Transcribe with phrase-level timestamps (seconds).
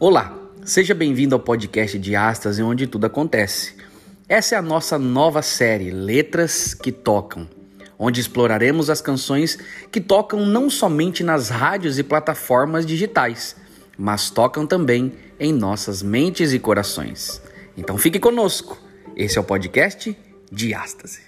[0.00, 0.32] Olá,
[0.64, 3.74] seja bem-vindo ao podcast de Astas, onde tudo acontece.
[4.28, 7.48] Essa é a nossa nova série Letras que Tocam,
[7.98, 9.58] onde exploraremos as canções
[9.90, 13.56] que tocam não somente nas rádios e plataformas digitais,
[13.98, 17.42] mas tocam também em nossas mentes e corações.
[17.76, 18.80] Então fique conosco.
[19.16, 20.16] Esse é o podcast
[20.52, 21.27] Diástase.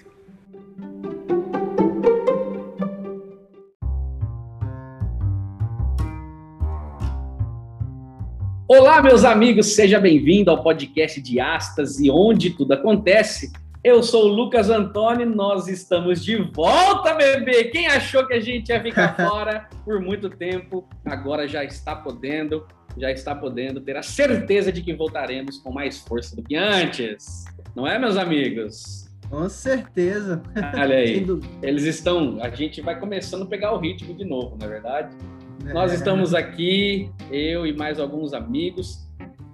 [8.91, 13.49] Olá, meus amigos, seja bem-vindo ao podcast Diástase, onde tudo acontece.
[13.81, 17.63] Eu sou o Lucas Antônio, nós estamos de volta, bebê!
[17.69, 22.67] Quem achou que a gente ia ficar fora por muito tempo, agora já está podendo,
[22.97, 27.45] já está podendo ter a certeza de que voltaremos com mais força do que antes.
[27.73, 29.09] Não é, meus amigos?
[29.29, 30.43] Com certeza.
[30.77, 31.25] Olha aí,
[31.63, 32.39] eles estão.
[32.41, 35.15] A gente vai começando a pegar o ritmo de novo, não é verdade?
[35.65, 39.07] Nós estamos aqui, eu e mais alguns amigos,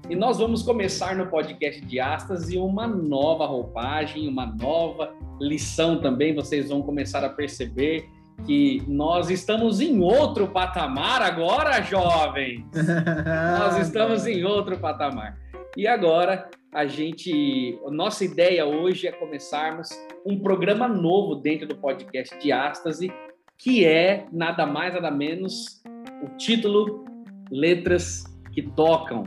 [0.10, 6.00] e nós vamos começar no podcast de Astas e uma nova roupagem, uma nova lição
[6.00, 6.34] também.
[6.34, 8.08] Vocês vão começar a perceber
[8.46, 12.64] que nós estamos em outro patamar agora, jovens.
[13.60, 15.38] nós estamos em outro patamar.
[15.76, 19.90] E agora a gente, a nossa ideia hoje é começarmos
[20.26, 23.12] um programa novo dentro do podcast de Ástase,
[23.58, 25.82] que é nada mais nada menos
[26.22, 27.06] o título
[27.52, 28.24] Letras
[28.54, 29.24] que Tocam.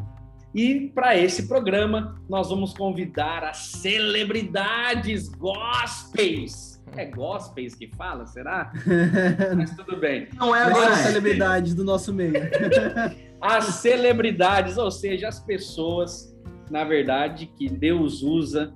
[0.54, 6.82] E para esse programa, nós vamos convidar as celebridades gospels.
[6.96, 8.72] É gospels que fala, será?
[9.56, 10.28] Mas tudo bem.
[10.34, 12.32] Não é agora celebridades do nosso meio.
[13.40, 16.36] as celebridades, ou seja, as pessoas,
[16.68, 18.74] na verdade, que Deus usa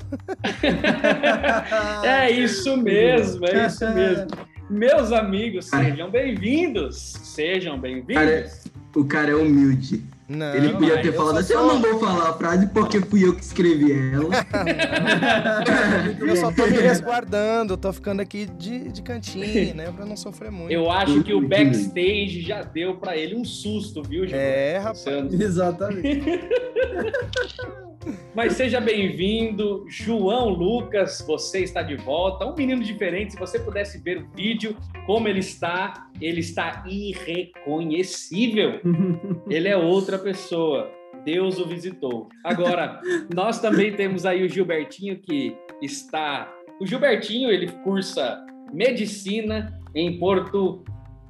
[2.02, 4.28] é isso mesmo, é isso mesmo.
[4.70, 6.96] Meus amigos, sejam bem-vindos.
[6.96, 8.64] Sejem bem-vindos.
[8.96, 10.02] O cara é humilde.
[10.30, 13.34] Não, ele podia ter falado assim: eu não vou falar a frase porque fui eu
[13.34, 14.30] que escrevi ela.
[16.20, 19.90] eu só tô me resguardando, tô ficando aqui de, de cantinho, né?
[19.90, 20.70] Pra não sofrer muito.
[20.70, 24.38] Eu acho que o backstage já deu pra ele um susto, viu, Gil?
[24.38, 25.32] É, rapaz.
[25.32, 26.22] Exatamente.
[28.34, 32.46] Mas seja bem-vindo, João Lucas, você está de volta.
[32.46, 38.80] Um menino diferente, se você pudesse ver o vídeo, como ele está, ele está irreconhecível.
[39.48, 40.90] Ele é outra pessoa.
[41.24, 42.28] Deus o visitou.
[42.44, 43.00] Agora,
[43.34, 46.50] nós também temos aí o Gilbertinho que está.
[46.80, 50.84] O Gilbertinho, ele cursa medicina em Porto.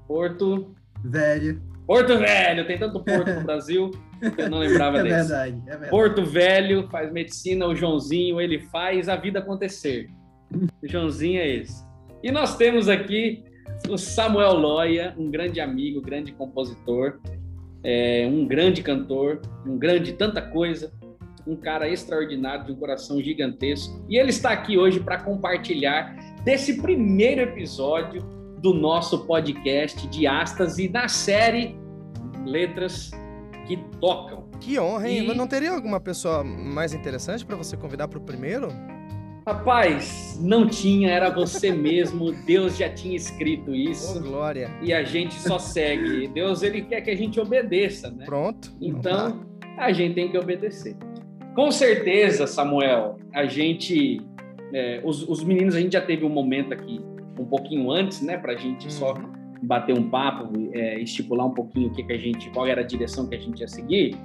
[0.07, 0.75] Porto.
[1.03, 1.63] Velho.
[1.87, 3.91] Porto Velho, tem tanto porto no Brasil
[4.39, 5.29] eu não lembrava é desse.
[5.29, 5.91] Verdade, é verdade.
[5.91, 10.09] Porto Velho faz medicina, o Joãozinho, ele faz a vida acontecer.
[10.83, 11.85] O Joãozinho é esse.
[12.23, 13.45] E nós temos aqui
[13.89, 17.19] o Samuel Loya, um grande amigo, grande compositor,
[17.83, 20.93] é, um grande cantor, um grande tanta coisa,
[21.47, 24.05] um cara extraordinário, de um coração gigantesco.
[24.09, 26.15] E ele está aqui hoje para compartilhar
[26.45, 28.23] desse primeiro episódio
[28.61, 31.75] do nosso podcast de Astas e da série
[32.45, 33.11] Letras
[33.71, 34.45] que Tocam.
[34.61, 35.31] Que honra, hein?
[35.31, 35.35] E...
[35.35, 38.69] Não teria alguma pessoa mais interessante para você convidar para o primeiro?
[39.47, 42.33] Rapaz, não tinha, era você mesmo.
[42.33, 44.19] Deus já tinha escrito isso.
[44.19, 44.71] Oh, glória.
[44.83, 46.27] E a gente só segue.
[46.29, 48.25] Deus ele quer que a gente obedeça, né?
[48.25, 48.73] Pronto.
[48.81, 49.47] Então,
[49.79, 50.97] a gente tem que obedecer.
[51.55, 54.21] Com certeza, Samuel, a gente
[54.73, 57.01] é, os, os, meninos, a gente já teve um momento aqui,
[57.39, 59.40] um pouquinho antes, né, para a gente só uhum.
[59.63, 62.85] Bater um papo, é, estipular um pouquinho o que, que a gente, qual era a
[62.85, 64.17] direção que a gente ia seguir.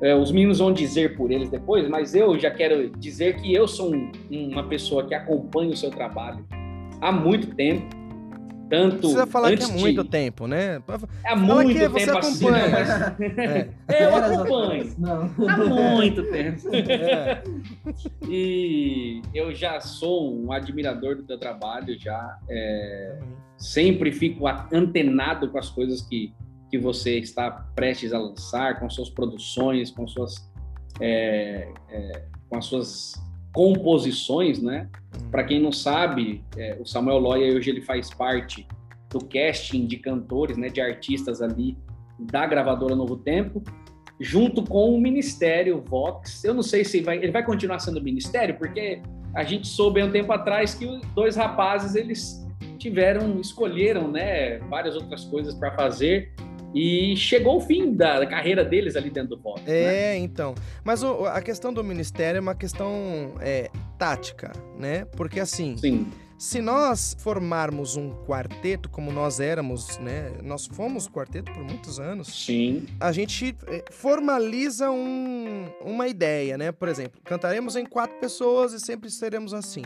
[0.00, 3.66] É, os meninos vão dizer por eles depois, mas eu já quero dizer que eu
[3.66, 6.44] sou um, uma pessoa que acompanha o seu trabalho
[7.00, 8.03] há muito tempo
[8.68, 8.98] tanto.
[8.98, 10.10] Precisa falar que é muito de...
[10.10, 10.82] tempo, né?
[11.24, 12.82] É muito que tempo você acompanha.
[12.82, 13.38] Assim, mas...
[13.88, 14.04] é.
[14.04, 14.94] Eu acompanho.
[14.98, 15.48] Não.
[15.48, 16.60] Há muito tempo.
[17.04, 17.42] É.
[18.28, 22.38] E eu já sou um admirador do teu trabalho, já.
[22.48, 23.18] É...
[23.56, 26.34] Sempre fico antenado com as coisas que,
[26.70, 30.50] que você está prestes a lançar, com suas produções, com suas.
[31.00, 33.23] É, é, com as suas
[33.54, 34.88] composições, né?
[35.16, 35.30] Hum.
[35.30, 38.66] Para quem não sabe, é, o Samuel Loya hoje ele faz parte
[39.08, 41.78] do casting de cantores, né, de artistas ali
[42.18, 43.62] da gravadora Novo Tempo,
[44.20, 46.42] junto com o Ministério Vox.
[46.42, 49.00] Eu não sei se vai, ele vai continuar sendo Ministério, porque
[49.34, 52.44] a gente soube há um tempo atrás que dois rapazes eles
[52.76, 56.32] tiveram, escolheram, né, várias outras coisas para fazer
[56.74, 59.62] e chegou o fim da carreira deles ali dentro do Vox.
[59.66, 60.18] É, né?
[60.18, 60.54] então.
[60.82, 62.90] Mas o, a questão do Ministério é uma questão
[63.40, 65.04] é, tática, né?
[65.16, 65.76] Porque assim.
[65.76, 66.06] Sim
[66.44, 70.32] se nós formarmos um quarteto, como nós éramos, né?
[70.42, 72.44] Nós fomos quarteto por muitos anos.
[72.44, 72.86] Sim.
[73.00, 76.72] A gente eh, formaliza um, uma ideia, né?
[76.72, 79.84] Por exemplo, cantaremos em quatro pessoas e sempre seremos assim.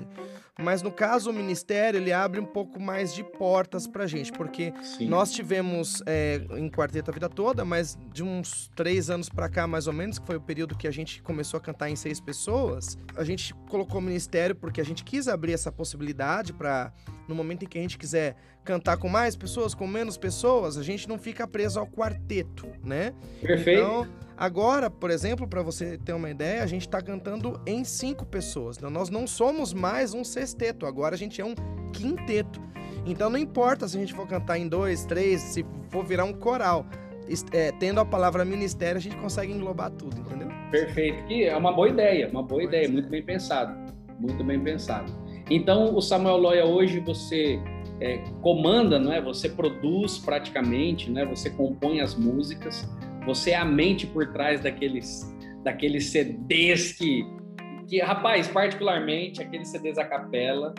[0.61, 4.75] Mas no caso, o ministério ele abre um pouco mais de portas pra gente, porque
[4.83, 5.07] Sim.
[5.07, 9.69] nós tivemos é, em quarteto a vida toda, mas de uns três anos pra cá,
[9.69, 12.21] mais ou menos, que foi o período que a gente começou a cantar em seis
[12.21, 16.93] pessoas, a gente colocou o ministério porque a gente quis abrir essa possibilidade para
[17.29, 18.35] no momento em que a gente quiser
[18.69, 23.15] cantar com mais pessoas, com menos pessoas, a gente não fica preso ao quarteto, né?
[23.41, 23.81] Perfeito.
[23.81, 24.07] Então,
[24.37, 28.77] Agora, por exemplo, para você ter uma ideia, a gente está cantando em cinco pessoas.
[28.77, 31.57] Então, nós não somos mais um sexteto, agora a gente é um
[31.93, 32.61] quinteto.
[33.05, 36.33] Então, não importa se a gente for cantar em dois, três, se for virar um
[36.33, 36.87] coral.
[37.51, 40.49] É, tendo a palavra ministério, a gente consegue englobar tudo, entendeu?
[40.71, 42.89] Perfeito, que é uma boa ideia, uma boa ideia, é.
[42.89, 43.75] muito bem pensado,
[44.21, 45.13] muito bem pensado.
[45.51, 47.59] Então, o Samuel Loya hoje você
[48.01, 49.21] é, comanda, não é?
[49.21, 51.25] Você produz praticamente, né?
[51.25, 52.89] Você compõe as músicas.
[53.27, 57.25] Você é a mente por trás daqueles, daqueles CDs que,
[57.89, 60.75] que, rapaz, particularmente aqueles CDs a capela,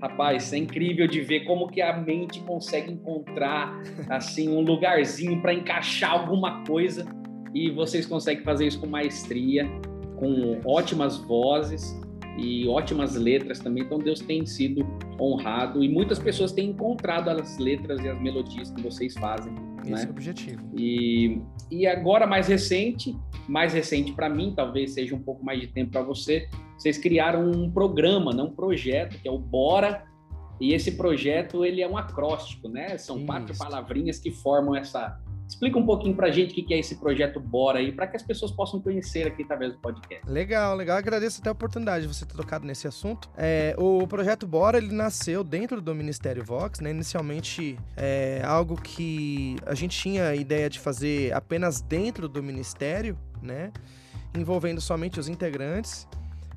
[0.00, 5.54] rapaz, é incrível de ver como que a mente consegue encontrar assim um lugarzinho para
[5.54, 7.06] encaixar alguma coisa
[7.54, 9.68] e vocês conseguem fazer isso com maestria,
[10.16, 12.00] com ótimas vozes
[12.38, 13.84] e ótimas letras também.
[13.84, 14.86] Então Deus tem sido
[15.20, 19.90] honrado e muitas pessoas têm encontrado as letras e as melodias que vocês fazem esse
[19.90, 20.02] né?
[20.02, 20.62] é o objetivo.
[20.76, 21.40] E,
[21.70, 23.16] e agora, mais recente,
[23.48, 27.50] mais recente para mim, talvez seja um pouco mais de tempo para você, vocês criaram
[27.50, 30.04] um programa, não um projeto, que é o Bora.
[30.60, 32.96] E esse projeto, ele é um acróstico, né?
[32.96, 33.26] São Isso.
[33.26, 36.96] quatro palavrinhas que formam essa, Explica um pouquinho para a gente o que é esse
[36.96, 40.28] projeto Bora aí, para que as pessoas possam conhecer aqui através do podcast.
[40.28, 40.96] Legal, legal.
[40.96, 43.28] Agradeço até a oportunidade de você ter tocado nesse assunto.
[43.36, 46.90] É, o projeto Bora, ele nasceu dentro do Ministério Vox, né?
[46.90, 53.18] Inicialmente, é algo que a gente tinha a ideia de fazer apenas dentro do Ministério,
[53.42, 53.72] né?
[54.34, 56.08] Envolvendo somente os integrantes.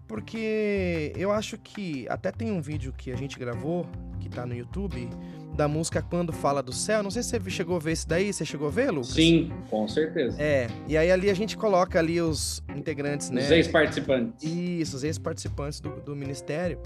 [0.08, 3.88] Porque eu acho que até tem um vídeo que a gente gravou,
[4.20, 5.10] que está no YouTube,
[5.56, 7.02] da música Quando Fala do Céu.
[7.02, 8.32] Não sei se você chegou a ver isso daí.
[8.32, 9.10] Você chegou a ver, Lucas?
[9.10, 10.42] Sim, com certeza.
[10.42, 10.68] É.
[10.88, 13.42] E aí ali a gente coloca ali os integrantes, né?
[13.42, 14.44] Os ex-participantes.
[14.44, 16.80] Isso, os ex-participantes do, do ministério.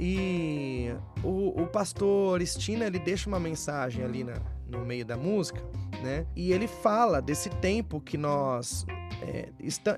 [0.00, 0.90] E
[1.22, 4.34] o, o pastor Estina, ele deixa uma mensagem ali na,
[4.68, 5.60] no meio da música,
[6.02, 6.24] né?
[6.36, 8.86] E ele fala desse tempo que nós
[9.22, 9.48] é,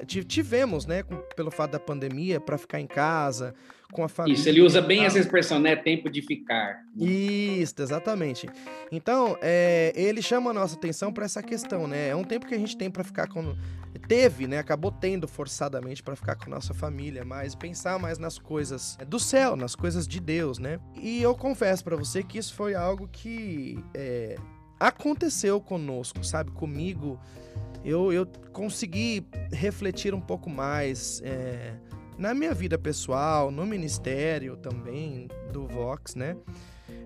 [0.05, 3.55] tivemos, né, com, pelo fato da pandemia, para ficar em casa,
[3.91, 4.39] com a família.
[4.39, 5.77] Isso, ele usa bem essa expressão, né?
[5.77, 6.85] Tempo de ficar.
[6.97, 8.49] Isso, exatamente.
[8.91, 12.09] Então, é, ele chama a nossa atenção para essa questão, né?
[12.09, 13.55] É um tempo que a gente tem para ficar com.
[14.07, 14.59] Teve, né?
[14.59, 19.19] Acabou tendo forçadamente para ficar com a nossa família, mas pensar mais nas coisas do
[19.19, 20.79] céu, nas coisas de Deus, né?
[21.01, 24.37] E eu confesso para você que isso foi algo que é,
[24.79, 26.51] aconteceu conosco, sabe?
[26.53, 27.21] Comigo.
[27.85, 31.21] Eu, eu consegui refletir um pouco mais.
[31.25, 31.75] É,
[32.21, 36.37] na minha vida pessoal, no ministério também do Vox, né?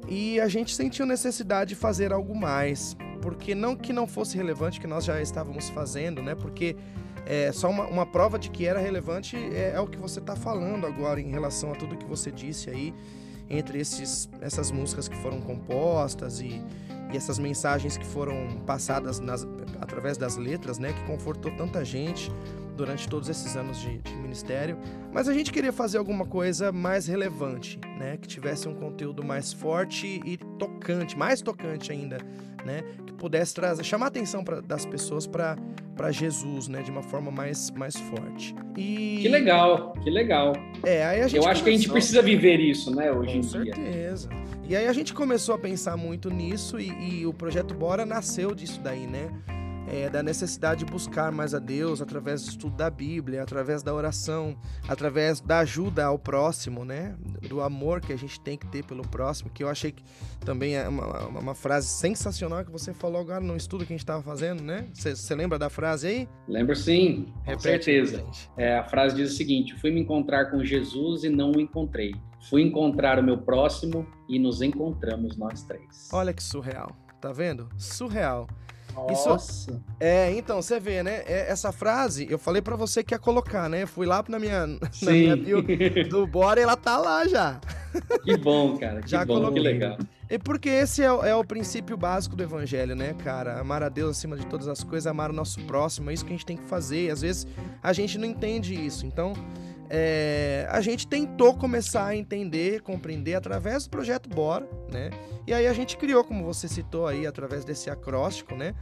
[0.09, 4.81] E a gente sentiu necessidade de fazer algo mais, porque não que não fosse relevante
[4.81, 6.35] que nós já estávamos fazendo, né?
[6.35, 6.77] Porque
[7.25, 10.35] é só uma, uma prova de que era relevante é, é o que você está
[10.35, 12.93] falando agora em relação a tudo que você disse aí
[13.49, 16.61] entre esses, essas músicas que foram compostas e,
[17.13, 19.47] e essas mensagens que foram passadas nas,
[19.81, 20.93] através das letras, né?
[20.93, 22.33] Que confortou tanta gente
[22.75, 24.77] durante todos esses anos de, de, ministério,
[25.13, 28.17] mas a gente queria fazer alguma coisa mais relevante, né?
[28.17, 32.19] Que tivesse um conteúdo mais forte e tocante, mais tocante ainda,
[32.65, 32.83] né?
[33.07, 35.57] Que pudesse trazer, chamar a atenção pra, das pessoas para
[36.11, 36.83] Jesus, né?
[36.83, 38.55] De uma forma mais, mais forte.
[38.77, 39.19] E...
[39.23, 40.53] Que legal, que legal.
[40.83, 41.65] É, aí a gente Eu acho começou...
[41.65, 43.13] que a gente precisa viver isso, né?
[43.13, 43.65] Hoje Com em certeza.
[43.65, 43.75] dia.
[43.75, 44.29] Com certeza.
[44.67, 48.55] E aí a gente começou a pensar muito nisso e, e o projeto Bora nasceu
[48.55, 49.31] disso daí, né?
[49.89, 53.95] É, da necessidade de buscar mais a Deus através do estudo da Bíblia, através da
[53.95, 54.57] oração,
[54.89, 57.17] através da ajuda ao próximo, né?
[57.49, 60.03] Do amor que a gente tem que ter pelo próximo, que eu achei que
[60.45, 64.05] também é uma, uma frase sensacional que você falou agora no estudo que a gente
[64.05, 64.87] estava fazendo, né?
[64.95, 66.29] Você lembra da frase aí?
[66.49, 68.25] Lembro sim, com Repete, certeza.
[68.57, 72.15] É, a frase diz o seguinte: fui me encontrar com Jesus e não o encontrei.
[72.49, 76.11] Fui encontrar o meu próximo e nos encontramos nós três.
[76.13, 77.69] Olha que surreal, tá vendo?
[77.79, 78.47] Surreal.
[78.95, 79.71] Nossa.
[79.71, 81.23] Isso, é, então, você vê, né?
[81.27, 83.87] É, essa frase, eu falei para você que ia colocar, né?
[83.87, 84.67] Fui lá na minha,
[85.03, 85.63] na minha bio
[86.09, 87.61] do Bora e ela tá lá já.
[88.23, 89.03] Que bom, cara.
[89.03, 89.63] Que já bom, coloquei.
[89.63, 89.99] que legal.
[90.31, 93.61] E porque esse é, é, o princípio básico do evangelho, né, cara?
[93.61, 96.33] Amar a Deus acima de todas as coisas, amar o nosso próximo, é isso que
[96.33, 97.07] a gente tem que fazer.
[97.07, 97.47] E às vezes
[97.83, 99.07] a gente não entende isso.
[99.07, 99.35] Então,
[99.97, 105.11] é, a gente tentou começar a entender, compreender através do projeto Bora, né?
[105.47, 108.75] E aí a gente criou, como você citou aí, através desse acróstico, né?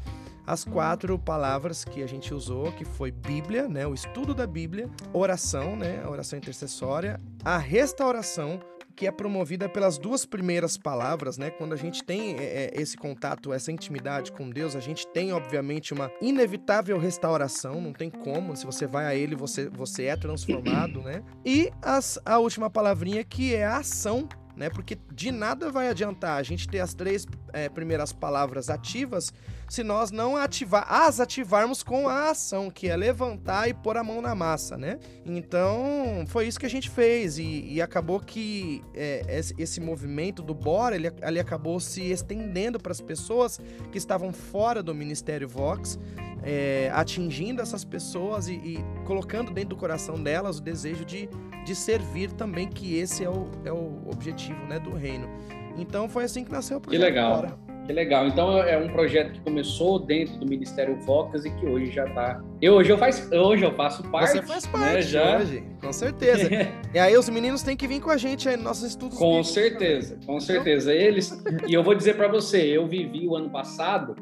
[0.46, 3.86] As quatro palavras que a gente usou, que foi Bíblia, né?
[3.86, 6.00] O estudo da Bíblia, oração, né?
[6.02, 8.58] A oração intercessória, a restauração,
[8.92, 11.50] que é promovida pelas duas primeiras palavras, né?
[11.50, 15.32] Quando a gente tem é, é, esse contato, essa intimidade com Deus, a gente tem,
[15.32, 18.56] obviamente, uma inevitável restauração, não tem como.
[18.56, 21.22] Se você vai a Ele, você, você é transformado, né?
[21.44, 24.70] E as, a última palavrinha que é a ação né?
[24.70, 29.32] Porque de nada vai adiantar a gente ter as três é, primeiras palavras ativas
[29.68, 34.04] se nós não ativar, as ativarmos com a ação, que é levantar e pôr a
[34.04, 34.98] mão na massa, né?
[35.24, 39.22] Então foi isso que a gente fez e, e acabou que é,
[39.56, 43.58] esse, movimento do Bora ele, ele acabou se estendendo para as pessoas
[43.90, 45.98] que estavam fora do Ministério Vox
[46.42, 51.28] é, atingindo essas pessoas e, e, colocando dentro do coração delas o desejo de,
[51.64, 55.28] de servir também, que esse é o, é o objetivo né, do reino.
[55.76, 57.00] Então foi assim que nasceu o projeto.
[57.00, 57.32] Que legal.
[57.34, 57.58] Agora.
[57.86, 58.28] Que legal.
[58.28, 62.40] Então é um projeto que começou dentro do Ministério Focas e que hoje já está.
[62.60, 64.32] Eu hoje eu faço, hoje eu faço parte.
[64.32, 65.38] Você faz né, parte né, já.
[65.38, 66.48] hoje, com certeza.
[66.94, 69.18] e aí os meninos têm que vir com a gente aí nos nossos estudos.
[69.18, 70.94] Com certeza, com certeza.
[70.94, 71.42] Eles.
[71.66, 74.14] e eu vou dizer para você, eu vivi o ano passado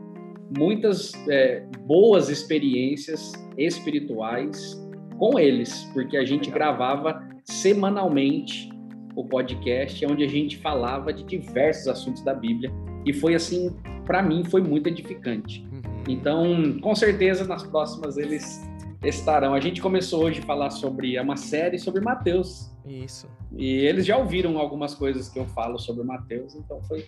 [0.57, 4.81] muitas é, boas experiências espirituais
[5.19, 8.71] com eles, porque a gente gravava semanalmente
[9.17, 12.73] o podcast, onde a gente falava de diversos assuntos da Bíblia,
[13.05, 15.67] e foi assim, para mim, foi muito edificante.
[15.73, 15.83] Uhum.
[16.09, 18.63] Então, com certeza, nas próximas eles
[19.03, 19.55] estarão.
[19.55, 22.71] A gente começou hoje a falar sobre é uma série sobre Mateus.
[22.87, 23.29] Isso.
[23.57, 27.07] E eles já ouviram algumas coisas que eu falo sobre Mateus, então foi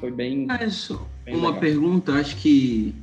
[0.00, 0.46] foi bem.
[0.50, 0.58] Ah,
[1.24, 1.60] bem uma legal.
[1.60, 2.94] pergunta, acho que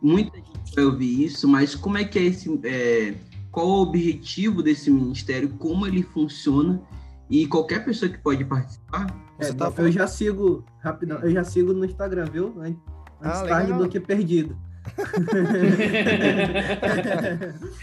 [0.00, 2.48] muita gente vai ouvir isso, mas como é que é esse.
[2.64, 3.14] É,
[3.50, 6.80] qual o objetivo desse ministério, como ele funciona
[7.28, 9.06] e qualquer pessoa que pode participar?
[9.38, 12.54] É, tá eu já sigo, rapidão, eu já sigo no Instagram, viu?
[12.60, 12.78] Antes
[13.20, 14.56] ah, tarde do que perdido.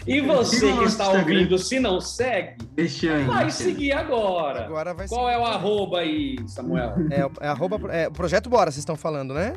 [0.06, 3.64] e você que está ouvindo, se não segue, Deixa vai deixa.
[3.64, 4.64] seguir agora.
[4.64, 5.36] agora vai Qual seguir.
[5.36, 6.94] é o arroba aí, Samuel?
[7.10, 9.54] É, é arroba, é, Projeto Bora, vocês estão falando, né?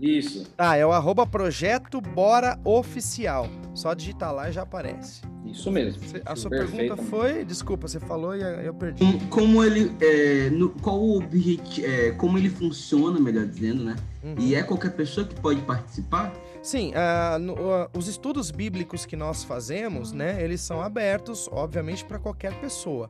[0.00, 0.46] Isso.
[0.56, 3.48] Ah, é o arroba Projeto Bora Oficial.
[3.74, 5.22] Só digitar lá e já aparece.
[5.44, 6.02] Isso mesmo.
[6.24, 9.04] a sua pergunta foi, desculpa, você falou e eu perdi.
[9.04, 13.96] Como, como ele, é, no, qual o objetivo, é, como ele funciona, melhor dizendo, né?
[14.22, 14.34] Uhum.
[14.38, 16.32] E é qualquer pessoa que pode participar?
[16.62, 22.04] Sim, uh, no, uh, os estudos bíblicos que nós fazemos, né, eles são abertos, obviamente,
[22.04, 23.08] para qualquer pessoa,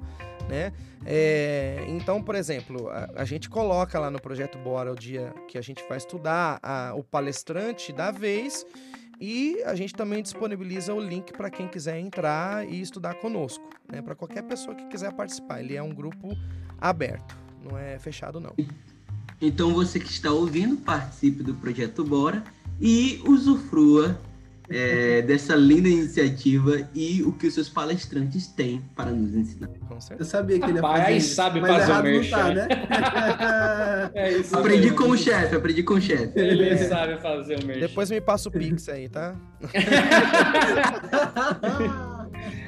[0.50, 0.72] né?
[1.06, 5.56] É, então, por exemplo, a, a, gente coloca lá no projeto Bora o dia que
[5.56, 8.66] a gente vai estudar a, o palestrante da vez
[9.20, 14.02] e a gente também disponibiliza o link para quem quiser entrar e estudar conosco, né?
[14.02, 15.60] Para qualquer pessoa que quiser participar.
[15.60, 16.36] Ele é um grupo
[16.80, 18.54] aberto, não é fechado não.
[19.40, 22.42] Então você que está ouvindo, participe do projeto Bora
[22.80, 24.18] e usufrua
[24.70, 29.68] é, dessa linda iniciativa e o que os seus palestrantes têm para nos ensinar.
[30.18, 32.36] Eu sabia que ele ia fazer isso, sabe mas fazer o merchan.
[32.36, 32.68] Tá, né?
[34.14, 34.96] é isso aprendi mesmo.
[34.96, 36.38] com o chefe, aprendi com o chefe.
[36.38, 36.76] Ele é.
[36.76, 37.80] sabe fazer o merchan.
[37.80, 39.34] Depois me passa o Pix aí, tá?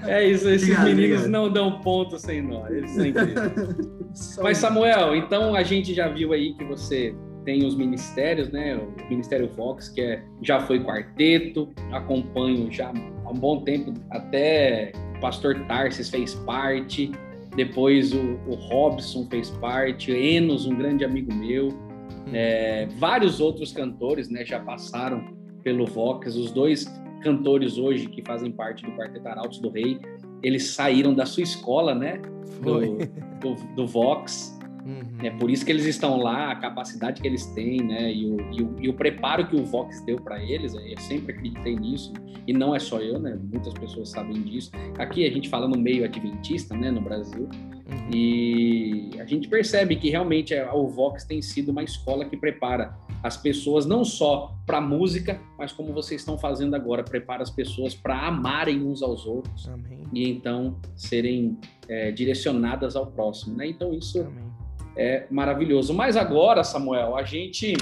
[0.05, 1.31] É isso, esses obrigado, meninos obrigado.
[1.31, 2.71] não dão ponto sem nós.
[2.71, 4.37] Eles são incríveis.
[4.43, 8.77] Mas, Samuel, então a gente já viu aí que você tem os ministérios, né?
[8.77, 12.93] O Ministério Fox, que é, já foi quarteto, acompanho já
[13.25, 17.11] há um bom tempo, até o pastor Tarsis fez parte,
[17.57, 22.31] depois o, o Robson fez parte, Enos, um grande amigo meu, hum.
[22.33, 26.85] é, vários outros cantores né, já passaram pelo Vox, os dois
[27.23, 29.99] cantores hoje que fazem parte do Quarteto Arautos do Rei,
[30.43, 32.21] eles saíram da sua escola, né?
[32.61, 32.97] Do,
[33.41, 34.59] do, do, Vox.
[34.85, 35.19] Uhum.
[35.23, 38.13] É por isso que eles estão lá, a capacidade que eles têm, né?
[38.13, 41.35] E o, e o, e o preparo que o Vox deu para eles, eu sempre
[41.35, 42.13] acreditei nisso.
[42.47, 43.39] E não é só eu, né?
[43.41, 44.73] Muitas pessoas sabem disso.
[44.99, 46.91] Aqui a gente fala no meio adventista, né?
[46.91, 47.49] No Brasil.
[47.49, 48.11] Uhum.
[48.13, 53.37] E a gente percebe que realmente o Vox tem sido uma escola que prepara as
[53.37, 58.27] pessoas não só para música, mas como vocês estão fazendo agora, prepara as pessoas para
[58.27, 60.01] amarem uns aos outros Amém.
[60.13, 61.57] e então serem
[61.89, 63.69] é, direcionadas ao próximo, né?
[63.69, 64.52] Então isso Amém.
[64.97, 65.95] É maravilhoso.
[65.95, 67.75] Mas agora, Samuel, a gente,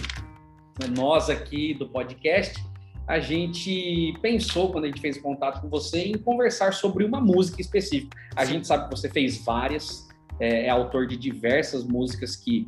[0.97, 2.63] nós aqui do podcast,
[3.07, 7.61] a gente pensou quando a gente fez contato com você em conversar sobre uma música
[7.61, 8.17] específica.
[8.37, 8.53] A Sim.
[8.53, 10.09] gente sabe que você fez várias,
[10.41, 12.67] é, é autor de diversas músicas que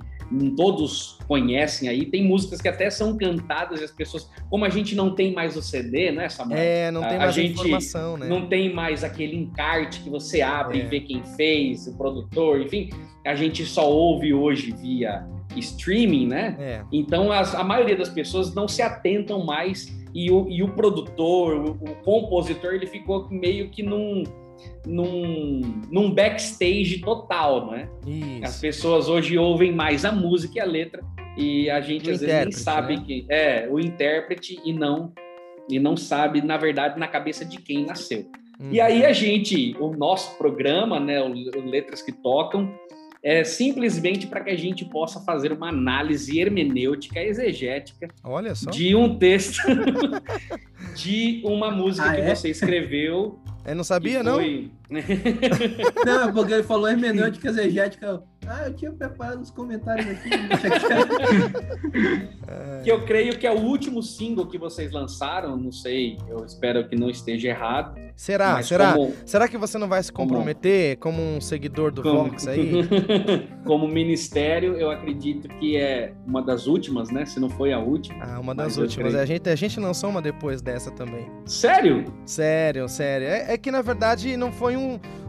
[0.56, 2.06] todos conhecem aí.
[2.06, 5.56] Tem músicas que até são cantadas e as pessoas, como a gente não tem mais
[5.56, 6.58] o CD, né, Samuel?
[6.58, 8.26] É, não tem a, mais a gente informação, né?
[8.26, 10.84] Não tem mais aquele encarte que você abre é.
[10.84, 12.90] e vê quem fez, o produtor, enfim.
[13.26, 15.26] A gente só ouve hoje via
[15.56, 16.56] streaming, né?
[16.58, 16.82] É.
[16.90, 21.56] Então as, a maioria das pessoas não se atentam mais e o, e o produtor,
[21.56, 24.24] o, o compositor, ele ficou meio que num
[24.86, 27.88] num, num backstage total, não é?
[28.06, 28.44] Isso.
[28.44, 31.02] As pessoas hoje ouvem mais a música e a letra
[31.36, 33.02] e a gente o às vezes nem sabe né?
[33.06, 35.12] que é o intérprete e não
[35.68, 38.26] e não sabe na verdade na cabeça de quem nasceu.
[38.60, 38.68] Hum.
[38.70, 42.72] E aí a gente, o nosso programa, né, o, o Letras que Tocam,
[43.22, 48.08] é simplesmente para que a gente possa fazer uma análise hermenêutica, exegética
[48.72, 49.62] de um texto,
[50.96, 52.34] de uma música ah, que é?
[52.34, 54.38] você escreveu eu não sabia, não?
[56.04, 58.22] não, porque ele falou hermenêutica exegética.
[58.46, 60.30] Ah, eu tinha preparado os comentários aqui.
[62.82, 66.88] que eu creio que é o último single que vocês lançaram, não sei, eu espero
[66.88, 67.94] que não esteja errado.
[68.16, 68.60] Será?
[68.62, 68.94] Será?
[68.94, 69.14] Como...
[69.24, 72.24] Será que você não vai se comprometer como, como um seguidor do como...
[72.24, 72.82] Vox aí?
[73.64, 77.24] como ministério, eu acredito que é uma das últimas, né?
[77.24, 78.24] Se não foi a última.
[78.24, 79.14] Ah, uma das últimas.
[79.14, 81.30] A gente, a gente lançou uma depois dessa também.
[81.46, 82.04] Sério?
[82.26, 83.28] Sério, sério.
[83.28, 84.81] É, é que na verdade não foi um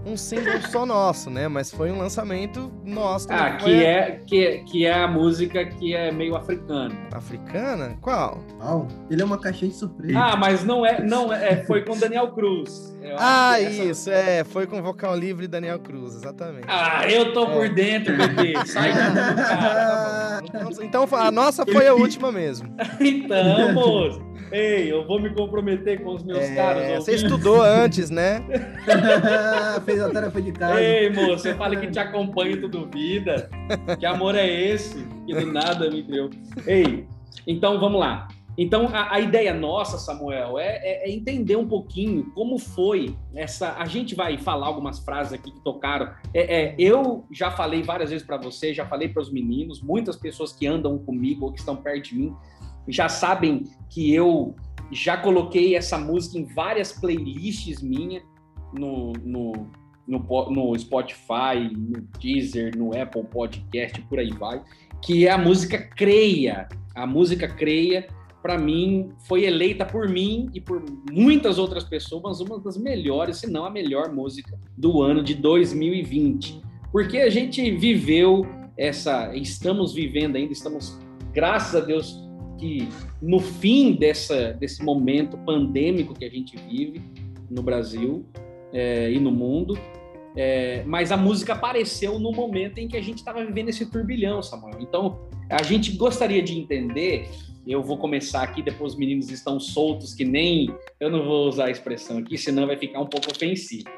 [0.06, 1.48] um single só nosso, né?
[1.48, 3.28] Mas foi um lançamento nosso.
[3.32, 6.94] Ah, que é, que, que é a música que é meio africana.
[7.12, 7.98] Africana?
[8.02, 8.44] Qual?
[8.62, 10.20] Oh, ele é uma caixinha de surpresa.
[10.20, 12.96] Ah, mas não é, não é, foi com Daniel Cruz.
[13.18, 16.66] ah, isso, é, foi com vocal livre Daniel Cruz, exatamente.
[16.68, 17.54] Ah, eu tô é.
[17.54, 18.54] por dentro, bebê.
[18.66, 20.42] Sai daí, cara.
[20.44, 20.70] Então,
[21.08, 22.76] então a nossa foi a última mesmo.
[23.00, 24.33] então, moço.
[24.54, 26.84] Ei, eu vou me comprometer com os meus é, caros.
[27.04, 28.46] Você estudou antes, né?
[29.84, 30.80] Fez a tarefa de casa.
[30.80, 33.50] Ei, moço, eu falei que te acompanho tudo vida.
[33.98, 35.04] Que amor é esse?
[35.26, 36.30] Que do nada me deu.
[36.68, 37.08] Ei,
[37.48, 38.28] então vamos lá.
[38.56, 43.74] Então, a, a, ideia nossa, Samuel, é, é, é, entender um pouquinho como foi essa.
[43.78, 46.12] A gente vai falar algumas frases aqui que tocaram.
[46.32, 50.16] É, é eu já falei várias vezes para você, já falei para os meninos, muitas
[50.16, 52.36] pessoas que andam comigo ou que estão perto de mim
[52.88, 54.56] já sabem que eu
[54.92, 58.22] já coloquei essa música em várias playlists minha
[58.74, 59.68] no, no,
[60.08, 64.62] no, no Spotify, no Deezer, no Apple Podcast, por aí vai,
[65.02, 66.68] que é a música Creia.
[66.96, 68.08] A música Creia,
[68.42, 73.50] para mim, foi eleita por mim e por muitas outras pessoas uma das melhores, se
[73.50, 76.62] não a melhor música do ano de 2020.
[76.92, 78.46] Porque a gente viveu
[78.78, 81.00] essa, estamos vivendo ainda, estamos,
[81.34, 82.23] graças a Deus,
[82.64, 82.88] que
[83.22, 87.02] no fim dessa, desse momento pandêmico que a gente vive
[87.52, 88.26] no Brasil
[88.72, 89.78] é, e no mundo,
[90.34, 94.42] é, mas a música apareceu no momento em que a gente estava vivendo esse turbilhão,
[94.42, 94.78] Samuel.
[94.80, 97.28] Então, a gente gostaria de entender.
[97.68, 100.74] Eu vou começar aqui, depois os meninos estão soltos, que nem.
[101.02, 103.90] Eu não vou usar a expressão aqui, senão vai ficar um pouco ofensivo.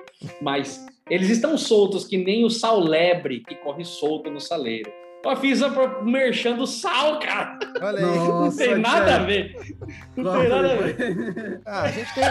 [0.41, 4.91] Mas eles estão soltos que nem o sal lebre que corre solto no saleiro.
[5.25, 7.57] Eu fiz a merchan do sal, cara.
[7.81, 8.05] Olha aí.
[8.05, 9.23] Nossa, não tem nada cara.
[9.23, 9.55] a ver.
[10.15, 11.61] Não tem nada a ver.
[11.65, 12.23] Ah, a gente, tem,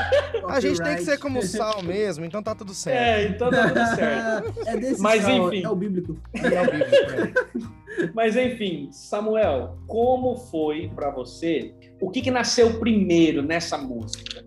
[0.49, 2.97] a gente tem que ser como sal mesmo, então tá tudo certo.
[2.97, 4.55] É, então tá tudo certo.
[4.67, 5.65] É desse Mas sal, enfim.
[5.65, 6.21] É o bíblico.
[6.35, 6.95] É o bíblico,
[8.01, 8.11] é.
[8.15, 11.75] Mas enfim, Samuel, como foi para você?
[12.01, 14.45] O que, que nasceu primeiro nessa música?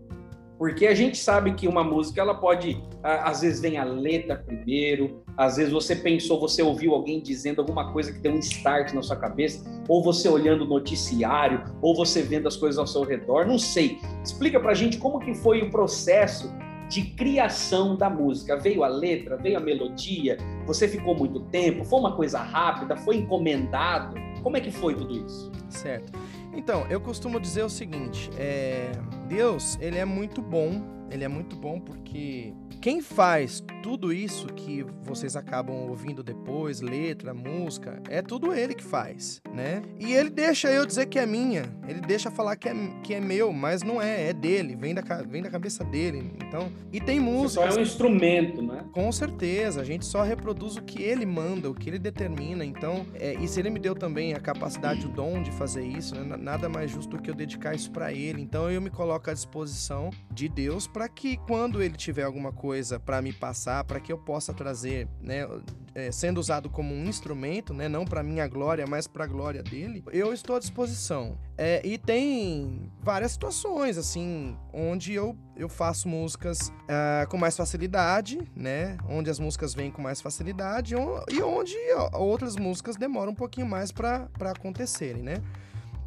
[0.58, 5.22] Porque a gente sabe que uma música, ela pode, às vezes vem a letra primeiro,
[5.38, 9.04] às vezes você pensou, você ouviu alguém dizendo alguma coisa que deu um start na
[9.04, 13.46] sua cabeça, ou você olhando o noticiário, ou você vendo as coisas ao seu redor,
[13.46, 14.00] não sei.
[14.24, 16.52] Explica pra gente como que foi o processo
[16.90, 18.58] de criação da música?
[18.58, 20.38] Veio a letra, veio a melodia?
[20.66, 21.86] Você ficou muito tempo?
[21.86, 22.98] Foi uma coisa rápida?
[22.98, 24.16] Foi encomendado?
[24.42, 25.52] Como é que foi tudo isso?
[25.70, 26.18] Certo.
[26.58, 28.92] Então, eu costumo dizer o seguinte: é...
[29.30, 30.82] Deus, ele é muito bom.
[31.10, 32.54] Ele é muito bom porque
[32.88, 38.84] quem faz tudo isso que vocês acabam ouvindo depois, letra, música, é tudo ele que
[38.84, 39.82] faz, né?
[40.00, 42.74] E ele deixa eu dizer que é minha, ele deixa falar que é,
[43.04, 46.32] que é meu, mas não é, é dele, vem da, vem da cabeça dele.
[46.42, 47.70] Então, e tem música.
[47.70, 48.86] Só é um instrumento, né?
[48.94, 52.64] Com certeza, a gente só reproduz o que ele manda, o que ele determina.
[52.64, 56.16] Então, é, e se ele me deu também a capacidade, o dom de fazer isso,
[56.16, 56.38] né?
[56.38, 58.42] nada mais justo do que eu dedicar isso para ele.
[58.42, 62.77] Então, eu me coloco à disposição de Deus para que quando ele tiver alguma coisa
[62.78, 65.48] coisa para me passar, para que eu possa trazer, né,
[65.96, 69.64] é, sendo usado como um instrumento, né, não para minha glória, mas para a glória
[69.64, 71.40] dele, eu estou à disposição.
[71.58, 78.40] É, e tem várias situações, assim, onde eu, eu faço músicas uh, com mais facilidade,
[78.56, 81.76] né, onde as músicas vêm com mais facilidade e onde
[82.14, 85.42] outras músicas demoram um pouquinho mais para acontecerem, né.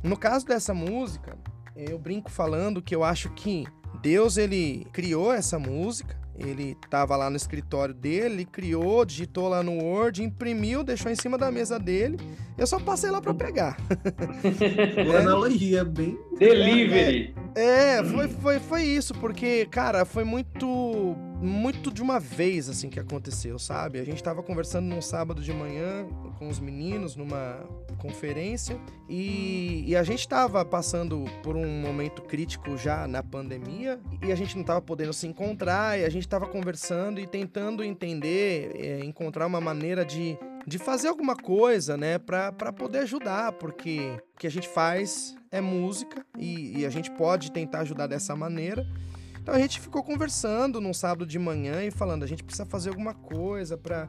[0.04, 1.37] No caso dessa música,
[1.74, 3.66] eu brinco falando que eu acho que
[4.00, 9.72] Deus ele criou essa música ele estava lá no escritório dele, criou, digitou lá no
[9.72, 12.18] Word, imprimiu, deixou em cima da mesa dele.
[12.57, 13.76] Eu só passei lá para pegar.
[15.05, 16.18] Boa analogia, bem.
[16.40, 17.35] Delivery.
[17.55, 22.90] É, é, foi, foi, foi isso, porque, cara, foi muito muito de uma vez assim
[22.90, 23.98] que aconteceu, sabe?
[23.98, 26.07] A gente tava conversando num sábado de manhã
[26.38, 32.76] com os meninos numa conferência e, e, a gente tava passando por um momento crítico
[32.76, 36.46] já na pandemia e a gente não tava podendo se encontrar e a gente tava
[36.46, 42.53] conversando e tentando entender, é, encontrar uma maneira de de fazer alguma coisa, né, para
[42.70, 47.50] poder ajudar, porque o que a gente faz é música e, e a gente pode
[47.50, 48.86] tentar ajudar dessa maneira.
[49.42, 52.90] Então a gente ficou conversando num sábado de manhã e falando: a gente precisa fazer
[52.90, 54.08] alguma coisa para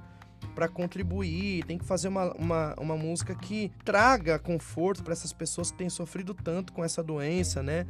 [0.55, 5.71] para contribuir, tem que fazer uma, uma, uma música que traga conforto para essas pessoas
[5.71, 7.85] que têm sofrido tanto com essa doença, né?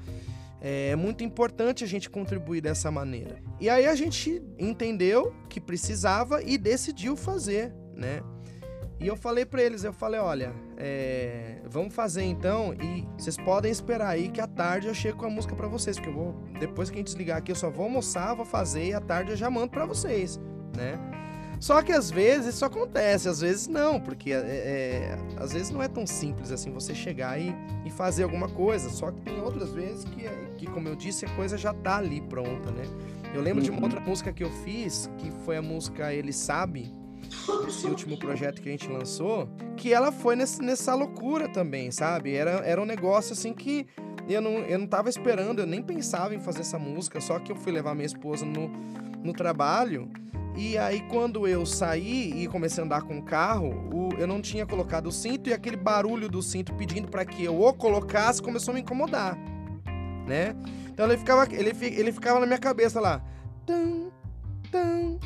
[0.60, 3.42] É muito importante a gente contribuir dessa maneira.
[3.60, 8.22] E aí a gente entendeu que precisava e decidiu fazer, né?
[9.02, 13.72] E eu falei para eles, eu falei, olha, é, vamos fazer então e vocês podem
[13.72, 16.36] esperar aí que à tarde eu chego com a música para vocês, porque eu vou
[16.60, 19.32] depois que a gente desligar aqui eu só vou almoçar, vou fazer e à tarde
[19.32, 20.40] eu já mando para vocês,
[20.78, 21.00] né?
[21.60, 25.82] Só que às vezes isso acontece, às vezes não, porque é, é, às vezes não
[25.82, 28.90] é tão simples assim você chegar e, e fazer alguma coisa.
[28.90, 32.20] Só que tem outras vezes que, que, como eu disse, a coisa já tá ali
[32.20, 32.84] pronta, né?
[33.32, 33.64] Eu lembro uhum.
[33.64, 33.84] de uma uhum.
[33.84, 36.92] outra música que eu fiz, que foi a música Ele Sabe,
[37.68, 42.34] esse último projeto que a gente lançou, que ela foi nesse, nessa loucura também, sabe?
[42.34, 43.88] Era, era um negócio assim que
[44.28, 47.52] eu não, eu não tava esperando, eu nem pensava em fazer essa música, só que
[47.52, 48.68] eu fui levar minha esposa no,
[49.24, 50.10] no trabalho.
[50.56, 54.42] E aí, quando eu saí e comecei a andar com o carro, o, eu não
[54.42, 58.42] tinha colocado o cinto e aquele barulho do cinto pedindo para que eu o colocasse
[58.42, 59.38] começou a me incomodar,
[60.28, 60.54] né?
[60.90, 63.24] Então ele ficava, ele, ele ficava na minha cabeça lá.
[63.66, 64.12] Tum,
[64.70, 65.18] tum,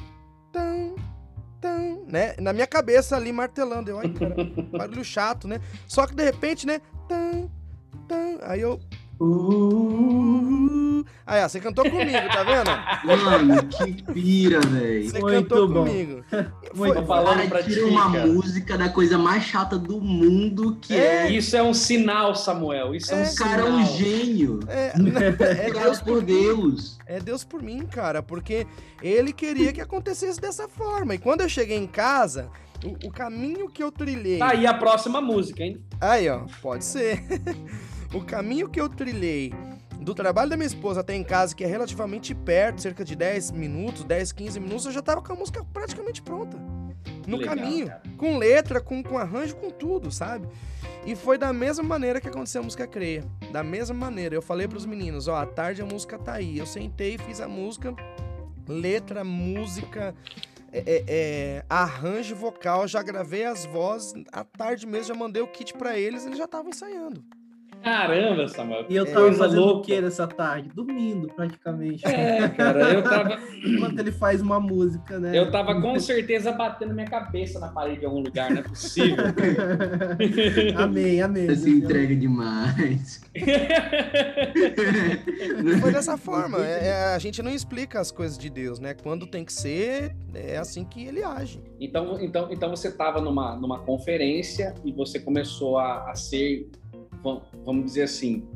[0.54, 0.96] tum,
[2.16, 2.34] né?
[2.40, 3.92] Na minha cabeça ali martelando.
[3.92, 4.36] Eu, ai, cara,
[4.72, 5.60] barulho chato, né?
[5.86, 6.80] Só que de repente, né?
[8.44, 8.80] Aí eu.
[9.20, 10.85] Uh,
[11.26, 13.24] aí, ó, você cantou comigo, tá vendo?
[13.24, 15.10] Mano, que pira, velho.
[15.10, 15.86] Você Muito cantou bom.
[15.86, 16.24] comigo.
[16.74, 21.28] Muito Foi, falando pra tira uma música da coisa mais chata do mundo que é.
[21.28, 21.32] é...
[21.32, 22.96] Isso é um sinal, Samuel.
[22.96, 23.68] Isso é, é um cara, sinal.
[23.68, 24.60] é um gênio.
[24.68, 24.94] É,
[25.68, 26.98] é Deus por Deus.
[27.06, 28.66] É Deus por mim, cara, porque
[29.02, 31.16] ele queria que acontecesse dessa forma.
[31.16, 32.50] E quando eu cheguei em casa,
[32.84, 34.40] o, o caminho que eu trilhei.
[34.40, 35.82] Tá aí a próxima música, hein?
[36.00, 37.24] Aí, ó, pode ser.
[38.14, 39.54] o caminho que eu trilhei
[40.06, 43.50] do trabalho da minha esposa até em casa, que é relativamente perto, cerca de 10
[43.50, 46.58] minutos, 10, 15 minutos, eu já tava com a música praticamente pronta.
[47.28, 47.88] No Legal, caminho.
[47.88, 48.04] Cara.
[48.16, 50.48] Com letra, com, com arranjo, com tudo, sabe?
[51.08, 53.26] E foi da mesma maneira que aconteceu a música Creia.
[53.52, 54.36] Da mesma maneira.
[54.36, 56.56] Eu falei pros meninos, ó, à tarde a música tá aí.
[56.56, 57.96] Eu sentei, fiz a música,
[58.68, 60.14] letra, música,
[60.72, 64.14] é, é, é, arranjo vocal, já gravei as vozes.
[64.32, 67.24] À tarde mesmo já mandei o kit para eles, eles já estavam ensaiando.
[67.86, 68.88] Caramba, Samuel.
[68.90, 69.80] E eu tava fazendo louca.
[69.80, 70.72] o que nessa tarde?
[70.74, 72.04] Dormindo, praticamente.
[72.04, 73.40] É, cara, eu tava.
[73.64, 75.38] Enquanto ele faz uma música, né?
[75.38, 79.18] Eu tava com certeza batendo minha cabeça na parede em algum lugar, não é possível.
[80.76, 81.46] amém, amém.
[81.46, 83.22] Você entrega demais.
[85.80, 86.66] Foi dessa forma.
[86.66, 88.96] É, é, a gente não explica as coisas de Deus, né?
[88.96, 91.62] Quando tem que ser, é assim que ele age.
[91.80, 96.68] Então, então, então você tava numa, numa conferência e você começou a, a ser
[97.66, 98.48] vamos dizer assim,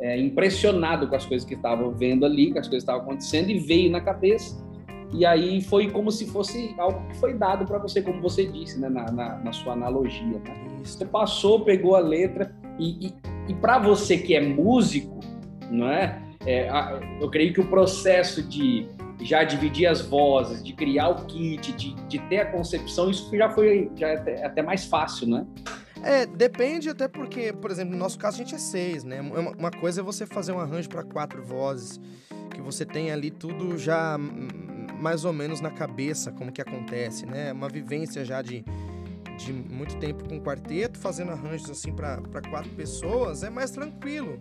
[0.00, 3.50] é, impressionado com as coisas que estavam vendo ali, com as coisas que estavam acontecendo,
[3.50, 4.64] e veio na cabeça.
[5.12, 8.78] E aí foi como se fosse algo que foi dado para você, como você disse,
[8.78, 10.38] né, na, na, na sua analogia.
[10.38, 10.78] Né?
[10.82, 13.14] Você passou, pegou a letra, e, e,
[13.48, 15.20] e para você que é músico,
[15.70, 16.20] não é?
[16.44, 18.86] é a, eu creio que o processo de
[19.22, 23.48] já dividir as vozes, de criar o kit, de, de ter a concepção, isso já
[23.48, 25.46] foi já é até, até mais fácil, né?
[26.02, 29.20] É, depende até porque, por exemplo, no nosso caso a gente é seis, né?
[29.20, 32.00] Uma coisa é você fazer um arranjo para quatro vozes,
[32.50, 34.16] que você tem ali tudo já
[35.00, 37.52] mais ou menos na cabeça como que acontece, né?
[37.52, 38.64] Uma vivência já de,
[39.38, 44.38] de muito tempo com quarteto, fazendo arranjos assim para quatro pessoas, é mais tranquilo.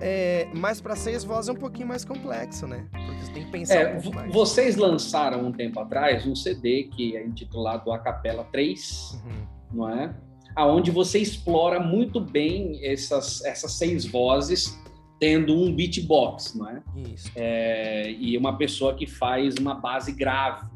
[0.00, 2.86] É, mas para seis vozes é um pouquinho mais complexo, né?
[2.90, 4.32] Porque você tem que pensar é, um mais.
[4.32, 9.46] Vocês lançaram um tempo atrás um CD que é intitulado A Capela 3, uhum.
[9.72, 10.14] não é?
[10.56, 14.78] Aonde você explora muito bem essas, essas seis vozes
[15.18, 16.82] tendo um beatbox, não é?
[16.96, 17.30] Isso.
[17.36, 20.66] É, e uma pessoa que faz uma base grave.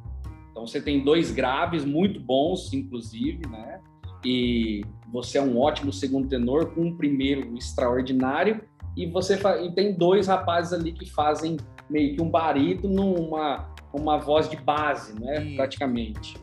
[0.50, 3.80] Então você tem dois graves muito bons, inclusive, né?
[4.24, 8.62] E você é um ótimo segundo tenor com um primeiro extraordinário
[8.96, 11.56] e você e tem dois rapazes ali que fazem
[11.88, 15.54] meio que um barito numa uma voz de base, né?
[15.56, 16.36] Praticamente.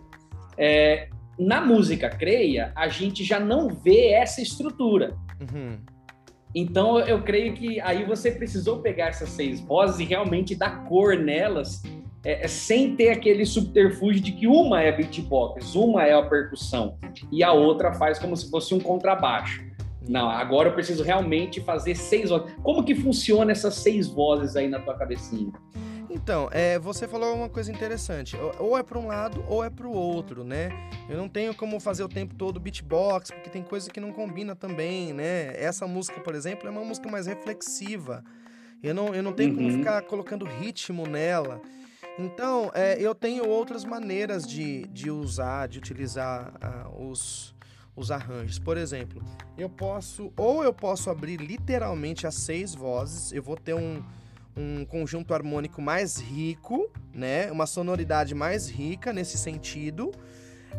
[0.57, 1.09] É,
[1.41, 5.15] na música creia, a gente já não vê essa estrutura.
[5.39, 5.79] Uhum.
[6.53, 11.17] Então eu creio que aí você precisou pegar essas seis vozes e realmente dar cor
[11.17, 11.81] nelas,
[12.23, 16.97] é, é, sem ter aquele subterfúgio de que uma é beatbox, uma é a percussão
[17.31, 19.63] e a outra faz como se fosse um contrabaixo.
[20.07, 22.53] Não, agora eu preciso realmente fazer seis vozes.
[22.63, 25.51] Como que funciona essas seis vozes aí na tua cabecinha?
[26.13, 28.35] Então, é, você falou uma coisa interessante.
[28.59, 30.69] Ou é para um lado ou é para o outro, né?
[31.09, 34.53] Eu não tenho como fazer o tempo todo beatbox, porque tem coisa que não combina
[34.53, 35.53] também, né?
[35.55, 38.23] Essa música, por exemplo, é uma música mais reflexiva.
[38.83, 39.57] Eu não, eu não tenho uhum.
[39.57, 41.61] como ficar colocando ritmo nela.
[42.19, 46.51] Então, é, eu tenho outras maneiras de, de usar, de utilizar
[46.89, 47.55] uh, os,
[47.95, 48.59] os arranjos.
[48.59, 49.23] Por exemplo,
[49.57, 54.03] eu posso, ou eu posso abrir literalmente as seis vozes, eu vou ter um
[54.55, 57.51] um conjunto harmônico mais rico, né?
[57.51, 60.11] Uma sonoridade mais rica nesse sentido.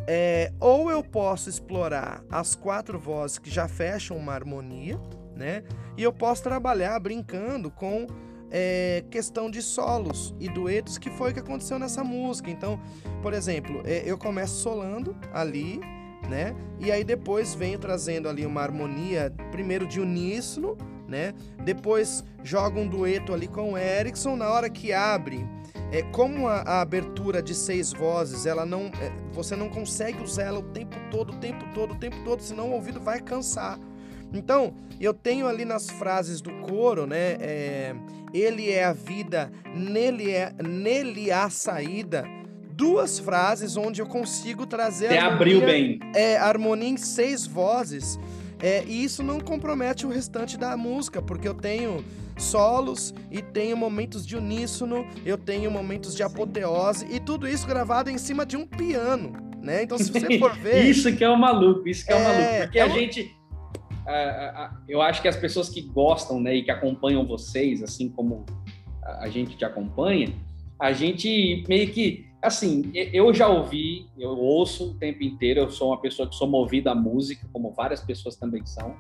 [0.06, 4.98] É, ou eu posso explorar as quatro vozes que já fecham uma harmonia,
[5.36, 5.62] né?
[5.96, 8.06] E eu posso trabalhar brincando com
[8.50, 12.50] é, questão de solos e duetos, que foi o que aconteceu nessa música.
[12.50, 12.80] Então,
[13.22, 15.80] por exemplo, é, eu começo solando ali,
[16.28, 16.54] né?
[16.78, 20.76] E aí depois venho trazendo ali uma harmonia, primeiro de uníssono,
[21.12, 21.34] né?
[21.62, 25.46] Depois joga um dueto ali com o Erickson na hora que abre.
[25.92, 30.44] É, como a, a abertura de seis vozes, ela não, é, você não consegue usar
[30.44, 33.78] ela o tempo todo, o tempo todo, o tempo todo, senão o ouvido vai cansar.
[34.32, 37.36] Então, eu tenho ali nas frases do coro, né?
[37.38, 37.94] É,
[38.32, 42.24] ele é a vida, nele é, nele há saída.
[42.74, 45.08] Duas frases onde eu consigo trazer.
[45.08, 46.00] Você abriu bem.
[46.14, 48.18] É, harmonia em seis vozes
[48.62, 52.04] é, e isso não compromete o restante da música, porque eu tenho
[52.36, 58.08] solos e tenho momentos de uníssono, eu tenho momentos de apoteose e tudo isso gravado
[58.08, 59.82] em cima de um piano, né?
[59.82, 60.84] Então, se você for ver.
[60.84, 63.36] isso que é o maluco, isso que é, é o maluco, porque é a gente.
[64.88, 68.46] eu acho que as pessoas que gostam né, e que acompanham vocês, assim como
[69.02, 70.32] a gente te acompanha,
[70.78, 75.90] a gente meio que assim, eu já ouvi, eu ouço o tempo inteiro, eu sou
[75.90, 78.96] uma pessoa que sou movida à música, como várias pessoas também são,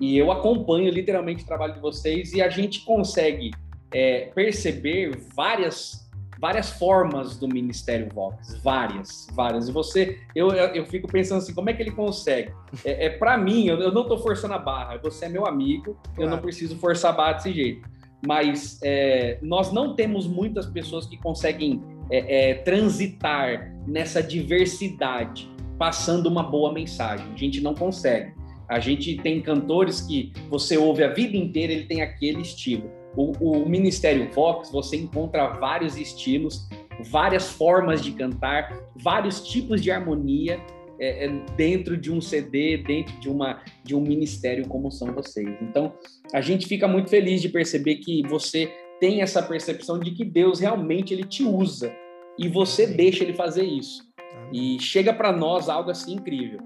[0.00, 3.50] e eu acompanho literalmente o trabalho de vocês e a gente consegue
[3.92, 6.08] é, perceber várias
[6.40, 9.68] várias formas do Ministério Vox, várias, várias.
[9.68, 12.52] E você, eu, eu fico pensando assim, como é que ele consegue?
[12.84, 15.98] É, é para mim, eu, eu não estou forçando a barra, você é meu amigo,
[16.04, 16.22] claro.
[16.22, 17.88] eu não preciso forçar a barra desse jeito.
[18.24, 26.26] Mas é, nós não temos muitas pessoas que conseguem é, é, transitar nessa diversidade, passando
[26.26, 27.26] uma boa mensagem.
[27.32, 28.32] A gente não consegue.
[28.68, 32.90] A gente tem cantores que você ouve a vida inteira, ele tem aquele estilo.
[33.16, 36.68] O, o Ministério Vox, você encontra vários estilos,
[37.10, 40.60] várias formas de cantar, vários tipos de harmonia
[41.00, 45.48] é, é, dentro de um CD, dentro de, uma, de um ministério como são vocês.
[45.62, 45.94] Então,
[46.34, 50.60] a gente fica muito feliz de perceber que você tem essa percepção de que Deus
[50.60, 51.92] realmente ele te usa
[52.38, 52.96] e você Sim.
[52.96, 54.02] deixa ele fazer isso.
[54.18, 54.76] Amém.
[54.76, 56.60] E chega para nós algo assim incrível.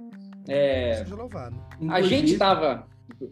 [0.49, 1.57] É, Seja louvado.
[1.89, 2.87] A gente estava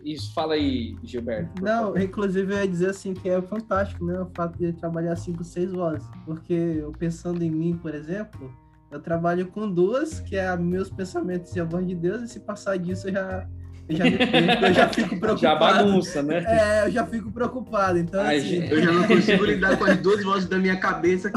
[0.04, 1.62] isso, fala aí, Gilberto.
[1.62, 2.00] Não, favor.
[2.00, 4.20] inclusive eu ia dizer assim que é fantástico, né?
[4.20, 6.06] O fato de trabalhar cinco, seis vozes.
[6.24, 8.52] Porque eu pensando em mim, por exemplo,
[8.90, 12.40] eu trabalho com duas, que é meus pensamentos e a voz de Deus, e se
[12.40, 13.48] passar disso eu já
[13.90, 15.40] Eu já, fico, eu já fico preocupado.
[15.40, 16.44] Já bagunça, né?
[16.46, 17.98] É, eu já fico preocupado.
[17.98, 21.30] Então, Ai, assim, Eu já não consigo lidar com as duas vozes da minha cabeça.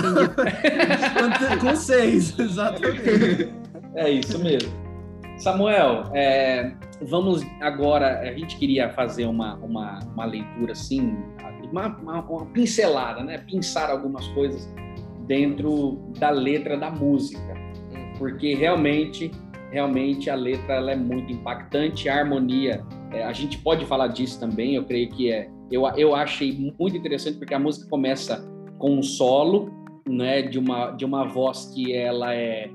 [1.60, 3.52] com seis, exatamente.
[3.96, 4.72] É isso mesmo.
[5.38, 8.20] Samuel, é, vamos agora.
[8.20, 11.18] A gente queria fazer uma, uma, uma leitura assim,
[11.72, 13.40] uma, uma, uma pincelada, né?
[13.40, 14.72] Pensar algumas coisas
[15.28, 17.54] dentro da letra da música,
[18.18, 19.32] porque realmente
[19.74, 24.40] realmente a letra ela é muito impactante, a harmonia, é, a gente pode falar disso
[24.40, 25.50] também, eu creio que é.
[25.72, 29.72] Eu, eu achei muito interessante porque a música começa com um solo,
[30.08, 32.70] né, de uma, de uma voz que ela é.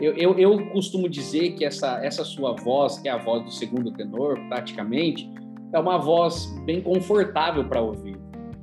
[0.00, 3.50] Eu, eu, eu costumo dizer que essa, essa sua voz, que é a voz do
[3.50, 5.30] segundo tenor, praticamente,
[5.72, 8.16] é uma voz bem confortável para ouvir.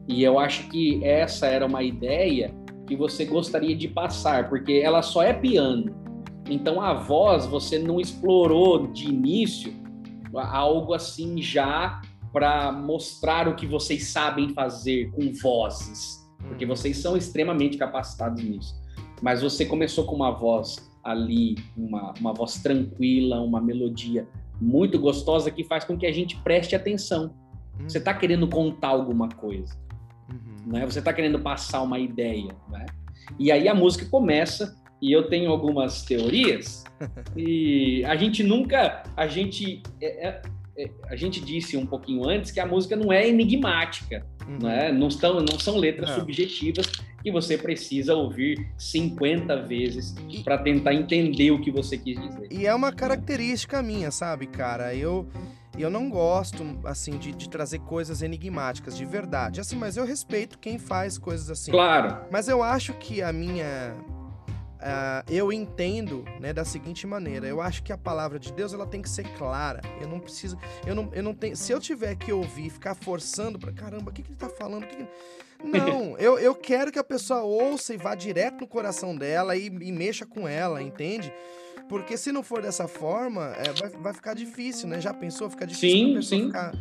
[0.07, 2.51] E eu acho que essa era uma ideia
[2.87, 6.04] que você gostaria de passar, porque ela só é piano
[6.49, 9.73] então a voz você não explorou de início
[10.33, 17.15] algo assim já para mostrar o que vocês sabem fazer com vozes, porque vocês são
[17.15, 18.75] extremamente capacitados nisso.
[19.21, 24.27] Mas você começou com uma voz ali, uma, uma voz tranquila, uma melodia
[24.59, 27.33] muito gostosa que faz com que a gente preste atenção.
[27.79, 27.87] Uhum.
[27.89, 29.73] Você está querendo contar alguma coisa,
[30.29, 30.73] uhum.
[30.73, 30.85] né?
[30.85, 32.85] Você está querendo passar uma ideia, né?
[33.39, 36.83] E aí a música começa e eu tenho algumas teorias
[37.35, 40.41] e a gente nunca a gente é, é,
[40.77, 44.59] é, a gente disse um pouquinho antes que a música não é enigmática, uhum.
[44.61, 44.91] não, é?
[44.91, 46.19] não, estão, não são letras não.
[46.19, 46.87] subjetivas
[47.23, 52.47] que você precisa ouvir 50 vezes para tentar entender o que você quis dizer.
[52.51, 54.93] E é uma característica minha, sabe, cara?
[54.93, 55.27] Eu
[55.77, 59.59] eu não gosto, assim, de, de, trazer coisas enigmáticas, de verdade.
[59.59, 61.69] Assim, mas eu respeito quem faz coisas assim.
[61.69, 62.17] Claro.
[62.31, 63.93] Mas eu acho que a minha
[64.85, 67.47] Uh, eu entendo né, da seguinte maneira.
[67.47, 69.81] Eu acho que a palavra de Deus ela tem que ser clara.
[69.99, 70.59] Eu não preciso.
[70.85, 71.55] Eu não, eu não tenho.
[71.55, 74.85] Se eu tiver que ouvir, ficar forçando para caramba, o que, que ele tá falando?
[74.85, 75.07] Que que...
[75.65, 79.65] Não, eu, eu quero que a pessoa ouça e vá direto no coração dela e,
[79.65, 81.33] e mexa com ela, entende?
[81.89, 84.99] Porque se não for dessa forma, é, vai, vai ficar difícil, né?
[85.01, 85.49] Já pensou?
[85.49, 86.45] Fica difícil sim, sim.
[86.47, 86.73] ficar.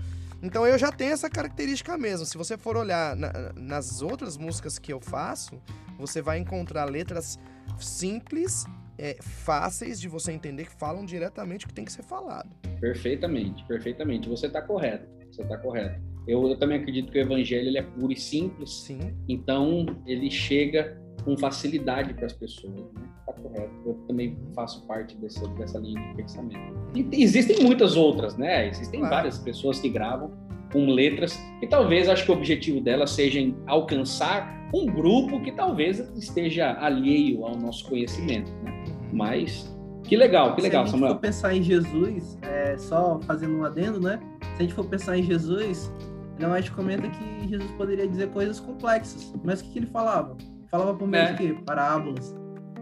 [0.45, 2.27] Então eu já tenho essa característica mesmo.
[2.27, 5.59] Se você for olhar na, nas outras músicas que eu faço,
[5.99, 7.39] você vai encontrar letras
[7.79, 8.67] simples,
[8.99, 12.55] é, fáceis de você entender, que falam diretamente o que tem que ser falado.
[12.79, 14.29] Perfeitamente, perfeitamente.
[14.29, 15.09] Você está correto.
[15.33, 15.99] Você está correto.
[16.29, 18.83] Eu, eu, também acredito que o evangelho ele é puro e simples.
[18.83, 19.17] Sim.
[19.27, 22.75] Então ele chega com facilidade para as pessoas.
[22.75, 23.03] Né?
[23.27, 23.73] Tá correto.
[23.87, 26.75] Eu também faço parte dessa, dessa linha de pensamento.
[26.95, 28.69] E existem muitas outras, né?
[28.69, 29.15] Existem claro.
[29.15, 30.33] várias pessoas que gravam
[30.73, 36.01] com letras que talvez acho que o objetivo delas seja alcançar um grupo que talvez
[36.17, 38.85] esteja alheio ao nosso conhecimento, né?
[39.13, 41.13] Mas que legal, que legal, Samuel.
[41.13, 44.21] Se a gente for pensar em Jesus, é, só fazendo um adendo, né?
[44.57, 45.91] Se a gente for pensar em Jesus,
[46.39, 50.37] Leonardo comenta que Jesus poderia dizer coisas complexas, mas o que, que ele falava?
[50.75, 51.33] Falava por meio é.
[51.33, 51.57] de quê?
[51.65, 52.35] Parábolas.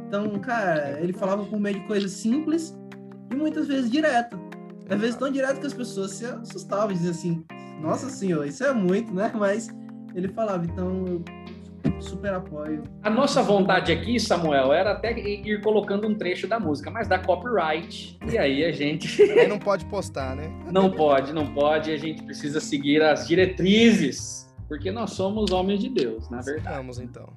[0.06, 2.74] Então, cara, ele falava por meio de coisas simples
[3.30, 4.40] e muitas vezes direto.
[4.88, 7.44] Às vezes tão direto que as pessoas se assustavam e diziam assim,
[7.82, 9.30] nossa senhora, isso é muito, né?
[9.34, 9.68] Mas
[10.14, 11.22] ele falava, então
[12.00, 12.82] super apoio.
[13.02, 17.18] A nossa vontade aqui, Samuel, era até ir colocando um trecho da música, mas dá
[17.18, 18.18] copyright.
[18.26, 19.20] E aí a gente.
[19.32, 20.50] Aí não pode postar, né?
[20.72, 21.92] Não pode, não pode.
[21.92, 24.50] A gente precisa seguir as diretrizes.
[24.68, 26.76] Porque nós somos homens de Deus, na verdade.
[26.76, 27.28] Vamos então.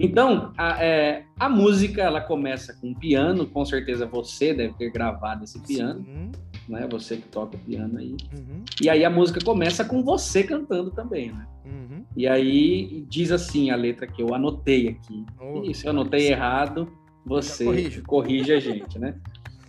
[0.00, 5.44] Então, a, é, a música ela começa com piano, com certeza você deve ter gravado
[5.44, 6.04] esse piano.
[6.04, 6.32] Sim
[6.68, 6.86] né?
[6.90, 8.16] Você que toca piano aí.
[8.32, 8.64] Uhum.
[8.80, 11.46] E aí a música começa com você cantando também, né?
[11.64, 12.04] Uhum.
[12.16, 15.24] E aí diz assim a letra que eu anotei aqui.
[15.40, 16.88] Oh, e se eu anotei errado,
[17.24, 19.14] você corrige a gente, né?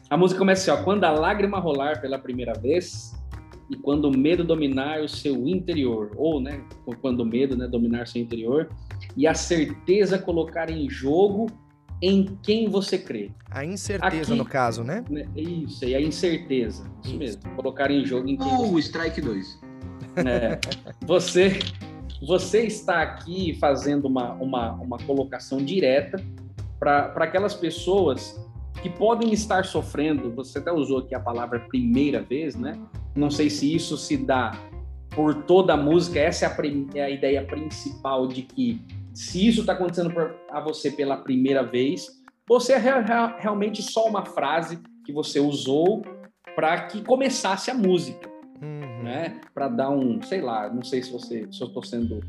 [0.09, 0.83] A música começa assim, ó.
[0.83, 3.13] Quando a lágrima rolar pela primeira vez
[3.69, 6.61] e quando o medo dominar o seu interior, ou, né,
[7.01, 8.69] quando o medo, né, dominar seu interior
[9.17, 11.47] e a certeza colocar em jogo
[12.01, 13.31] em quem você crê.
[13.49, 15.03] A incerteza, Aqui, no caso, né?
[15.09, 15.25] né?
[15.35, 16.83] Isso, e a incerteza.
[17.03, 17.17] Isso, isso.
[17.17, 17.41] mesmo.
[17.55, 18.87] Colocar em jogo em quem uh, você...
[18.87, 19.61] Strike 2.
[20.17, 20.59] É,
[21.05, 21.59] você,
[22.25, 26.23] você está aqui fazendo uma, uma, uma colocação direta
[26.79, 28.39] para aquelas pessoas
[28.81, 30.31] que podem estar sofrendo.
[30.35, 32.79] Você até usou aqui a palavra primeira vez, né?
[33.15, 34.51] Não sei se isso se dá
[35.11, 36.19] por toda a música.
[36.19, 38.81] Essa é a, é a ideia principal de que
[39.13, 40.13] se isso está acontecendo
[40.51, 42.81] a você pela primeira vez, você é
[43.39, 46.03] realmente só uma frase que você usou
[46.55, 48.29] para que começasse a música,
[48.61, 49.03] uhum.
[49.03, 49.39] né?
[49.53, 52.19] Para dar um, sei lá, não sei se você, se eu estou sendo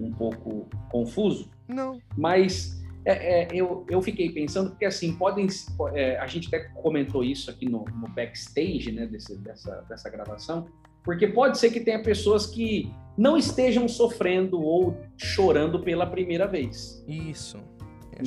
[0.00, 1.50] um pouco confuso.
[1.68, 1.98] Não.
[2.16, 5.46] Mas é, é, eu, eu fiquei pensando, porque assim, podem.
[5.94, 10.66] É, a gente até comentou isso aqui no, no backstage né, desse, dessa, dessa gravação,
[11.04, 17.04] porque pode ser que tenha pessoas que não estejam sofrendo ou chorando pela primeira vez.
[17.06, 17.58] Isso.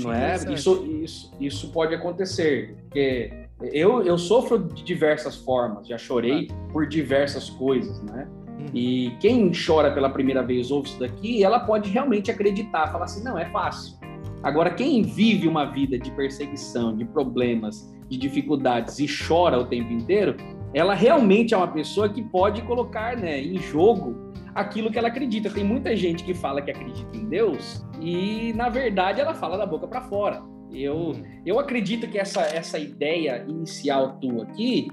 [0.01, 0.35] Não é?
[0.53, 2.77] Isso, isso, isso pode acontecer.
[2.83, 3.33] Porque
[3.73, 6.71] eu, eu sofro de diversas formas, já chorei ah.
[6.71, 8.29] por diversas coisas, né?
[8.59, 8.65] Uhum.
[8.73, 13.23] E quem chora pela primeira vez ouve isso daqui, ela pode realmente acreditar, falar assim,
[13.23, 13.98] não, é fácil.
[14.41, 19.91] Agora, quem vive uma vida de perseguição, de problemas, de dificuldades e chora o tempo
[19.91, 20.35] inteiro,
[20.73, 25.49] ela realmente é uma pessoa que pode colocar né, em jogo aquilo que ela acredita.
[25.49, 29.65] Tem muita gente que fala que acredita em Deus e, na verdade, ela fala da
[29.65, 30.41] boca para fora.
[30.71, 31.13] Eu,
[31.45, 34.87] eu acredito que essa, essa ideia inicial tua aqui,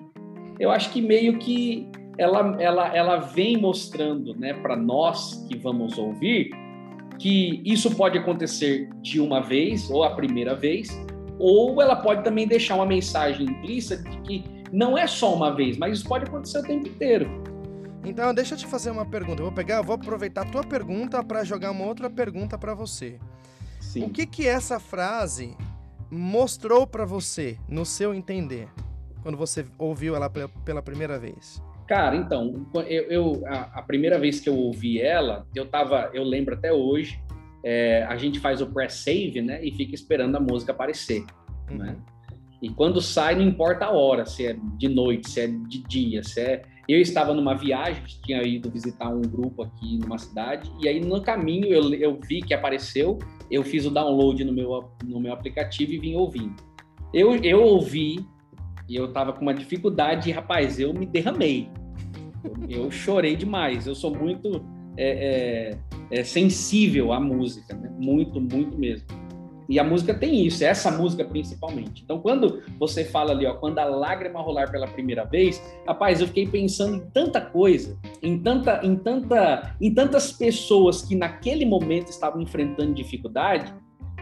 [0.59, 1.89] eu acho que meio que
[2.19, 6.51] ela, ela, ela vem mostrando né, para nós que vamos ouvir
[7.19, 10.89] que isso pode acontecer de uma vez, ou a primeira vez,
[11.39, 15.77] ou ela pode também deixar uma mensagem implícita de que não é só uma vez,
[15.77, 17.31] mas isso pode acontecer o tempo inteiro.
[18.05, 19.41] Então, deixa eu te fazer uma pergunta.
[19.41, 23.19] Eu vou pegar, vou aproveitar a tua pergunta para jogar uma outra pergunta para você.
[23.81, 24.05] Sim.
[24.05, 25.57] O que que essa frase
[26.11, 28.69] mostrou para você, no seu entender,
[29.23, 31.61] quando você ouviu ela pela primeira vez?
[31.87, 36.25] Cara, então, eu, eu a, a, primeira vez que eu ouvi ela, eu tava, eu
[36.25, 37.21] lembro até hoje,
[37.65, 41.25] é, a gente faz o pré-save, né, e fica esperando a música aparecer,
[41.71, 41.79] uhum.
[41.79, 41.97] né?
[42.61, 46.23] E quando sai, não importa a hora, se é de noite, se é de dia,
[46.23, 46.63] se é.
[46.89, 51.21] Eu estava numa viagem, tinha ido visitar um grupo aqui numa cidade, e aí no
[51.21, 53.19] caminho eu, eu vi que apareceu,
[53.51, 56.57] eu fiz o download no meu, no meu aplicativo e vim ouvindo.
[57.13, 58.27] Eu, eu ouvi
[58.89, 61.69] e eu tava com uma dificuldade, e, rapaz, eu me derramei.
[62.69, 63.87] Eu, chorei demais.
[63.87, 64.65] Eu sou muito
[64.97, 65.75] é,
[66.11, 67.91] é, é sensível à música, né?
[67.99, 69.07] muito, muito mesmo.
[69.69, 72.03] E a música tem isso, essa música principalmente.
[72.05, 76.29] Então, quando você fala ali, ó, quando a lágrima rolar pela primeira vez, rapaz, eu
[76.29, 82.11] fiquei pensando em tanta coisa, em tanta, em tanta, em tantas pessoas que naquele momento
[82.11, 83.75] estavam enfrentando dificuldade,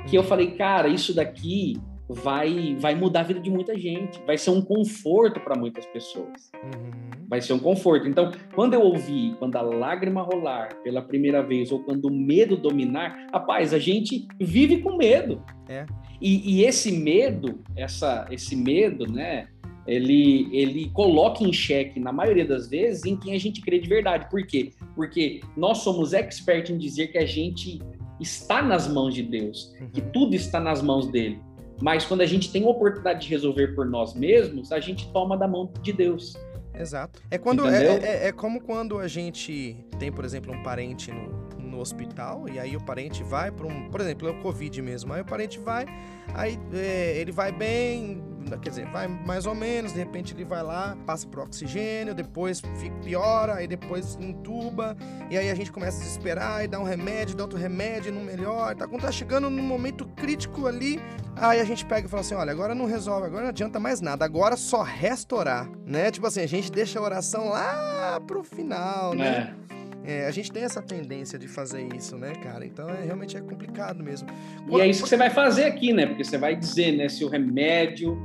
[0.08, 1.76] que eu falei, cara, isso daqui
[2.08, 6.50] vai, vai mudar a vida de muita gente, vai ser um conforto para muitas pessoas.
[6.62, 7.26] Uhum.
[7.28, 8.06] Vai ser um conforto.
[8.06, 12.56] Então, quando eu ouvi, quando a lágrima rolar pela primeira vez, ou quando o medo
[12.56, 15.42] dominar, rapaz, a gente vive com medo.
[15.68, 15.86] É.
[16.20, 19.48] E, e esse medo, essa, esse medo, né?
[19.86, 23.88] Ele, ele coloca em xeque, na maioria das vezes, em quem a gente crê de
[23.88, 24.30] verdade.
[24.30, 24.72] Por quê?
[24.94, 27.80] Porque nós somos expert em dizer que a gente
[28.18, 29.90] está nas mãos de Deus, uhum.
[29.90, 31.38] que tudo está nas mãos dele.
[31.80, 35.36] Mas quando a gente tem a oportunidade de resolver por nós mesmos, a gente toma
[35.36, 36.36] da mão de Deus.
[36.74, 37.22] Exato.
[37.30, 41.43] É quando é, é, é, como quando a gente tem, por exemplo, um parente no,
[41.74, 45.12] no hospital e aí o parente vai para um, por exemplo, é o Covid mesmo.
[45.12, 45.86] Aí o parente vai,
[46.32, 48.22] aí é, ele vai bem,
[48.62, 52.60] quer dizer, vai mais ou menos, de repente ele vai lá, passa por oxigênio, depois
[52.60, 54.96] fica, piora, aí depois entuba,
[55.30, 58.22] e aí a gente começa a desesperar e dá um remédio, dá outro remédio, não
[58.22, 58.74] melhora.
[58.74, 61.00] Tá, quando tá chegando num momento crítico ali,
[61.36, 64.00] aí a gente pega e fala assim: olha, agora não resolve, agora não adianta mais
[64.00, 66.10] nada, agora só restaurar, né?
[66.10, 69.54] Tipo assim, a gente deixa a oração lá pro final, né?
[69.60, 69.83] É.
[70.04, 72.64] É, a gente tem essa tendência de fazer isso, né, cara?
[72.64, 74.28] Então é, realmente é complicado mesmo.
[74.70, 76.06] E é isso que você vai fazer aqui, né?
[76.06, 78.16] Porque você vai dizer, né, se o remédio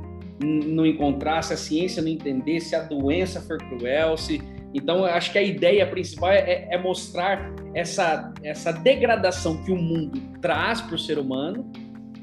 [0.42, 4.40] não encontrar, se a ciência não entender, se a doença for cruel, se.
[4.72, 10.20] Então, acho que a ideia principal é, é mostrar essa, essa degradação que o mundo
[10.40, 11.70] traz para o ser humano,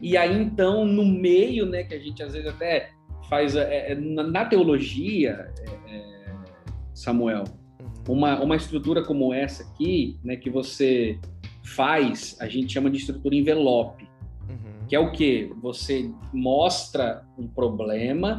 [0.01, 2.91] e aí, então, no meio, né, que a gente às vezes até
[3.29, 3.55] faz.
[3.55, 6.03] É, é na, na, teologia, é, é,
[6.93, 7.43] Samuel,
[8.07, 11.19] uma, uma estrutura como essa aqui, né, que você
[11.63, 14.07] faz, a gente chama de estrutura envelope,
[14.49, 14.87] uhum.
[14.87, 15.51] que é o que?
[15.61, 18.37] Você mostra um problema,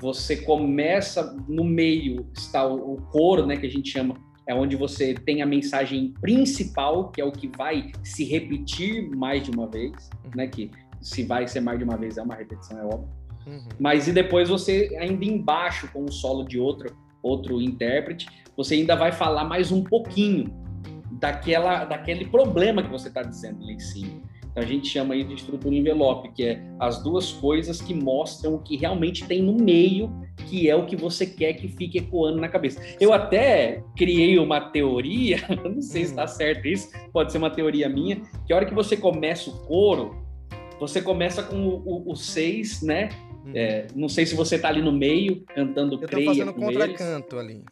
[0.00, 4.14] você começa no meio está o, o coro, né, que a gente chama,
[4.46, 9.42] é onde você tem a mensagem principal, que é o que vai se repetir mais
[9.42, 9.92] de uma vez,
[10.24, 10.30] uhum.
[10.36, 10.70] né, que
[11.00, 13.08] se vai ser mais de uma vez é uma repetição, é óbvio.
[13.46, 13.68] Uhum.
[13.78, 18.26] Mas e depois você ainda embaixo com o solo de outro outro intérprete,
[18.58, 20.52] você ainda vai falar mais um pouquinho
[21.12, 24.20] daquela, daquele problema que você está dizendo lá em cima.
[24.50, 28.56] Então a gente chama aí de estrutura envelope, que é as duas coisas que mostram
[28.56, 30.10] o que realmente tem no meio,
[30.48, 32.82] que é o que você quer que fique ecoando na cabeça.
[33.00, 36.28] Eu até criei uma teoria, não sei se está hum.
[36.28, 40.16] certo isso, pode ser uma teoria minha, que a hora que você começa o coro,
[40.80, 43.08] você começa com o, o, o seis, né?
[43.54, 47.62] É, não sei se você está ali no meio, cantando Eu tô fazendo contracanto ali.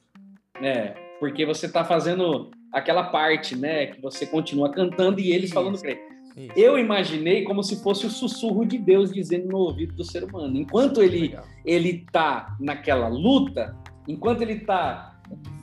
[0.62, 5.54] É, porque você está fazendo aquela parte, né, que você continua cantando e eles Isso.
[5.54, 5.98] falando creia.
[6.36, 6.52] Isso.
[6.54, 10.58] Eu imaginei como se fosse o sussurro de Deus dizendo no ouvido do ser humano.
[10.58, 11.34] Enquanto ele
[11.64, 13.74] ele tá naquela luta,
[14.06, 15.18] enquanto ele está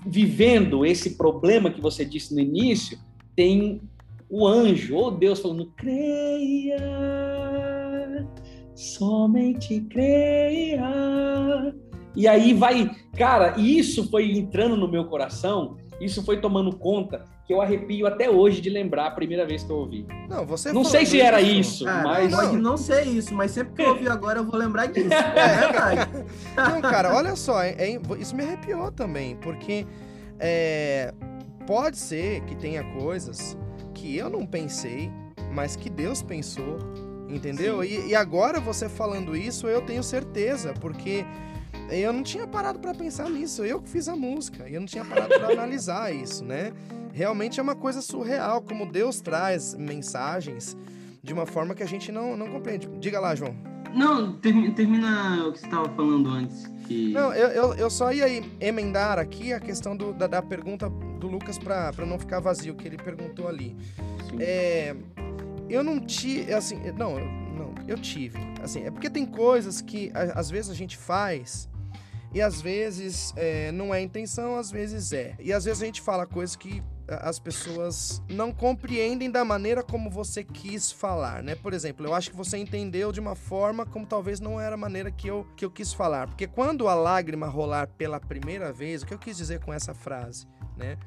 [0.05, 2.97] vivendo esse problema que você disse no início,
[3.35, 3.81] tem
[4.27, 6.77] o anjo ou Deus falando: creia,
[8.73, 10.81] somente creia.
[12.15, 17.53] E aí vai, cara, isso foi entrando no meu coração, isso foi tomando conta que
[17.53, 20.07] eu arrepio até hoje de lembrar a primeira vez que eu ouvi.
[20.29, 22.33] Não, você Não sei se era isso, cara, mas.
[22.33, 25.13] Pode não ser isso, mas sempre que eu ouvir agora eu vou lembrar disso.
[25.13, 26.25] É verdade.
[26.55, 29.85] Não, cara, olha só, é, é, isso me arrepiou também, porque
[30.39, 31.13] é,
[31.67, 33.57] pode ser que tenha coisas
[33.93, 35.11] que eu não pensei,
[35.53, 36.77] mas que Deus pensou,
[37.29, 37.83] entendeu?
[37.83, 41.25] E, e, agora você falando isso, eu tenho certeza, porque
[41.89, 44.87] eu não tinha parado para pensar nisso, eu que fiz a música, e eu não
[44.87, 46.73] tinha parado para analisar isso, né?
[47.13, 50.75] Realmente é uma coisa surreal, como Deus traz mensagens
[51.21, 52.89] de uma forma que a gente não, não compreende.
[52.99, 53.55] Diga lá, João.
[53.93, 56.65] Não, termina o que você estava falando antes.
[56.87, 57.13] Que...
[57.13, 58.25] Não, eu, eu, eu, só ia
[58.59, 62.87] emendar aqui a questão do, da, da pergunta do Lucas para não ficar vazio, que
[62.87, 63.75] ele perguntou ali.
[64.39, 64.95] É,
[65.69, 68.39] eu não tive, assim, não, não, eu tive.
[68.61, 71.69] Assim, é porque tem coisas que às vezes a gente faz
[72.33, 75.35] e às vezes é, não é intenção, às vezes é.
[75.39, 80.09] E às vezes a gente fala coisas que as pessoas não compreendem da maneira como
[80.09, 81.53] você quis falar, né?
[81.55, 84.77] Por exemplo, eu acho que você entendeu de uma forma como talvez não era a
[84.77, 86.27] maneira que eu, que eu quis falar.
[86.27, 89.93] Porque quando a lágrima rolar pela primeira vez, o que eu quis dizer com essa
[89.93, 90.97] frase, né?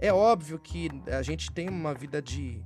[0.00, 2.60] É óbvio que a gente tem uma vida de,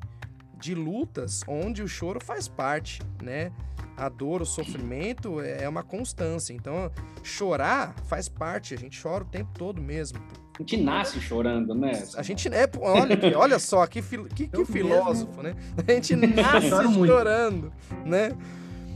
[0.57, 3.53] de lutas onde o choro faz parte, né?
[3.97, 6.53] A dor, o sofrimento é uma constância.
[6.53, 6.91] Então,
[7.23, 10.21] chorar faz parte, a gente chora o tempo todo mesmo
[10.59, 12.03] a gente nasce chorando, né?
[12.17, 15.55] A gente é, olha, olha só que, que, que filósofo, né?
[15.77, 16.71] A gente nasce
[17.07, 17.71] chorando,
[18.05, 18.35] né?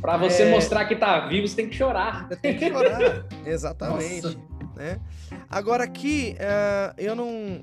[0.01, 0.51] Para você é...
[0.51, 2.29] mostrar que tá vivo, você tem que chorar.
[2.41, 4.39] Tem que chorar, exatamente.
[4.75, 4.99] Né?
[5.51, 7.63] Agora aqui, uh, eu não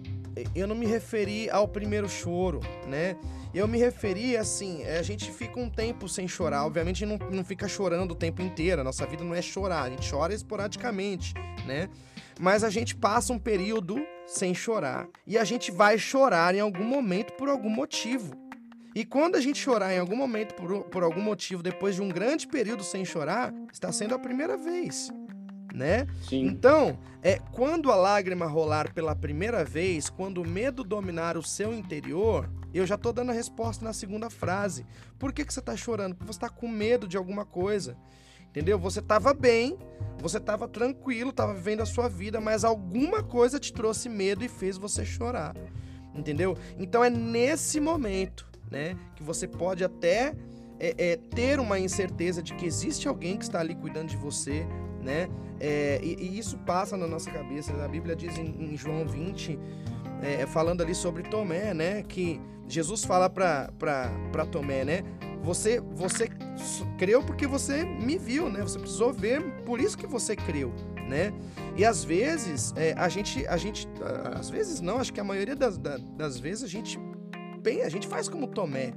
[0.54, 3.16] eu não me referi ao primeiro choro, né?
[3.58, 7.68] Eu me referi assim, a gente fica um tempo sem chorar, obviamente não, não fica
[7.68, 11.34] chorando o tempo inteiro, a nossa vida não é chorar, a gente chora esporadicamente,
[11.66, 11.90] né?
[12.40, 13.98] mas a gente passa um período
[14.28, 15.08] sem chorar.
[15.26, 18.32] E a gente vai chorar em algum momento por algum motivo.
[18.94, 22.10] E quando a gente chorar em algum momento por, por algum motivo, depois de um
[22.10, 25.10] grande período sem chorar, está sendo a primeira vez.
[25.78, 26.08] Né?
[26.28, 26.48] Sim.
[26.48, 31.72] Então, é quando a lágrima rolar pela primeira vez, quando o medo dominar o seu
[31.72, 34.88] interior, eu já tô dando a resposta na segunda frase.
[35.20, 36.16] Por que, que você tá chorando?
[36.16, 37.96] Porque você tá com medo de alguma coisa.
[38.50, 38.80] Entendeu?
[38.80, 39.78] Você estava bem,
[40.20, 44.48] você estava tranquilo, estava vivendo a sua vida, mas alguma coisa te trouxe medo e
[44.48, 45.56] fez você chorar.
[46.16, 46.58] Entendeu?
[46.80, 50.34] Então é nesse momento, né, que você pode até
[50.80, 54.66] é, é, ter uma incerteza de que existe alguém que está ali cuidando de você,
[55.08, 55.30] né?
[55.60, 57.74] É, e, e, isso passa na nossa cabeça.
[57.84, 59.58] A Bíblia diz em, em João 20,
[60.22, 62.04] é, falando ali sobre Tomé, né?
[62.04, 65.04] Que Jesus fala para Tomé, né?
[65.42, 66.30] Você, você
[66.98, 68.62] creu porque você me viu, né?
[68.62, 70.74] Você precisou ver, por isso que você creu,
[71.08, 71.34] né?
[71.78, 73.88] E às vezes é, a gente, a gente,
[74.38, 77.00] às vezes não, acho que a maioria das, das vezes a gente
[77.62, 78.94] bem, a gente faz como Tomé,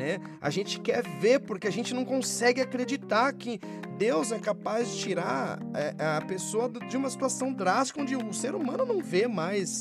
[0.00, 0.18] né?
[0.40, 3.60] A gente quer ver porque a gente não consegue acreditar que
[3.98, 8.54] Deus é capaz de tirar é, a pessoa de uma situação drástica onde o ser
[8.54, 9.80] humano não vê mais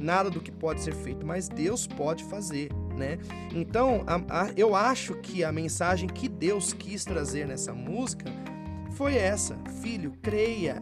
[0.00, 3.18] nada do que pode ser feito, mas Deus pode fazer né?
[3.52, 8.26] Então, a, a, eu acho que a mensagem que Deus quis trazer nessa música
[8.92, 10.80] foi essa: filho, creia,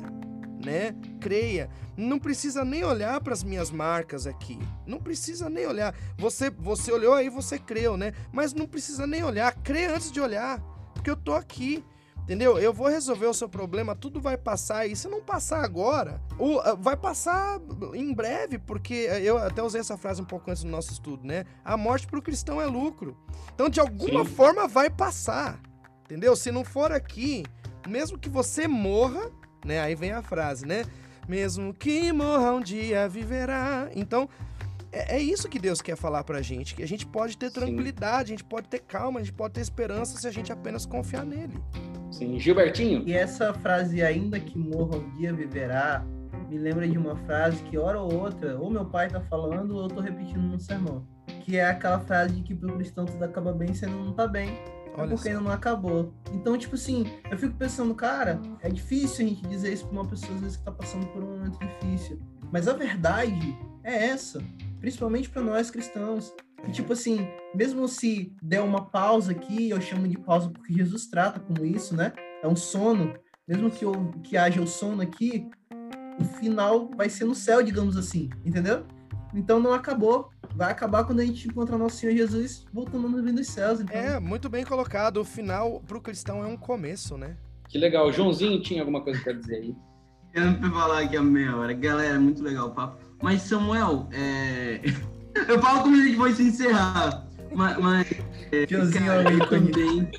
[0.64, 0.94] né?
[1.20, 1.68] Creia.
[1.96, 4.58] Não precisa nem olhar para as minhas marcas aqui.
[4.86, 5.94] Não precisa nem olhar.
[6.16, 8.12] Você, você olhou aí, você creu, né?
[8.32, 9.54] Mas não precisa nem olhar.
[9.62, 10.60] Crê antes de olhar,
[10.94, 11.84] porque eu tô aqui.
[12.22, 12.56] Entendeu?
[12.56, 14.86] Eu vou resolver o seu problema, tudo vai passar.
[14.86, 16.20] E se não passar agora,
[16.64, 17.60] ah, vai passar
[17.94, 21.44] em breve, porque eu até usei essa frase um pouco antes do nosso estudo, né?
[21.64, 23.16] A morte para o cristão é lucro.
[23.52, 24.30] Então, de alguma Sim.
[24.30, 25.60] forma, vai passar.
[26.04, 26.36] Entendeu?
[26.36, 27.42] Se não for aqui,
[27.88, 29.30] mesmo que você morra,
[29.64, 29.80] né?
[29.80, 30.84] Aí vem a frase, né?
[31.28, 33.88] Mesmo que morra um dia viverá.
[33.94, 34.28] Então,
[34.92, 38.28] é, é isso que Deus quer falar pra gente, que a gente pode ter tranquilidade,
[38.28, 38.34] Sim.
[38.34, 41.24] a gente pode ter calma, a gente pode ter esperança se a gente apenas confiar
[41.24, 41.58] nele.
[42.10, 43.02] Sim, Gilbertinho.
[43.06, 46.04] E essa frase, ainda que morra um dia viverá,
[46.50, 49.84] me lembra de uma frase que, hora ou outra, ou meu pai tá falando, ou
[49.84, 51.06] eu tô repetindo no sermão.
[51.40, 54.58] Que é aquela frase de que pro cristão tudo acaba bem sendo não tá bem.
[54.96, 56.12] É Olha porque ainda não acabou.
[56.32, 60.08] Então, tipo assim, eu fico pensando, cara, é difícil a gente dizer isso pra uma
[60.08, 62.20] pessoa às vezes que tá passando por um momento difícil.
[62.52, 64.42] Mas a verdade é essa,
[64.80, 66.34] principalmente para nós cristãos.
[66.66, 71.06] E, tipo assim, mesmo se der uma pausa aqui, eu chamo de pausa porque Jesus
[71.06, 72.12] trata como isso, né?
[72.42, 73.14] É um sono.
[73.48, 75.50] Mesmo que, eu, que haja o sono aqui,
[76.20, 78.86] o final vai ser no céu, digamos assim, entendeu?
[79.34, 80.30] Então não acabou.
[80.54, 83.80] Vai acabar quando a gente encontrar nosso Senhor Jesus voltando no reino dos céus.
[83.80, 83.96] Então...
[83.96, 85.18] É, muito bem colocado.
[85.18, 87.36] O final para o cristão é um começo, né?
[87.68, 88.08] Que legal.
[88.08, 89.76] O Joãozinho tinha alguma coisa para dizer aí?
[90.34, 91.74] Eu não falar aqui a meia hora.
[91.74, 92.98] Galera, muito legal o papo.
[93.22, 94.80] Mas, Samuel, é...
[95.46, 97.28] eu falo como a gente vai se encerrar.
[97.54, 98.12] Mas, mas
[98.50, 100.10] é, cara, eu também,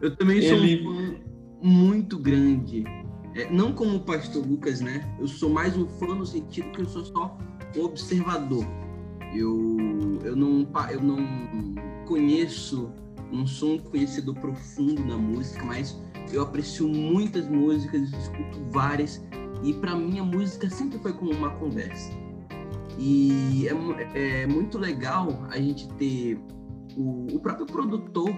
[0.00, 0.86] eu também sou Ele...
[0.86, 1.20] um fã
[1.60, 2.84] muito grande.
[3.34, 5.04] É, não como o pastor Lucas, né?
[5.18, 7.38] Eu sou mais um fã no sentido que eu sou só
[7.76, 8.66] observador.
[9.34, 9.78] Eu,
[10.24, 11.16] eu, não, eu não
[12.06, 12.92] conheço,
[13.30, 15.98] não sou um conhecedor profundo da música, mas
[16.32, 19.22] eu aprecio muitas músicas, escuto várias,
[19.62, 22.12] e para mim a música sempre foi como uma conversa.
[22.98, 23.66] E
[24.14, 26.38] é, é muito legal a gente ter
[26.96, 28.30] o, o próprio produtor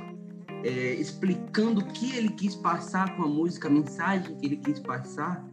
[0.65, 4.81] é, explicando o que ele quis passar com a música, a mensagem que ele quis
[4.81, 5.45] passar.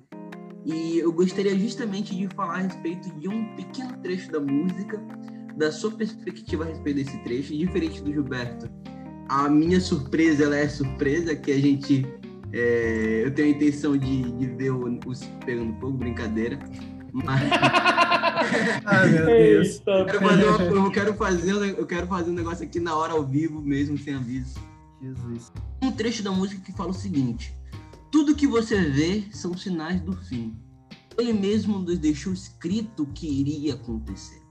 [0.65, 5.01] E eu gostaria justamente de falar a respeito de um pequeno trecho da música,
[5.57, 8.69] da sua perspectiva a respeito desse trecho, diferente do Gilberto.
[9.27, 12.05] A minha surpresa, ela é surpresa, que a gente.
[12.53, 16.59] É, eu tenho a intenção de, de ver os pegando fogo, brincadeira.
[17.11, 17.41] Mas.
[18.85, 19.81] Ai, meu Deus.
[19.85, 23.13] Eu quero, fazer uma, eu, quero fazer, eu quero fazer um negócio aqui na hora,
[23.13, 24.59] ao vivo mesmo, sem aviso.
[25.01, 25.51] Jesus.
[25.81, 27.53] Um trecho da música que fala o seguinte:
[28.11, 30.53] Tudo que você vê são sinais do fim.
[31.17, 34.41] Ele mesmo nos deixou escrito que iria acontecer.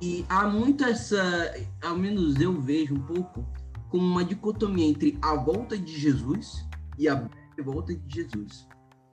[0.00, 3.46] E há muito essa, ao menos eu vejo um pouco,
[3.90, 6.66] como uma dicotomia entre a volta de Jesus
[6.98, 7.28] e a
[7.62, 8.66] volta de Jesus.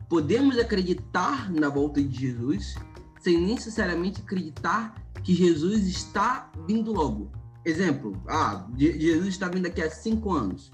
[0.08, 2.76] Podemos acreditar na volta de Jesus
[3.20, 7.30] sem necessariamente acreditar que Jesus está vindo logo.
[7.66, 10.72] Exemplo, ah, Jesus está vindo daqui a cinco anos.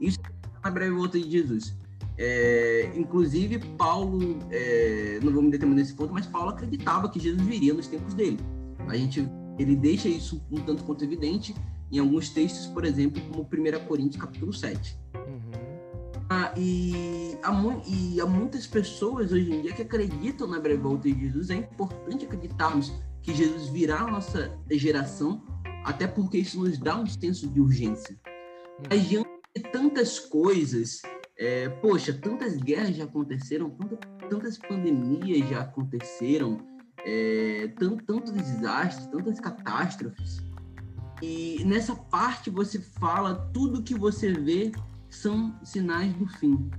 [0.00, 0.30] Isso é
[0.62, 1.76] a breve volta de Jesus.
[2.22, 7.40] É, inclusive, Paulo, é, não vou me determinar nesse ponto, mas Paulo acreditava que Jesus
[7.40, 8.38] viria nos tempos dele.
[8.86, 9.26] A gente,
[9.58, 11.54] ele deixa isso um tanto quanto evidente
[11.90, 14.98] em alguns textos, por exemplo, como 1 Coríntios capítulo 7.
[15.14, 15.50] Uhum.
[16.28, 17.52] Ah, e, há,
[17.86, 21.48] e há muitas pessoas hoje em dia que acreditam na breve volta de Jesus.
[21.48, 22.92] É importante acreditarmos
[23.22, 25.42] que Jesus virá na nossa geração,
[25.86, 28.14] até porque isso nos dá um senso de urgência.
[28.90, 31.00] Mas diante de tantas coisas,
[31.40, 36.58] é, poxa, tantas guerras já aconteceram, tantas, tantas pandemias já aconteceram,
[36.98, 40.42] é, tanto, tantos desastres, tantas catástrofes.
[41.22, 44.70] E nessa parte você fala tudo que você vê
[45.08, 46.70] são sinais do fim.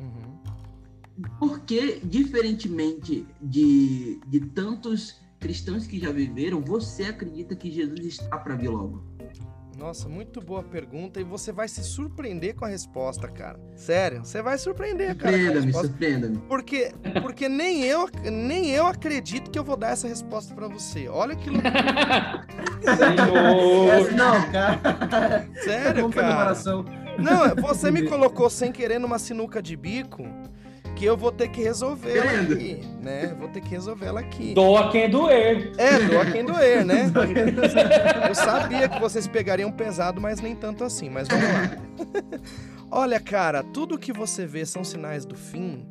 [0.00, 0.40] Uhum.
[1.38, 8.56] Porque, diferentemente de, de tantos cristãos que já viveram, você acredita que Jesus está para
[8.56, 9.04] vir logo?
[9.78, 13.58] Nossa, muito boa pergunta e você vai se surpreender com a resposta, cara.
[13.74, 15.36] Sério, você vai surpreender, cara.
[15.36, 16.38] Surpreenda-me, surpreenda-me.
[16.48, 16.92] Porque,
[17.22, 21.08] porque nem, eu, nem eu acredito que eu vou dar essa resposta para você.
[21.08, 21.72] Olha que loucura.
[24.14, 25.48] não, cara.
[25.64, 26.54] Sério, cara.
[27.18, 30.24] Não, você me colocou sem querer numa sinuca de bico
[30.94, 33.34] que eu vou ter que resolver ela aqui, né?
[33.38, 34.54] Vou ter que resolver ela aqui.
[34.54, 35.72] Doa quem doer.
[35.78, 37.10] É, doa quem doer, né?
[38.28, 42.40] eu sabia que vocês pegariam pesado, mas nem tanto assim, mas vamos lá.
[42.90, 45.86] Olha, cara, tudo que você vê são sinais do fim.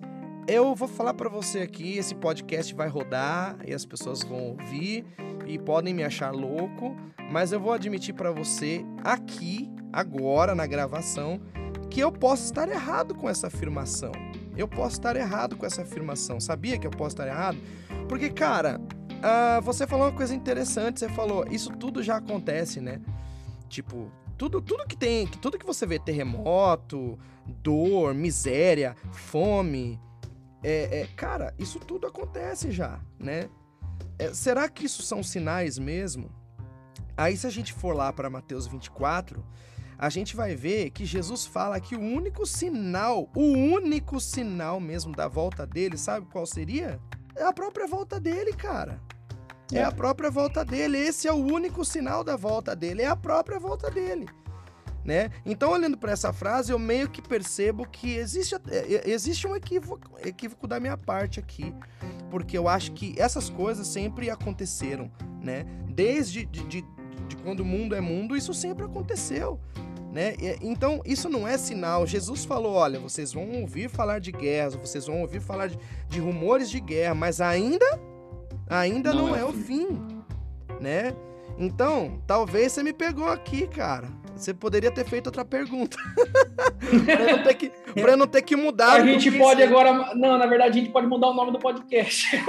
[0.48, 5.06] Eu vou falar para você aqui, esse podcast vai rodar e as pessoas vão ouvir
[5.46, 6.96] e podem me achar louco,
[7.32, 11.40] mas eu vou admitir para você aqui, agora na gravação,
[11.90, 14.12] que eu posso estar errado com essa afirmação.
[14.56, 16.40] Eu posso estar errado com essa afirmação.
[16.40, 17.58] Sabia que eu posso estar errado?
[18.08, 21.00] Porque, cara, uh, você falou uma coisa interessante.
[21.00, 23.02] Você falou, isso tudo já acontece, né?
[23.70, 30.00] Tipo, tudo, tudo que tem, tudo que você vê, terremoto, dor, miséria, fome,
[30.64, 33.50] é, é cara, isso tudo acontece já, né?
[34.20, 36.30] É, será que isso são sinais mesmo?
[37.16, 39.44] Aí, se a gente for lá para Mateus 24,
[40.02, 45.16] a gente vai ver que Jesus fala que o único sinal, o único sinal mesmo
[45.16, 47.00] da volta dele, sabe qual seria?
[47.36, 49.00] É a própria volta dele, cara.
[49.72, 50.98] É, é a própria volta dele.
[50.98, 53.04] Esse é o único sinal da volta dele.
[53.04, 54.26] É a própria volta dele.
[55.06, 55.30] Né?
[55.46, 58.56] Então, olhando para essa frase, eu meio que percebo que existe,
[59.06, 61.74] existe um equívoco, equívoco da minha parte aqui,
[62.30, 65.66] porque eu acho que essas coisas sempre aconteceram, né?
[65.88, 66.82] Desde de, de,
[67.28, 69.60] de quando o mundo é mundo, isso sempre aconteceu.
[70.12, 70.34] Né?
[70.62, 72.06] Então, isso não é sinal.
[72.06, 76.20] Jesus falou: olha, vocês vão ouvir falar de guerras, vocês vão ouvir falar de, de
[76.20, 77.86] rumores de guerra, mas ainda,
[78.70, 79.88] ainda não, não é, é, o fim.
[80.82, 81.16] né?
[81.58, 84.10] Então, talvez você me pegou aqui, cara.
[84.36, 85.96] Você poderia ter feito outra pergunta.
[87.06, 88.94] pra, eu não ter que, pra eu não ter que mudar.
[88.94, 90.16] A gente pode agora.
[90.16, 92.28] Não, na verdade, a gente pode mudar o nome do podcast.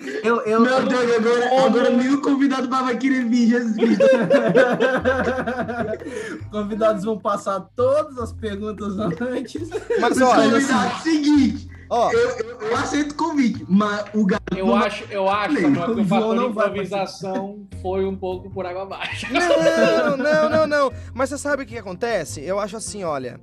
[0.00, 4.04] Eu, eu, Meu Deus, agora, agora nenhum convidado vai querer vir, Jesus Cristo.
[6.50, 9.70] Convidados vão passar todas as perguntas antes.
[10.00, 14.56] Mas olha, assim, seguinte, Ó, eu, eu, eu, aceito o convite, mas o garoto.
[14.56, 18.82] Eu acho, eu acho Samuel, que o fator de improvisação foi um pouco por água
[18.82, 19.32] abaixo.
[19.32, 20.92] Não, não, não, não.
[21.12, 22.42] Mas você sabe o que acontece?
[22.42, 23.40] Eu acho assim, olha.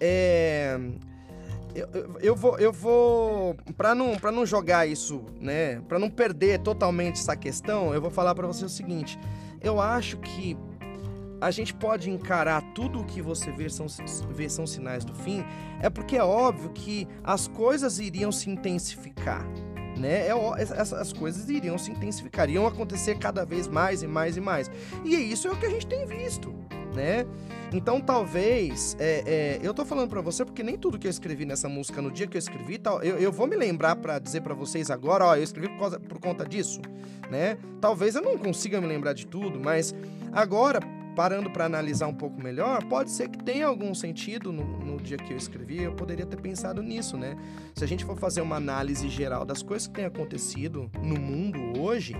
[0.00, 0.78] É.
[1.76, 6.60] Eu, eu, vou, eu vou para não, pra não jogar isso, né, para não perder
[6.60, 9.18] totalmente essa questão, eu vou falar para você o seguinte:
[9.60, 10.56] eu acho que
[11.40, 13.86] a gente pode encarar tudo o que você vê são,
[14.30, 15.44] vê são sinais do fim,
[15.80, 19.46] é porque é óbvio que as coisas iriam se intensificar.
[19.98, 20.28] Né?
[20.28, 24.70] É, as coisas iriam se intensificar, iriam acontecer cada vez mais e mais e mais.
[25.04, 26.54] E isso é o que a gente tem visto,
[26.96, 27.26] né?
[27.72, 31.44] Então talvez, é, é, eu tô falando para você porque nem tudo que eu escrevi
[31.44, 34.40] nessa música no dia que eu escrevi, tal, eu, eu vou me lembrar para dizer
[34.40, 36.80] para vocês agora, ó, eu escrevi por, causa, por conta disso,
[37.30, 37.58] né?
[37.80, 39.94] Talvez eu não consiga me lembrar de tudo, mas
[40.32, 40.80] agora
[41.14, 45.16] parando para analisar um pouco melhor, pode ser que tenha algum sentido no, no, dia
[45.16, 47.36] que eu escrevi, eu poderia ter pensado nisso, né?
[47.74, 51.80] Se a gente for fazer uma análise geral das coisas que têm acontecido no mundo
[51.80, 52.14] hoje,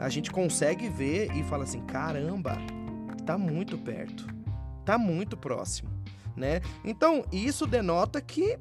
[0.00, 2.56] a gente consegue ver e fala assim: caramba,
[3.24, 4.26] tá muito perto,
[4.84, 5.90] tá muito próximo,
[6.36, 6.60] né?
[6.84, 8.58] Então, isso denota que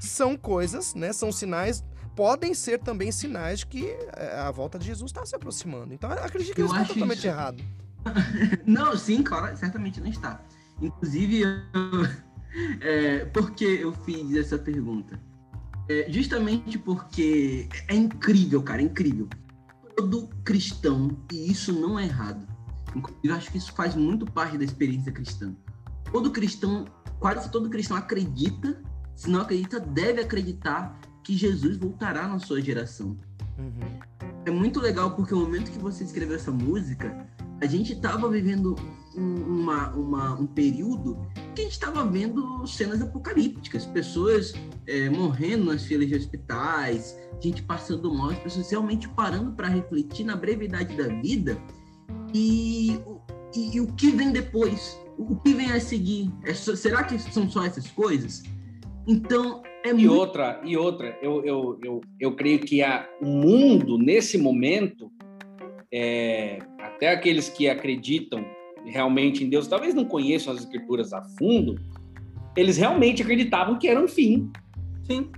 [0.00, 1.12] são coisas, né?
[1.12, 1.84] São sinais
[2.14, 5.94] podem ser também sinais de que eh, a volta de Jesus está se aproximando.
[5.94, 7.26] Então, acredito que eu isso está totalmente isso.
[7.26, 7.62] errado.
[8.66, 10.40] não, sim, claro, certamente não está.
[10.80, 11.60] Inclusive, eu,
[12.80, 15.20] é, por que eu fiz essa pergunta?
[15.88, 19.28] É, justamente porque é incrível, cara, é incrível.
[19.96, 22.46] Todo cristão, e isso não é errado,
[22.94, 25.54] inclusive acho que isso faz muito parte da experiência cristã.
[26.10, 26.86] Todo cristão,
[27.18, 28.82] quase todo cristão acredita,
[29.14, 33.16] se não acredita, deve acreditar que Jesus voltará na sua geração.
[33.58, 34.00] Uhum.
[34.44, 37.26] É muito legal porque o momento que você escreveu essa música,
[37.60, 38.74] a gente estava vivendo
[39.16, 41.16] um, uma, uma, um período
[41.54, 44.52] que a gente estava vendo cenas apocalípticas, pessoas
[44.86, 50.24] é, morrendo nas filas de hospitais, gente passando mal, as pessoas realmente parando para refletir
[50.24, 51.56] na brevidade da vida
[52.34, 52.98] e,
[53.54, 56.30] e, e, o que vem depois, o que vem a seguir.
[56.44, 58.42] É será que são só essas coisas?
[59.06, 60.14] Então, é e muito...
[60.14, 65.10] outra, e outra, eu, eu, eu, eu creio que a, o mundo, nesse momento,
[65.92, 68.44] é, até aqueles que acreditam
[68.84, 71.76] realmente em Deus, talvez não conheçam as escrituras a fundo,
[72.56, 74.50] eles realmente acreditavam que era um fim.
[75.04, 75.30] Sim,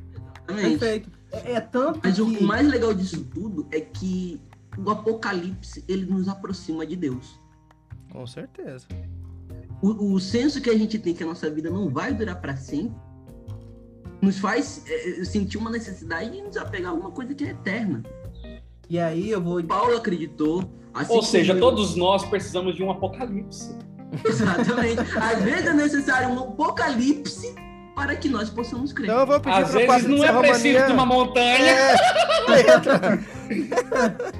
[0.46, 1.10] perfeito.
[1.32, 2.22] É, é tanto Mas que...
[2.22, 4.40] o mais legal disso tudo é que
[4.78, 7.38] o Apocalipse, ele nos aproxima de Deus.
[8.10, 8.86] Com certeza.
[9.82, 12.56] O, o senso que a gente tem que a nossa vida não vai durar para
[12.56, 12.96] sempre,
[14.22, 18.02] nos faz é, sentir uma necessidade de nos apegar a alguma coisa que é eterna.
[18.88, 19.62] E aí eu vou.
[19.64, 23.76] Paulo acreditou, Assim Ou seja, todos nós precisamos de um apocalipse.
[24.24, 25.00] Exatamente.
[25.00, 27.52] Às vezes é necessário um apocalipse
[27.94, 29.06] para que nós possamos crer.
[29.06, 31.70] Então eu vou pedir Às vezes não é preciso de uma montanha.
[31.70, 31.94] É.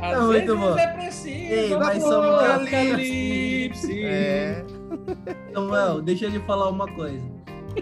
[0.00, 4.04] Às não, vezes não é preciso Ei, mas um apocalipse.
[4.04, 4.64] É.
[5.52, 7.22] Samuel, deixa eu lhe falar uma coisa.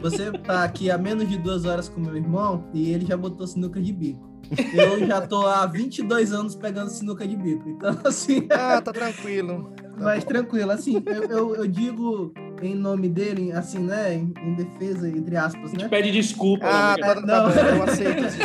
[0.01, 3.47] Você tá aqui há menos de duas horas com meu irmão e ele já botou
[3.47, 4.33] sinuca de bico.
[4.75, 7.69] Eu já tô há 22 anos pegando sinuca de bico.
[7.69, 8.47] Então, assim.
[8.51, 9.73] Ah, tá tranquilo.
[9.99, 12.33] Mas tranquilo, assim, eu, eu, eu, digo
[12.63, 14.15] em nome dele, assim, né?
[14.15, 15.79] Em, em defesa, entre aspas, né?
[15.79, 16.67] A gente pede desculpa.
[16.67, 17.53] Ah, tá, tá, não.
[17.53, 18.37] Tá, eu aceito as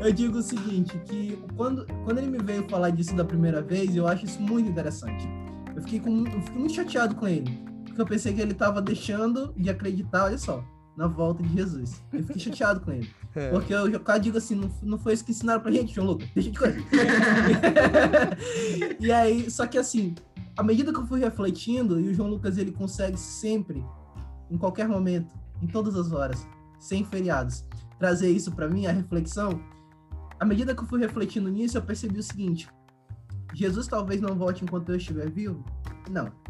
[0.06, 3.94] eu digo o seguinte, que quando, quando ele me veio falar disso da primeira vez,
[3.94, 5.28] eu acho isso muito interessante.
[5.74, 7.58] Eu fiquei, com, eu fiquei muito chateado com ele.
[7.84, 10.64] Porque eu pensei que ele tava deixando de acreditar, olha só
[10.96, 12.02] na volta de Jesus.
[12.12, 13.10] Eu fiquei chateado com ele.
[13.34, 13.48] É.
[13.48, 16.28] Porque eu já digo assim, não, não foi isso que ensinaram pra gente, João Lucas.
[16.34, 16.76] Deixa de coisa.
[19.00, 20.14] e aí, só que assim,
[20.56, 23.84] à medida que eu fui refletindo, e o João Lucas ele consegue sempre,
[24.50, 26.46] em qualquer momento, em todas as horas,
[26.78, 27.64] sem feriados,
[27.98, 29.60] trazer isso para mim, a reflexão.
[30.38, 32.68] À medida que eu fui refletindo nisso, eu percebi o seguinte:
[33.54, 35.64] Jesus talvez não volte enquanto eu estiver vivo?
[36.10, 36.42] Não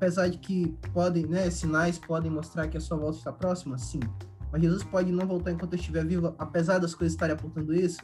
[0.00, 4.00] apesar de que podem, né, sinais podem mostrar que a sua volta está próxima, sim.
[4.50, 8.00] Mas Jesus pode não voltar enquanto eu estiver vivo, apesar das coisas estarem apontando isso,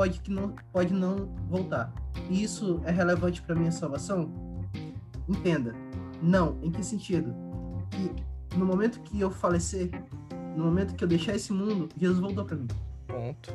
[0.00, 1.92] pode que não, pode não voltar.
[2.30, 4.32] E isso é relevante para minha salvação?
[5.28, 5.74] Entenda.
[6.22, 6.56] Não.
[6.62, 7.34] Em que sentido?
[7.90, 9.90] Que no momento que eu falecer,
[10.56, 12.66] no momento que eu deixar esse mundo, Jesus voltou para mim.
[13.06, 13.52] Ponto.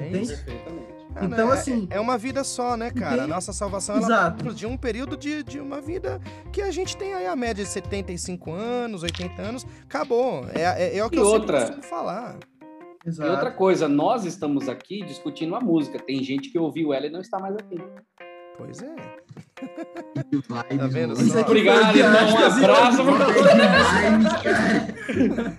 [0.00, 0.32] É Entende?
[0.32, 0.44] isso.
[0.44, 0.92] Perfeitamente.
[1.14, 1.52] Ah, Então, né?
[1.54, 3.10] assim- É, é uma vida só, né, cara?
[3.12, 3.30] A Entende?
[3.30, 4.48] nossa salvação ela Exato.
[4.48, 7.62] é de um período de, de uma vida que a gente tem aí a média
[7.62, 9.64] de 75 anos, 80 anos.
[9.84, 10.44] Acabou.
[10.54, 11.82] É, é, é o que E eu outra- sempre costumo
[13.02, 13.06] falar.
[13.06, 13.30] E Exato.
[13.30, 15.98] outra coisa, nós estamos aqui discutindo a música.
[15.98, 17.80] Tem gente que ouviu ela e não está mais aqui.
[18.58, 18.94] Pois é.
[20.48, 21.30] Tá vendo mano.
[21.30, 21.40] só?
[21.40, 22.34] Obrigado, irmão.
[22.34, 23.02] Um abraço.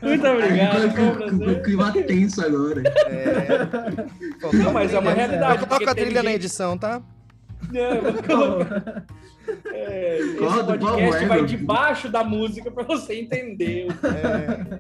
[0.01, 0.91] Muito obrigado.
[0.95, 2.83] Foi com clima tenso agora.
[3.07, 4.55] É.
[4.57, 5.61] Não, mas é uma realidade.
[5.61, 7.01] Eu coloco a trilha na gente- edição, tá?
[7.71, 9.03] Não, vou colocar-
[9.73, 13.87] É, esse podcast vai debaixo da música para você entender.
[14.03, 14.79] É.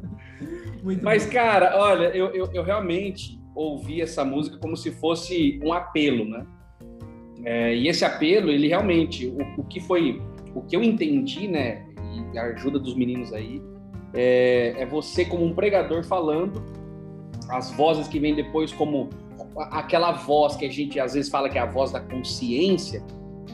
[0.83, 1.31] Muito Mas, bom.
[1.31, 6.45] cara, olha, eu, eu, eu realmente ouvi essa música como se fosse um apelo, né?
[7.45, 10.21] É, e esse apelo, ele realmente, o, o que foi,
[10.53, 11.85] o que eu entendi, né?
[12.33, 13.61] E a ajuda dos meninos aí,
[14.13, 16.61] é, é você como um pregador falando,
[17.49, 19.09] as vozes que vêm depois como
[19.71, 23.03] aquela voz que a gente às vezes fala que é a voz da consciência,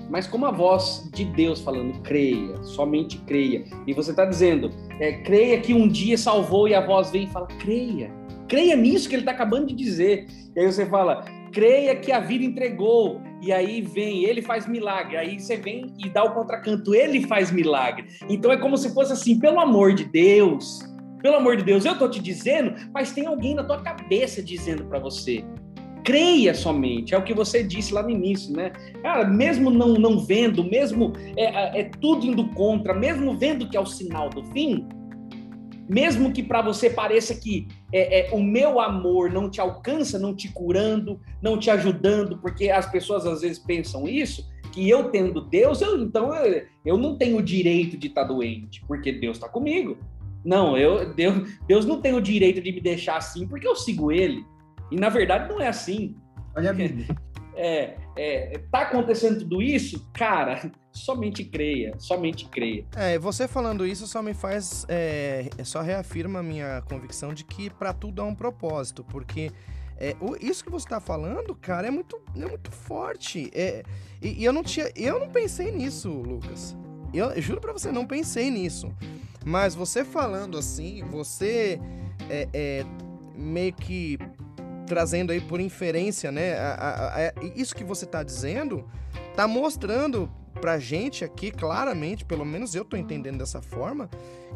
[0.09, 3.63] mas como a voz de Deus falando, creia, somente creia.
[3.85, 7.27] E você está dizendo, é, creia que um dia salvou e a voz vem e
[7.27, 8.11] fala, creia.
[8.47, 10.25] Creia nisso que ele está acabando de dizer.
[10.55, 13.21] E aí você fala, creia que a vida entregou.
[13.41, 15.15] E aí vem, ele faz milagre.
[15.17, 18.07] Aí você vem e dá o contracanto, ele faz milagre.
[18.27, 20.83] Então é como se fosse assim, pelo amor de Deus,
[21.21, 24.85] pelo amor de Deus, eu tô te dizendo, mas tem alguém na tua cabeça dizendo
[24.85, 25.43] para você.
[26.03, 28.71] Creia somente, é o que você disse lá no início, né?
[29.01, 33.77] Cara, mesmo não, não vendo, mesmo é, é- é tudo indo contra, mesmo vendo que
[33.77, 34.87] é o sinal do fim,
[35.89, 40.35] mesmo que para você pareça que é, é, o meu amor não te alcança, não
[40.35, 45.41] te curando, não te ajudando, porque as pessoas às vezes pensam isso, que eu tendo
[45.41, 49.49] Deus, eu, então eu, eu não tenho o direito de estar doente, porque Deus está
[49.49, 49.97] comigo.
[50.45, 54.11] Não, eu, Deus, Deus não tem o direito de me deixar assim, porque eu sigo
[54.11, 54.45] Ele.
[54.91, 56.15] E na verdade não é assim.
[56.55, 57.07] Olha a Bíblia.
[57.61, 60.09] É, é, tá acontecendo tudo isso?
[60.13, 62.85] Cara, somente creia, somente creia.
[62.95, 64.85] É, você falando isso só me faz.
[64.87, 69.51] É, só reafirma a minha convicção de que pra tudo há um propósito, porque.
[69.97, 73.51] é, o- isso que você tá falando, cara, é muito, é muito forte.
[73.53, 73.83] É,
[74.21, 74.89] e, e eu não tinha.
[74.95, 76.77] Eu não pensei nisso, Lucas.
[77.13, 78.89] Eu, eu juro pra você, não pensei nisso.
[79.45, 81.77] Mas você falando assim, você
[82.29, 82.85] é, é,
[83.35, 84.17] meio que
[84.89, 86.57] trazendo aí por inferência, né?
[86.57, 88.89] a- a- a- isso que você tá dizendo
[89.35, 90.29] tá mostrando
[90.59, 94.09] pra gente aqui, claramente, pelo menos eu tô entendendo dessa forma,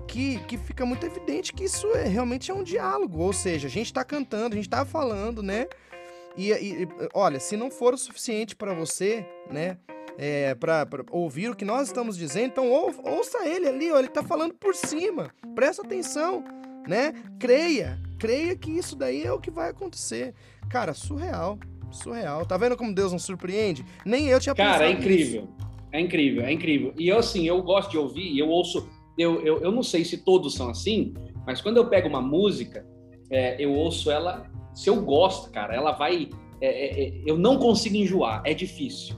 [0.07, 3.19] que, que fica muito evidente que isso é, realmente é um diálogo.
[3.19, 5.67] Ou seja, a gente tá cantando, a gente tá falando, né?
[6.35, 9.77] E, e- olha, se não for o suficiente pra você, né?
[10.17, 14.09] É, pra ouvir o que nós estamos dizendo, então ou- ouça ele ali, ó, ele
[14.09, 15.31] tá falando por cima.
[15.55, 16.43] Presta atenção,
[16.87, 17.13] né?
[17.39, 20.33] Creia, creia que isso daí é o que vai acontecer.
[20.69, 21.59] Cara, surreal,
[21.91, 22.45] surreal.
[22.45, 23.83] Tá vendo como Deus nos surpreende?
[24.05, 25.01] Nem eu tinha Cara, é nisso.
[25.01, 25.47] incrível.
[25.91, 26.93] É incrível, é incrível.
[26.97, 28.87] E eu, assim, eu gosto de ouvir, e eu ouço.
[29.17, 31.13] Eu, eu, eu não sei se todos são assim,
[31.45, 32.85] mas quando eu pego uma música,
[33.29, 34.49] é, eu ouço ela.
[34.73, 36.29] Se eu gosto, cara, ela vai.
[36.61, 39.15] é, é, é, eu não consigo enjoar, é difícil.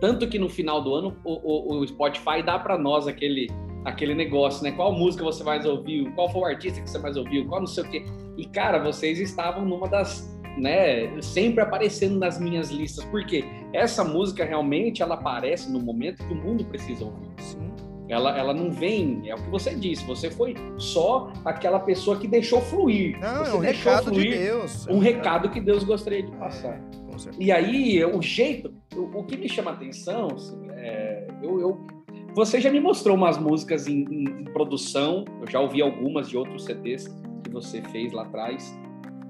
[0.00, 3.48] Tanto que no final do ano o, o- o Spotify dá para nós aquele,
[3.84, 4.72] aquele negócio, né?
[4.72, 6.10] Qual música você mais ouviu?
[6.14, 7.46] Qual foi o artista que você mais ouviu?
[7.46, 8.04] Qual não sei o quê.
[8.36, 10.32] E, cara, vocês estavam numa das.
[10.56, 13.04] Né, sempre aparecendo nas minhas listas.
[13.06, 13.44] Por quê?
[13.72, 17.28] essa música realmente ela aparece no momento que o mundo precisa ouvir.
[17.38, 17.72] Sim.
[18.08, 22.28] Ela, ela não vem, é o que você disse, você foi só aquela pessoa que
[22.28, 23.18] deixou fluir.
[23.18, 24.86] Não, você é um deixou recado de fluir Deus.
[24.86, 26.74] Um recado que Deus gostaria de passar.
[26.74, 26.80] É,
[27.10, 27.42] com certeza.
[27.42, 31.86] E aí, o jeito, o, o que me chama a atenção, assim, é, eu, eu-
[32.34, 36.36] você já me mostrou umas músicas em, em- em produção, eu já ouvi algumas de
[36.36, 37.06] outros CDs
[37.42, 38.76] que você fez lá atrás,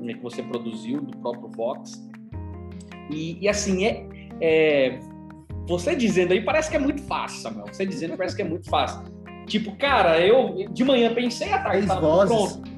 [0.01, 2.03] né, que você produziu do próprio Vox.
[3.11, 4.07] E, e, assim, é,
[4.41, 4.99] é,
[5.69, 7.67] você dizendo aí parece que é muito fácil, Samuel.
[7.71, 9.03] Você dizendo parece que é muito fácil.
[9.47, 12.57] Tipo, cara, eu de manhã pensei à tarde, Seis tava vozes.
[12.57, 12.71] pronto.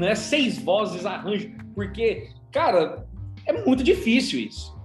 [0.00, 0.14] Né?
[0.16, 1.50] Seis vozes, arranjo.
[1.74, 3.06] Porque, cara,
[3.46, 4.76] é muito difícil isso.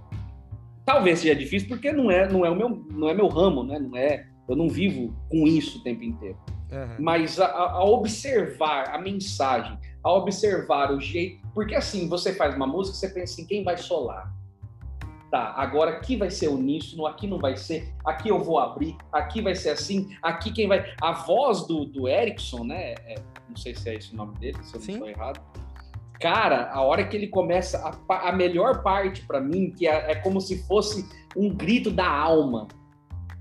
[0.86, 3.78] Talvez seja difícil porque não é, não é o meu, não é meu ramo, né?
[3.80, 6.36] Não é, eu não vivo com isso o tempo inteiro.
[6.72, 6.96] Aham.
[6.98, 12.66] Mas a, a- observar a mensagem, a observar o jeito, porque assim você faz uma
[12.66, 14.32] música, você pensa em quem vai solar.
[15.30, 19.42] Tá, agora aqui vai ser uníssono, aqui não vai ser, aqui eu vou abrir, aqui
[19.42, 20.94] vai ser assim, aqui quem vai.
[21.02, 22.92] A voz do, do Erickson, né?
[23.04, 23.16] é-
[23.48, 24.92] não sei se é esse o nome dele, se eu não Sim.
[24.92, 25.40] estou errado.
[26.20, 27.78] Cara, a hora que ele começa,
[28.08, 31.04] a, a melhor parte para mim, que é, é como se fosse
[31.36, 32.68] um grito da alma.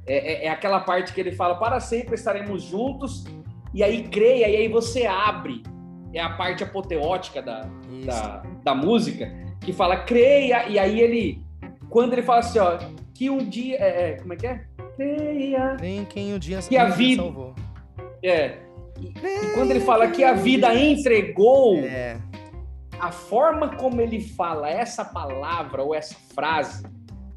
[0.06, 3.24] É, é- é aquela parte que ele fala: para sempre estaremos juntos,
[3.74, 5.64] e aí creia, e aí você abre.
[6.14, 7.62] é a parte apoteótica da,
[8.06, 11.43] da, da, música, que fala creia, e aí ele,
[11.89, 12.78] quando ele fala assim, ó,
[13.16, 14.64] que um dia, é, é, como é que é?
[14.95, 15.78] Creia.
[15.82, 17.56] Em quem um dia que a vida salvou.
[18.22, 18.60] É.
[18.99, 22.18] E, e, quando ele fala que a vida entregou, é.
[22.99, 26.84] a forma como ele fala essa palavra ou essa frase.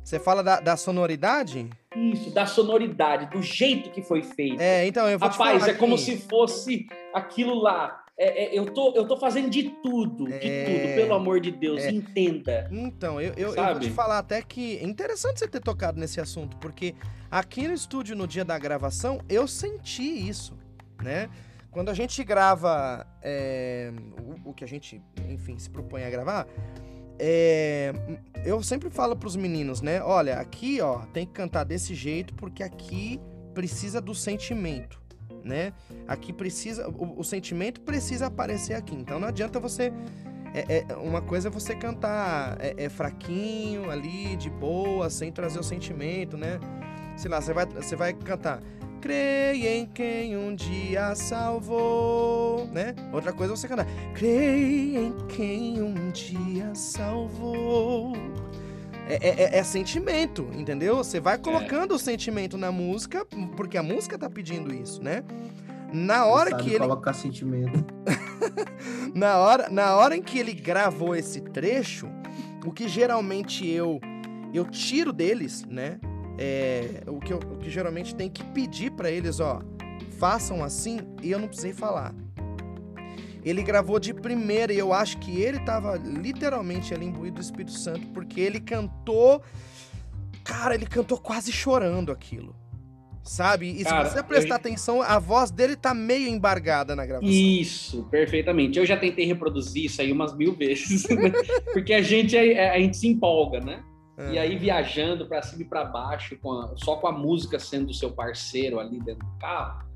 [0.07, 1.69] Você fala da, da sonoridade?
[1.97, 4.61] Isso, da sonoridade, do jeito que foi feito.
[4.61, 5.81] É, então eu vou Rapaz, é aqui.
[5.81, 8.05] como se fosse aquilo lá.
[8.17, 10.39] É, é, eu, tô, eu tô fazendo de tudo, é...
[10.39, 11.91] de tudo, pelo amor de Deus, é...
[11.91, 12.69] entenda.
[12.71, 16.21] Então, eu, eu, eu, vou te falar até que é interessante você ter tocado nesse
[16.21, 16.95] assunto, porque
[17.29, 20.57] aqui no estúdio, no dia da gravação, eu senti isso,
[21.03, 21.29] né?
[21.73, 23.93] Quando a gente grava é,
[24.45, 26.47] o, o, que a gente, enfim, se propõe a gravar,
[27.19, 27.93] é,
[28.45, 30.03] eu sempre falo para os meninos, né?
[30.03, 33.21] Olha, aqui, ó, tem que cantar desse jeito, porque aqui
[33.55, 35.05] precisa do sentimento
[35.47, 35.73] né?
[36.09, 38.95] Aqui precisa, o, o sentimento precisa aparecer aqui.
[38.97, 39.93] Então não adianta você
[40.55, 45.59] é, é, uma coisa é você cantar é, é, fraquinho ali, de boa, sem trazer
[45.59, 46.59] o sentimento, né?
[47.17, 48.61] Sei lá, você vai, você vai cantar
[49.01, 52.95] Creia em quem um dia salvou, né?
[53.13, 58.15] Outra coisa é você cantar Creia em quem um dia salvou.
[59.09, 60.97] É, é, é, é, sentimento, entendeu?
[60.97, 63.25] Você vai colocando o sentimento na música,
[63.57, 65.23] porque a música tá pedindo isso, né?
[65.93, 67.85] Na hora que ele colocar sentimento.
[69.15, 72.09] na hora, na hora em que ele gravou esse trecho,
[72.65, 74.01] o que geralmente eu
[74.53, 76.01] eu tiro deles, né?
[76.39, 79.63] É, o que eu, o que geralmente tem que pedir para eles, ó,
[80.19, 82.15] façam assim, e eu não precisei falar.
[83.45, 87.73] Ele gravou de primeira e eu acho que ele estava literalmente ali imbuído do Espírito
[87.73, 89.41] Santo, porque ele cantou.
[90.43, 92.57] Cara, ele cantou quase chorando aquilo.
[93.23, 93.69] Sabe?
[93.69, 94.57] E Cara, se você prestar eu...
[94.57, 97.29] atenção, a voz dele tá meio embargada na gravação.
[97.29, 98.79] Isso, perfeitamente.
[98.79, 101.33] Eu já tentei reproduzir isso aí umas mil vezes, né?
[101.73, 103.83] porque a gente, é, a, gente se empolga, né?
[104.33, 107.93] E aí viajando para cima e para baixo, com a, só com a música sendo
[107.93, 109.87] seu parceiro ali dentro do carro,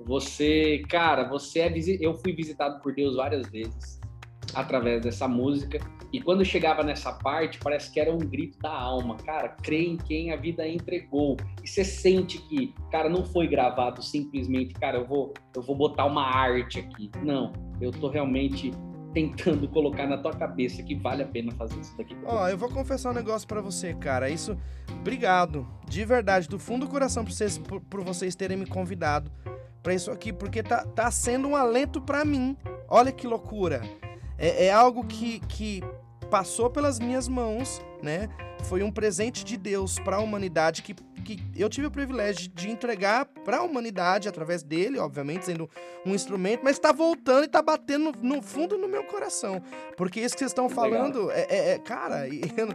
[0.00, 4.00] você, cara, você é eu fui visitado por Deus várias vezes
[4.52, 5.78] através dessa música.
[6.12, 9.16] E quando chegava nessa parte, parece que era um grito da alma.
[9.16, 11.36] Cara, crê em quem a vida entregou.
[11.62, 16.04] E você sente que, cara, não foi gravado simplesmente, cara, eu vou, eu vou botar
[16.04, 17.10] uma arte aqui.
[17.22, 18.72] Não, eu tô realmente
[19.12, 22.16] tentando colocar na tua cabeça que vale a pena fazer isso daqui.
[22.24, 24.30] Ó, oh, eu vou confessar um negócio para você, cara.
[24.30, 24.56] Isso,
[25.00, 29.30] obrigado, de verdade, do fundo do coração por vocês, por, por vocês terem me convidado
[29.82, 32.56] para isso aqui, porque tá, tá sendo um alento para mim.
[32.88, 33.82] Olha que loucura.
[34.38, 35.82] É, é algo que, que
[36.30, 38.28] passou pelas minhas mãos, né?
[38.64, 42.70] Foi um presente de Deus para a humanidade que, que eu tive o privilégio de
[42.70, 45.68] entregar para a humanidade através dele, obviamente, sendo
[46.04, 49.62] um instrumento, mas está voltando e está batendo no, no, fundo no meu coração.
[49.96, 52.68] Porque isso que vocês estão falando, é, é, é, cara, eu,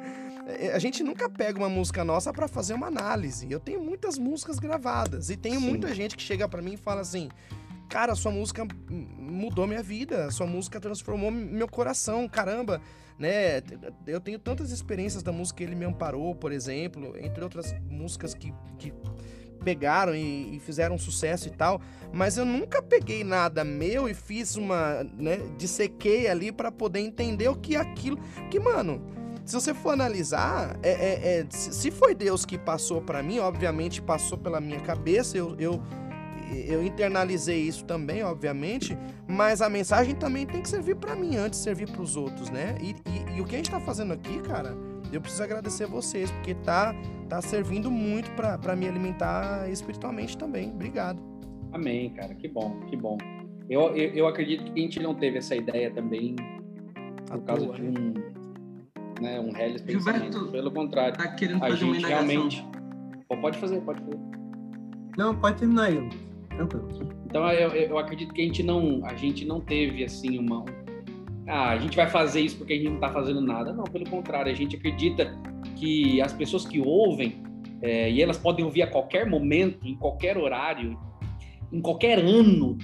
[0.48, 3.48] é, a gente nunca pega uma música nossa para fazer uma análise.
[3.50, 5.68] Eu tenho muitas músicas gravadas e tenho Sim.
[5.68, 7.30] muita gente que chega para mim e fala assim:
[7.88, 12.82] "Cara, sua música mudou minha vida, sua música transformou meu coração, caramba".
[13.18, 13.64] Né?
[14.06, 18.54] Eu tenho tantas experiências da música ele me amparou, por exemplo, entre outras músicas que,
[18.78, 18.94] que
[19.64, 21.82] pegaram e, e, fizeram sucesso e tal,
[22.14, 27.50] mas eu nunca peguei nada meu e fiz uma, né, dissequei ali para poder entender
[27.50, 28.18] o que é aquilo,
[28.50, 29.02] que mano,
[29.44, 34.02] se você for analisar, é, é, é se foi Deus que passou para mim, obviamente
[34.02, 35.82] passou pela minha cabeça, eu, eu,
[36.68, 41.60] eu internalizei isso também, obviamente, mas a mensagem também tem que servir para mim antes
[41.60, 42.78] de servir para os outros, né?
[42.82, 44.76] E, e, e, o que a gente tá fazendo aqui, cara,
[45.12, 46.96] eu preciso agradecer vocês, porque tá,
[47.28, 50.72] tá servindo muito para me alimentar espiritualmente também.
[50.72, 51.22] Obrigado.
[51.74, 53.18] Amém, cara, que bom, que bom.
[53.70, 56.36] Eu, eu, eu acredito que a gente não teve essa ideia também
[57.26, 58.14] por causa de um
[59.22, 62.66] né, um reles Gilberto, Pelo contrário, tá querendo a fazer gente uma realmente.
[63.42, 64.20] pode fazer, pode fazer.
[65.18, 66.10] Não, pode terminar aí.
[67.26, 70.66] Então eu, eu acredito que a gente não, a gente não teve assim uma
[71.48, 73.72] ah, a gente vai fazer isso porque a gente não está fazendo nada.
[73.72, 75.34] Não, pelo contrário, a gente acredita
[75.78, 77.42] que as pessoas que ouvem,
[77.82, 81.00] é, e elas podem ouvir a qualquer momento, em qualquer horário,
[81.72, 82.78] em qualquer ano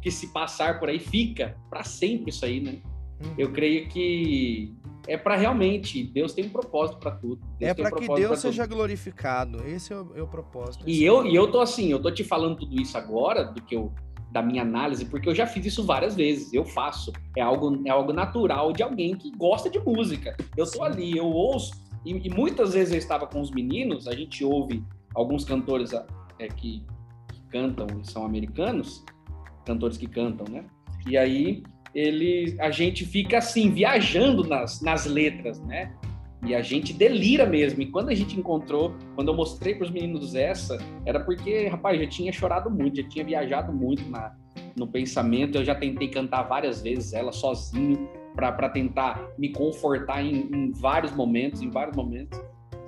[0.00, 2.76] que se passar por aí, fica para sempre isso aí, né?
[3.24, 3.34] Uhum.
[3.36, 4.72] Eu creio que
[5.06, 7.40] é para realmente Deus tem um propósito para tudo.
[7.58, 8.76] Deus é para um que Deus seja tudo.
[8.76, 9.66] glorificado.
[9.66, 10.84] Esse é o, é o propósito.
[10.86, 13.74] E eu e eu tô assim, eu tô te falando tudo isso agora do que
[13.74, 13.92] eu
[14.30, 16.52] da minha análise, porque eu já fiz isso várias vezes.
[16.52, 17.12] Eu faço.
[17.36, 20.36] É algo é algo natural de alguém que gosta de música.
[20.56, 24.14] Eu tô ali, eu ouço e, e muitas vezes eu estava com os meninos, a
[24.14, 24.84] gente ouve
[25.14, 25.92] alguns cantores
[26.38, 26.84] é, que,
[27.32, 29.04] que cantam e são americanos,
[29.64, 30.64] cantores que cantam, né?
[31.06, 31.62] E aí
[31.94, 35.92] ele, a gente fica assim, viajando nas, nas letras, né?
[36.44, 37.80] E a gente delira mesmo.
[37.80, 40.76] E quando a gente encontrou, quando eu mostrei para os meninos essa,
[41.06, 44.34] era porque, rapaz, já tinha chorado muito, já tinha viajado muito na,
[44.76, 45.56] no pensamento.
[45.56, 51.12] Eu já tentei cantar várias vezes ela sozinho para tentar me confortar em, em, vários
[51.12, 52.38] momentos, em vários momentos.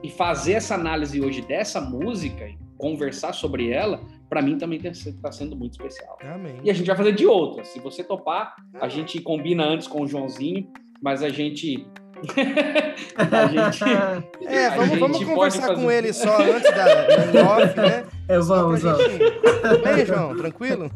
[0.02, 2.46] E fazer essa análise hoje dessa música,
[2.76, 6.18] conversar sobre ela, para mim também está sendo muito especial.
[6.22, 6.56] Amém.
[6.62, 7.64] E a gente vai fazer de outra.
[7.64, 10.68] Se você topar, a gente combina antes com o Joãozinho,
[11.00, 11.86] mas a gente
[13.16, 13.84] a gente,
[14.46, 18.04] é, vamos, gente vamos conversar com ele só antes da off, né?
[18.28, 19.02] É, vamos, vamos.
[19.02, 19.84] Gente...
[19.84, 20.90] Bem, João, tranquilo?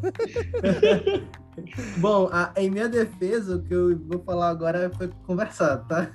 [1.97, 6.11] Bom, a, em minha defesa, o que eu vou falar agora foi conversado, tá?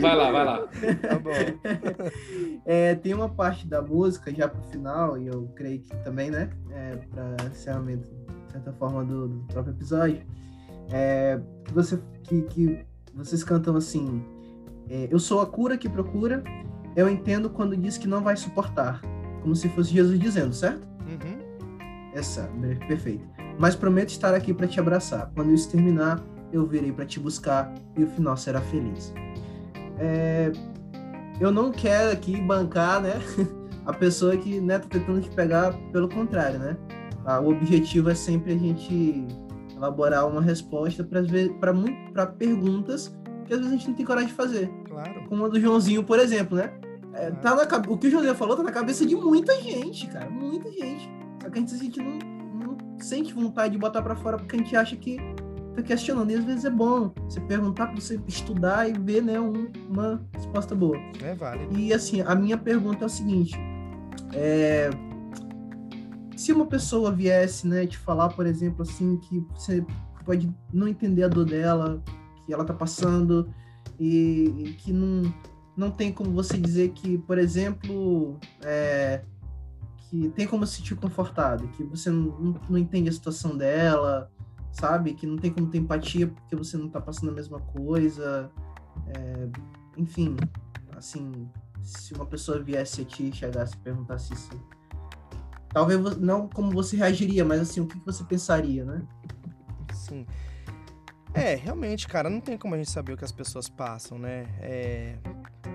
[0.00, 0.58] Vai lá, vai lá.
[0.66, 1.30] Tá bom.
[2.68, 6.50] É, tem uma parte da música já pro final, e eu creio que também, né?
[6.72, 8.08] É, para encerramento,
[8.46, 10.22] de certa forma, do, do próprio episódio.
[10.90, 12.84] É, que, você, que, que
[13.14, 14.24] vocês cantam assim
[14.88, 16.42] é, eu sou a cura que procura,
[16.94, 19.00] eu entendo quando diz que não vai suportar.
[19.42, 20.86] Como se fosse Jesus dizendo, certo?
[21.06, 22.12] Uhum.
[22.14, 22.48] Essa,
[22.86, 23.24] perfeito.
[23.58, 25.30] Mas prometo estar aqui para te abraçar.
[25.34, 29.12] Quando isso terminar, eu virei para te buscar e o final será feliz.
[29.98, 30.52] É,
[31.40, 33.14] eu não quero aqui bancar, né?
[33.86, 36.76] A pessoa que né, tá tentando te pegar, pelo contrário, né?
[37.24, 39.26] Ah, o objetivo é sempre a gente
[39.76, 44.68] elaborar uma resposta para perguntas que às vezes a gente não tem coragem de fazer.
[44.84, 45.24] Claro.
[45.28, 46.72] Como a do Joãozinho, por exemplo, né?
[47.14, 50.28] É, tá na, o que o Joãozinho falou tá na cabeça de muita gente, cara.
[50.28, 51.08] Muita gente.
[51.40, 52.35] Só que a gente, a gente não
[53.04, 55.18] sente vontade de botar para fora porque a gente acha que
[55.74, 56.30] tá questionando.
[56.30, 60.22] E às vezes é bom você perguntar para você estudar e ver, né, um, uma
[60.32, 60.96] resposta boa.
[61.22, 61.78] É válido.
[61.78, 63.54] E assim, a minha pergunta é o seguinte:
[64.32, 64.90] é,
[66.36, 69.84] se uma pessoa viesse, né, te falar, por exemplo, assim, que você
[70.24, 72.02] pode não entender a dor dela,
[72.44, 73.48] que ela está passando
[73.98, 75.32] e, e, que não,
[75.76, 79.22] não tem como você dizer que, por exemplo, é,
[80.08, 84.30] que tem como se sentir confortado, que você não, não, entende a situação dela,
[84.70, 85.14] sabe?
[85.14, 88.50] Que não tem como ter empatia porque você não está passando a mesma coisa.
[89.08, 89.48] É,
[89.96, 90.36] enfim,
[90.96, 91.48] assim,
[91.82, 94.50] se uma pessoa viesse a ti, chegasse e perguntasse isso,
[95.70, 99.02] talvez não como você reagiria, mas assim, o que você pensaria, né?
[99.92, 100.26] Sim.
[101.34, 104.46] É, realmente, cara, não tem como a gente saber o que as pessoas passam, né?
[104.60, 105.18] É,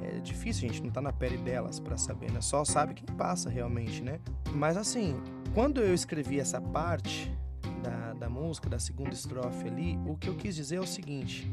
[0.04, 2.42] é difícil, a gente não tá na pele delas para saber, né?
[2.42, 4.20] Só sabe quem passa realmente, né?
[4.54, 5.22] Mas assim,
[5.54, 7.32] quando eu escrevi essa parte
[7.84, 11.50] da, da música, da segunda estrofe ali, o que eu quis dizer é o seguinte: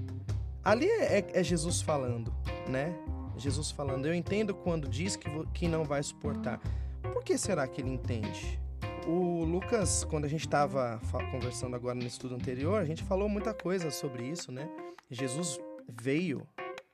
[0.64, 2.32] ali é, é, é Jesus falando,
[2.68, 2.94] né?
[3.36, 6.60] Jesus falando, eu entendo quando diz que, que não vai suportar.
[7.02, 8.60] Por que será que ele entende?
[9.06, 13.54] O Lucas, quando a gente estava conversando agora no estudo anterior, a gente falou muita
[13.54, 14.68] coisa sobre isso, né?
[15.10, 15.58] Jesus
[15.88, 16.46] veio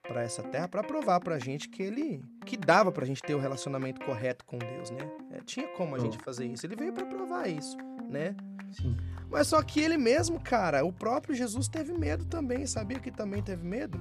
[0.06, 3.22] para essa terra para provar para a gente que ele que dava para a gente
[3.22, 5.10] ter o relacionamento correto com Deus, né?
[5.32, 6.66] É, tinha como a gente fazer isso.
[6.66, 7.76] Ele veio para provar isso,
[8.08, 8.36] né?
[8.70, 8.96] Sim.
[9.30, 12.66] Mas só que ele mesmo, cara, o próprio Jesus teve medo também.
[12.66, 14.00] Sabia que também teve medo?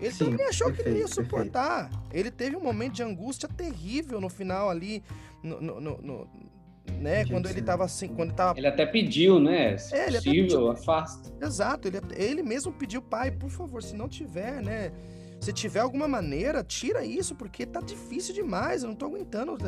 [0.00, 1.90] Ele Sim, também achou perfeito, que ele ia suportar.
[1.90, 2.08] Perfeito.
[2.12, 5.02] Ele teve um momento de angústia terrível no final ali,
[5.42, 6.28] no, no, no,
[6.98, 7.24] né?
[7.26, 8.58] Quando ele estava assim, quando tava...
[8.58, 9.76] Ele até pediu, né?
[9.76, 11.32] Se é, possível, afasta.
[11.44, 14.92] Exato, ele, ele mesmo pediu, pai, por favor, se não tiver, né?
[15.42, 19.58] Se tiver alguma maneira, tira isso, porque tá difícil demais, eu não tô aguentando.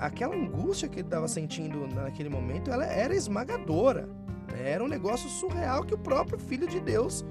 [0.00, 4.08] Aquela angústia que ele tava sentindo naquele momento, ela era esmagadora.
[4.50, 4.70] Né?
[4.70, 7.26] Era um negócio surreal que o próprio Filho de Deus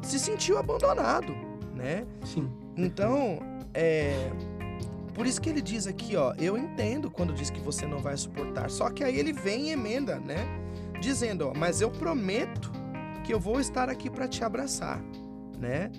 [0.00, 1.34] se sentiu abandonado,
[1.74, 2.06] né?
[2.24, 2.50] Sim.
[2.78, 3.40] Então,
[3.74, 4.30] é,
[5.12, 8.16] por isso que ele diz aqui, ó, eu entendo quando diz que você não vai
[8.16, 8.70] suportar.
[8.70, 10.46] Só que aí ele vem e emenda, né?
[10.98, 12.72] Dizendo, ó, mas eu prometo
[13.22, 14.98] que eu vou estar aqui para te abraçar,
[15.58, 15.90] né?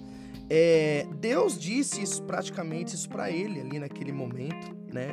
[0.49, 5.09] É, Deus disse isso praticamente isso para ele ali naquele momento, né?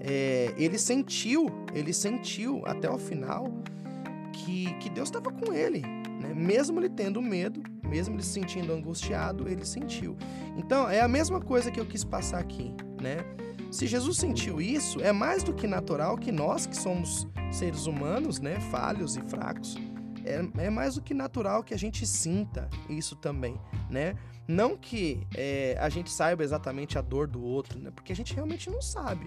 [0.00, 3.52] É, ele sentiu, ele sentiu até o final
[4.32, 6.34] que, que Deus estava com ele, né?
[6.34, 10.16] Mesmo ele tendo medo, mesmo ele se sentindo angustiado, ele sentiu.
[10.56, 13.18] Então é a mesma coisa que eu quis passar aqui, né?
[13.70, 18.38] Se Jesus sentiu isso, é mais do que natural que nós, que somos seres humanos,
[18.38, 19.78] né, falhos e fracos,
[20.24, 23.58] é, é mais do que natural que a gente sinta isso também,
[23.90, 24.14] né?
[24.46, 27.90] Não que é, a gente saiba exatamente a dor do outro, né?
[27.94, 29.26] Porque a gente realmente não sabe.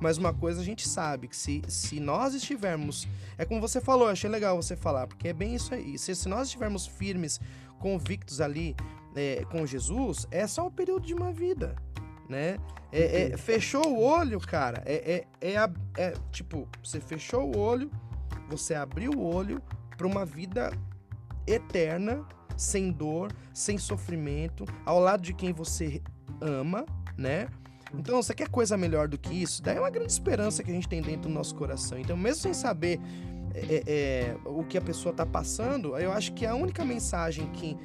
[0.00, 3.08] Mas uma coisa a gente sabe, que se, se nós estivermos.
[3.36, 5.98] É como você falou, achei legal você falar, porque é bem isso aí.
[5.98, 7.40] Se, se nós estivermos firmes,
[7.78, 8.76] convictos ali
[9.14, 11.74] é, com Jesus, é só o período de uma vida
[12.28, 12.58] né?
[12.92, 14.82] É, é, fechou o olho, cara.
[14.84, 17.90] É, é, é, é, tipo, você fechou o olho,
[18.48, 19.62] você abriu o olho
[19.96, 20.70] para uma vida
[21.46, 22.24] eterna
[22.58, 26.02] sem dor, sem sofrimento, ao lado de quem você
[26.40, 26.84] ama,
[27.16, 27.48] né?
[27.94, 29.62] Então, você quer coisa melhor do que isso?
[29.62, 31.98] Daí é uma grande esperança que a gente tem dentro do nosso coração.
[31.98, 33.00] Então, mesmo sem saber
[33.54, 37.76] é, é, o que a pessoa está passando, eu acho que a única mensagem que,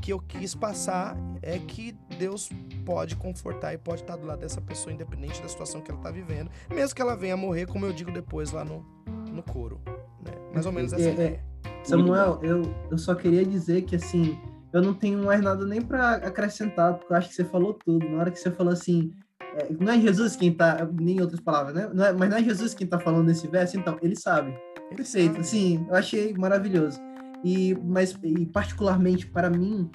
[0.00, 2.50] que eu quis passar é que Deus
[2.84, 6.10] pode confortar e pode estar do lado dessa pessoa, independente da situação que ela está
[6.10, 8.84] vivendo, mesmo que ela venha morrer, como eu digo depois lá no,
[9.32, 9.80] no coro.
[10.24, 10.32] Né?
[10.52, 11.51] Mais ou menos essa é, ideia.
[11.84, 14.38] Samuel, eu, eu só queria dizer que assim,
[14.72, 18.08] eu não tenho mais nada nem para acrescentar, porque eu acho que você falou tudo.
[18.08, 19.12] Na hora que você falou assim,
[19.56, 21.90] é, não é Jesus quem tá, nem outras palavras, né?
[21.92, 24.54] Não é, mas não é Jesus quem tá falando nesse verso, então ele sabe.
[24.94, 26.98] Perfeito, sim, eu achei maravilhoso.
[27.44, 29.90] E mas e particularmente para mim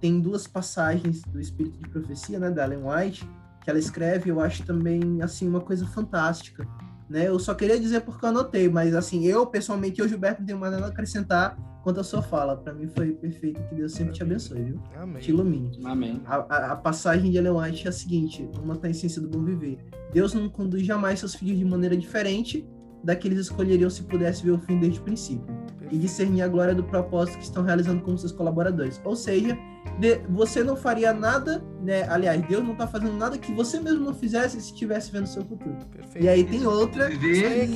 [0.00, 3.28] tem duas passagens do Espírito de Profecia, né, da Ellen White,
[3.62, 6.66] que ela escreve, eu acho também assim uma coisa fantástica,
[7.08, 7.28] né?
[7.28, 10.58] Eu só queria dizer porque eu anotei, mas assim, eu pessoalmente, eu Gilberto não tenho
[10.58, 12.56] mais nada a acrescentar quanto a sua fala.
[12.56, 14.82] Para mim foi perfeito, que Deus sempre te abençoe, viu?
[14.96, 15.22] Amém.
[15.22, 15.80] Te ilumine.
[15.84, 16.22] Amém.
[16.24, 19.28] A, a, a passagem de Ellen White é a seguinte, uma tá a essência do
[19.28, 19.78] bom viver.
[20.12, 22.66] Deus não conduz jamais seus filhos de maneira diferente
[23.04, 25.46] da que eles escolheriam se pudesse ver o fim desde o princípio.
[25.90, 29.00] E discernir a glória do propósito que estão realizando com seus colaboradores.
[29.04, 29.56] Ou seja,
[30.00, 32.04] de, você não faria nada, né?
[32.08, 35.28] Aliás, Deus não está fazendo nada que você mesmo não fizesse se estivesse vendo o
[35.28, 35.76] seu futuro.
[35.92, 36.24] Perfeito.
[36.24, 37.10] E aí tem outra.
[37.10, 37.16] Que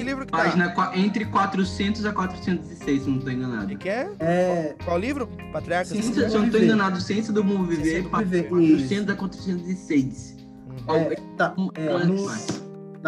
[0.03, 0.39] livro que tá?
[0.39, 3.71] página qua- entre 400 a 406, se não estou enganado.
[3.71, 4.11] E que é?
[4.19, 5.29] É, Qual livro?
[5.53, 5.85] Patriarca?
[5.85, 6.65] Se Ciência eu do não estou Viver.
[6.65, 10.37] enganado, Ciência do Bom Viver, Ciência do Bom Viver, 400 a 406.
[10.89, 10.95] Uhum.
[10.97, 11.89] é, tá, é,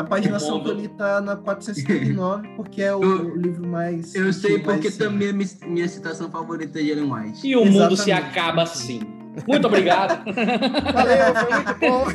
[0.03, 4.15] na paginação que tá na 459, porque é o, Eu- livro mais.
[4.15, 7.47] Eu sei porque também é mi- minha citação favorita é de Ellen White.
[7.47, 8.39] E o mundo se Exatamente.
[8.39, 9.01] acaba assim.
[9.47, 10.25] Muito obrigado.
[10.93, 12.07] Valeu, foi muito bom.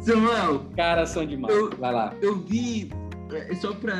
[0.00, 1.54] Samuel, Caras são demais.
[1.54, 2.12] Eu- Vai lá.
[2.22, 2.90] eu vi,
[3.32, 3.94] é, só pra...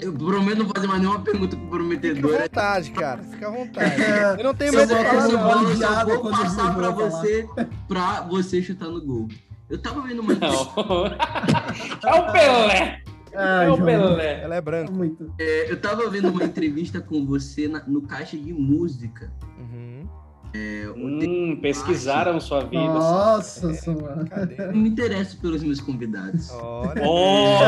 [0.00, 2.42] Eu prometo não fazer mais nenhuma pergunta Fica à comprometedora.
[2.42, 3.22] vontade, cara.
[3.22, 4.02] Fica à vontade.
[4.02, 6.10] É, Eu não tenho medo de falar, é não.
[6.10, 7.46] eu vou passar pra você,
[7.86, 9.28] pra você chutar no gol.
[9.72, 10.50] Eu tava vendo uma Não.
[12.04, 13.02] É o Pelé.
[13.34, 14.42] Ah, É o Pelé.
[14.42, 14.92] Ela é branca.
[14.92, 15.32] Muito.
[15.40, 19.32] É, eu tava vendo uma entrevista com você na- no Caixa de Música.
[19.58, 20.06] Uhum.
[20.54, 22.82] É, Hum, pesquisaram sua vida.
[22.84, 24.26] Nossa, Samuel.
[24.28, 24.56] Cadê?
[24.62, 26.50] Eu me interesso pelos meus convidados.
[26.50, 27.02] Olha.
[27.04, 27.58] Oh!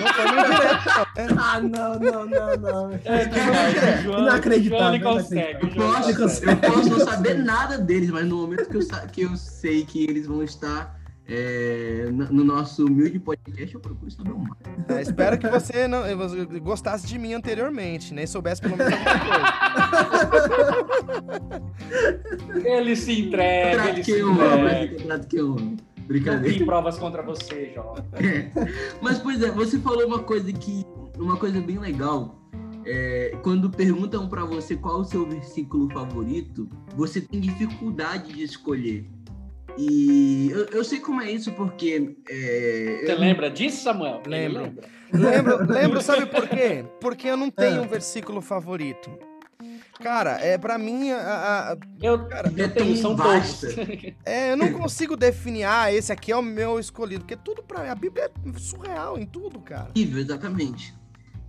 [0.00, 1.02] Não foi muito direto, não.
[1.16, 2.92] É, Ah, não, não, não, não.
[3.04, 4.02] É demais.
[4.02, 5.58] João- Inacreditável, João ele consegue.
[5.62, 6.50] Eu posso, consegue.
[6.66, 10.02] eu posso não saber nada deles, mas no momento que eu, que eu sei que
[10.04, 10.99] eles vão estar
[11.30, 14.58] é, no no nosso humilde podcast, eu procuro saber o mais.
[14.88, 20.26] É, espero que você não você gostasse de mim anteriormente, nem soubesse pelo menos alguma
[20.26, 20.50] coisa.
[22.68, 25.24] Ele se entrega, ele se entrega.
[25.26, 25.66] que eu amo.
[25.68, 26.56] Não Brincadeira.
[26.56, 27.94] tem provas contra você, João.
[29.00, 30.84] Mas, pois é, você falou uma coisa que.
[31.16, 32.36] Uma coisa bem legal.
[32.84, 39.06] É, quando perguntam pra você qual o seu versículo favorito, você tem dificuldade de escolher.
[39.78, 42.16] E eu, eu sei como é isso, porque.
[42.28, 44.22] é, Você eu- lembra disso, Samuel?
[44.26, 44.62] Lembro.
[44.62, 44.88] lembra.
[45.12, 46.84] Lembro, lembro, sabe por quê?
[47.00, 49.10] Porque eu não tenho um versículo favorito.
[50.00, 53.64] Cara, é para mim a- a- Eu, Cara, eu é tenho, são todos.
[54.24, 57.90] é, eu não consigo definir, ah, esse aqui é o meu escolhido, porque tudo para
[57.90, 59.90] a Bíblia é surreal em tudo, cara.
[59.96, 60.94] Exatamente.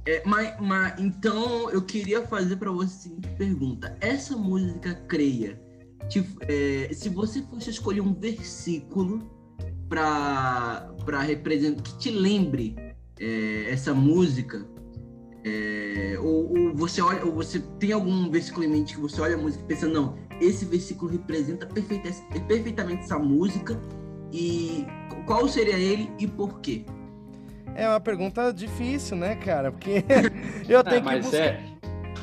[0.07, 5.61] É, mas, mas, então eu queria fazer pra você a seguinte pergunta: essa música creia,
[6.09, 9.21] te- é, se você fosse escolher um versículo
[9.89, 12.75] pra, pra representar, que te lembre
[13.19, 14.65] é, essa música,
[15.43, 19.35] é, ou, ou você olha, ou você tem algum versículo em mente que você olha
[19.35, 22.09] a música e pensa, não, esse versículo representa perfeita,
[22.47, 23.79] perfeitamente essa música,
[24.31, 24.85] e
[25.25, 26.85] qual seria ele e por quê?
[27.75, 29.71] É uma pergunta difícil, né, cara?
[29.71, 30.03] Porque
[30.67, 31.37] eu Ah, tenho que buscar.
[31.37, 31.70] é.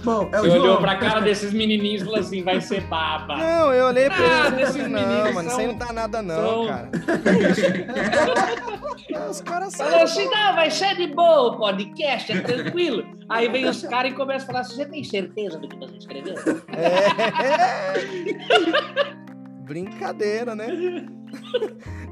[0.04, 0.80] Bom, é o Você olhou João.
[0.80, 3.36] pra cara desses menininhos e falou assim: vai ser baba.
[3.36, 5.92] Não, eu olhei pra Ah, eles e meninos não, mano, isso aí são- não dá
[5.92, 6.90] nada não, são- cara.
[9.30, 10.04] Os caras Falou sabem.
[10.04, 13.04] assim: não, vai ser de boa o podcast, é tranquilo.
[13.28, 15.96] Aí vem os caras e começam a falar assim: você tem certeza do que você
[15.96, 16.34] escreveu?
[16.68, 17.08] É.
[19.64, 20.68] Brincadeira, né?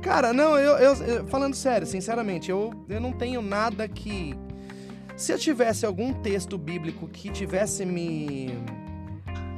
[0.03, 4.35] Cara, não, eu, eu- eu- falando sério, sinceramente, eu, eu não tenho nada que.
[5.17, 8.51] Se eu tivesse algum texto bíblico que tivesse me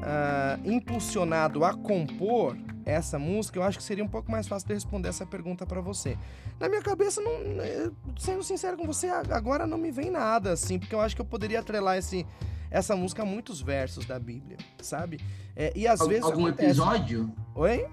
[0.02, 4.74] ah, impulsionado a compor essa música, eu acho que seria um pouco mais fácil de
[4.74, 6.16] responder essa pergunta pra você.
[6.58, 10.78] Na minha cabeça, não, eh, sendo sincero com você, agora não me vem nada assim,
[10.78, 12.24] porque eu acho que eu poderia atrelar esse,
[12.70, 15.20] essa música a muitos versos da Bíblia, sabe?
[15.54, 16.24] É, e às Al- vezes.
[16.24, 16.66] algum acontece.
[16.68, 17.30] episódio?
[17.56, 17.86] Oi?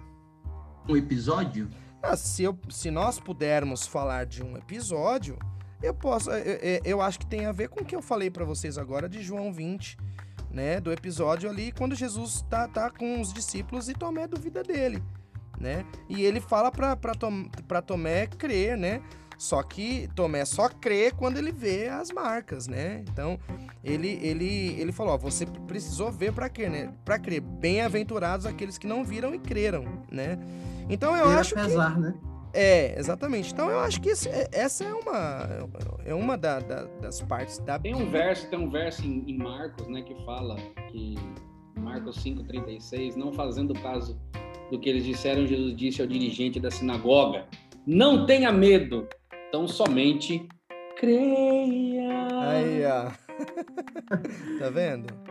[0.88, 1.68] Um episódio?
[2.02, 5.38] Ah, se, eu, se nós pudermos falar de um episódio,
[5.82, 6.30] eu posso.
[6.32, 8.78] Eu, eu- eu acho que tem a ver com o que eu falei pra vocês
[8.78, 9.98] agora de João 20,
[10.52, 15.04] né, do episódio ali, quando Jesus tá, tá com os discípulos e Tomé duvida dele,
[15.60, 15.86] né?
[16.10, 19.02] E ele fala para Tomé crer, né?
[19.38, 23.04] Só que Tomé só crê quando ele vê as marcas, né?
[23.12, 23.38] Então,
[23.84, 26.94] ele ele ele falou, ó, você precisou ver para crer, né?
[27.04, 30.40] Para crer, bem-aventurados aqueles que não viram e creram, né?
[30.90, 32.14] Então eu acho apesar, que né?
[32.56, 33.52] É, exatamente.
[33.52, 35.48] Então eu acho que esse, é, essa é uma
[36.06, 39.38] é uma da, da, das partes da Tem um verso, tem um verso em, em
[39.38, 40.56] Marcos, né, que fala
[40.90, 41.15] que
[41.77, 44.18] Marcos 5:36, não fazendo caso
[44.72, 47.45] do que eles disseram, Jesus disse ao dirigente da sinagoga:
[47.86, 49.07] "Não tenha medo,
[49.52, 50.48] tão somente
[50.98, 52.27] creia".
[52.41, 53.11] Aí, ó.
[54.60, 55.25] tá vendo?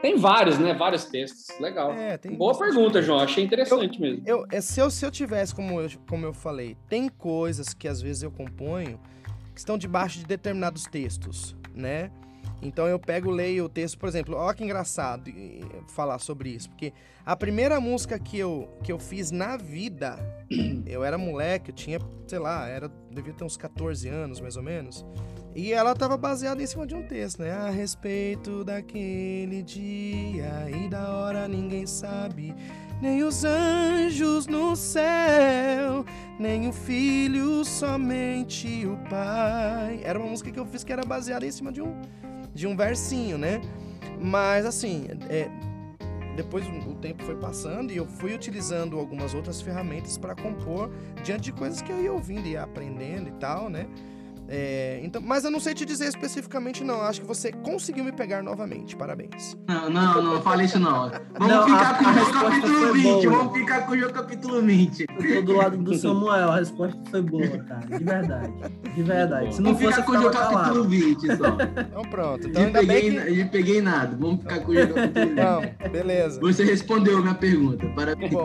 [0.00, 0.74] Tem vários, né?
[0.74, 1.58] Vários textos.
[1.60, 1.92] Legal.
[1.92, 3.20] É, Boa pergunta, João.
[3.20, 4.22] Achei interessante eu, mesmo.
[4.26, 7.86] Eu, é, se, eu, se eu tivesse, como eu, como eu falei, tem coisas que
[7.86, 8.98] às vezes eu componho
[9.52, 12.10] que estão debaixo de determinados textos, né?
[12.62, 15.30] Então eu pego, leio o texto, por exemplo, olha que engraçado
[15.88, 16.92] falar sobre isso, porque
[17.24, 20.18] a primeira música que eu, que eu fiz na vida,
[20.86, 24.62] eu era moleque, eu tinha, sei lá, era, devia ter uns 14 anos mais ou
[24.62, 25.06] menos.
[25.54, 27.50] E ela estava baseada em cima de um texto, né?
[27.50, 32.54] A respeito daquele dia e da hora ninguém sabe,
[33.02, 36.04] nem os anjos no céu,
[36.38, 40.00] nem o filho, somente o pai.
[40.04, 42.00] Era uma música que eu fiz que era baseada em cima de um,
[42.54, 43.60] de um versinho, né?
[44.20, 45.50] Mas assim, é,
[46.36, 50.90] depois o tempo foi passando e eu fui utilizando algumas outras ferramentas para compor
[51.24, 53.86] diante de coisas que eu ia ouvindo e aprendendo e tal, né?
[54.52, 57.02] É, então, mas eu não sei te dizer especificamente, não.
[57.02, 58.96] Acho que você conseguiu me pegar novamente.
[58.96, 59.56] Parabéns.
[59.68, 61.08] Não, não, não fale isso não.
[61.38, 63.04] Vamos não, ficar a, com o jogo capítulo 20.
[63.04, 63.36] Boa.
[63.36, 65.06] Vamos ficar com o jogo capítulo 20.
[65.08, 67.86] Eu tô do lado do Samuel, a resposta foi boa, cara.
[67.86, 68.52] De verdade.
[68.92, 69.54] De verdade.
[69.54, 71.56] Se não Vamos ficar com o jogo capítulo 20 só.
[71.80, 72.48] Então pronto.
[72.48, 73.44] Então, ainda peguei, bem que...
[73.44, 74.16] peguei nada.
[74.18, 75.34] Vamos ficar com o jogo capítulo 20.
[75.36, 76.40] Não, beleza.
[76.40, 77.86] Você respondeu a minha pergunta.
[77.94, 78.32] Parabéns.
[78.32, 78.44] Bom.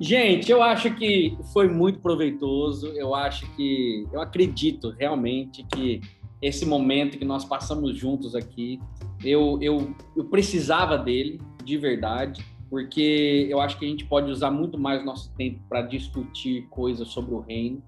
[0.00, 2.88] Gente, eu acho que foi muito proveitoso.
[2.88, 6.00] Eu acho que, eu acredito realmente que
[6.40, 8.80] esse momento que nós passamos juntos aqui,
[9.24, 14.50] eu, eu, eu precisava dele, de verdade, porque eu acho que a gente pode usar
[14.50, 17.82] muito mais nosso tempo para discutir coisas sobre o reino.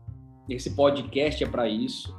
[0.48, 2.12] Esse podcast é para isso.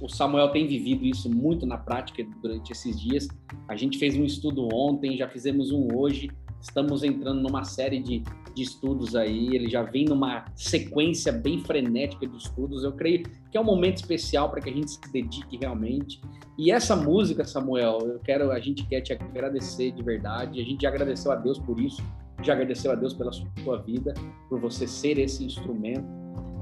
[0.00, 3.28] O Samuel tem vivido isso muito na prática durante esses dias.
[3.68, 6.28] A gente fez um estudo ontem, já fizemos um hoje.
[6.60, 8.22] Estamos entrando numa série de
[8.58, 12.82] de estudos aí, ele já vem numa sequência bem frenética de estudos.
[12.82, 16.20] Eu creio que é um momento especial para que a gente se dedique realmente.
[16.58, 20.60] E essa música, Samuel, eu quero, a gente quer te agradecer de verdade.
[20.60, 22.02] A gente já agradeceu a Deus por isso,
[22.42, 24.12] já agradeceu a Deus pela sua vida,
[24.48, 26.06] por você ser esse instrumento.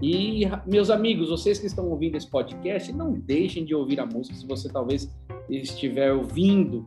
[0.03, 4.37] E meus amigos, vocês que estão ouvindo esse podcast, não deixem de ouvir a música.
[4.37, 5.11] Se você talvez
[5.49, 6.85] estiver ouvindo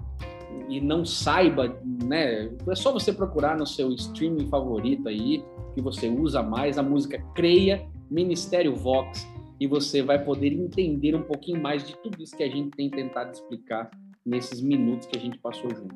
[0.67, 2.49] e não saiba, né?
[2.67, 5.43] É só você procurar no seu streaming favorito aí,
[5.73, 9.27] que você usa mais, a música Creia Ministério Vox,
[9.59, 12.89] e você vai poder entender um pouquinho mais de tudo isso que a gente tem
[12.89, 13.89] tentado explicar
[14.25, 15.95] nesses minutos que a gente passou junto.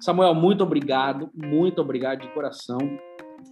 [0.00, 2.78] Samuel, muito obrigado, muito obrigado de coração.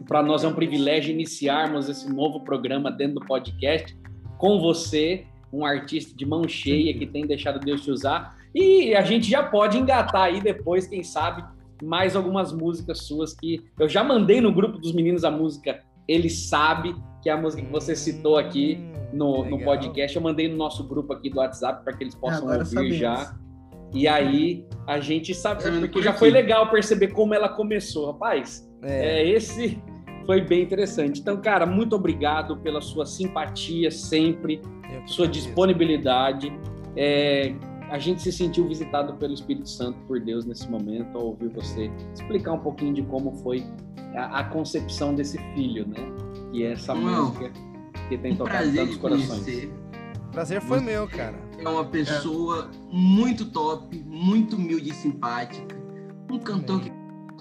[0.06, 3.98] Para nós é um privilégio iniciarmos esse novo programa dentro do podcast
[4.38, 9.02] com você, um artista de mão cheia que tem deixado Deus te usar e a
[9.02, 11.44] gente já pode engatar aí depois, quem sabe,
[11.82, 16.28] mais algumas músicas suas que eu já mandei no grupo dos meninos a música Ele
[16.28, 18.78] Sabe, que é a música que você citou aqui
[19.12, 20.16] no, no podcast.
[20.16, 22.96] Eu mandei no nosso grupo aqui do WhatsApp para que eles possam Agora ouvir sabemos.
[22.96, 23.34] já.
[23.94, 28.68] E aí a gente sabe, porque já foi legal perceber como ela começou, rapaz.
[28.82, 29.20] É.
[29.20, 29.28] é.
[29.28, 29.80] esse
[30.26, 31.20] foi bem interessante.
[31.20, 34.60] Então, cara, muito obrigado pela sua simpatia sempre,
[35.06, 36.52] sua disponibilidade.
[36.94, 37.54] É,
[37.90, 41.90] a gente se sentiu visitado pelo Espírito Santo por Deus nesse momento ao ouvir você
[42.14, 43.64] explicar um pouquinho de como foi
[44.14, 46.00] a, a concepção desse filho, né?
[46.52, 47.50] Que é essa Não, música
[48.08, 49.28] que tem um tocado tantos corações.
[49.28, 49.72] Conhecer.
[50.32, 51.38] Prazer foi você meu, cara.
[51.58, 52.94] É uma pessoa é.
[52.94, 55.76] muito top, muito humilde e simpática.
[56.30, 56.92] Um cantor que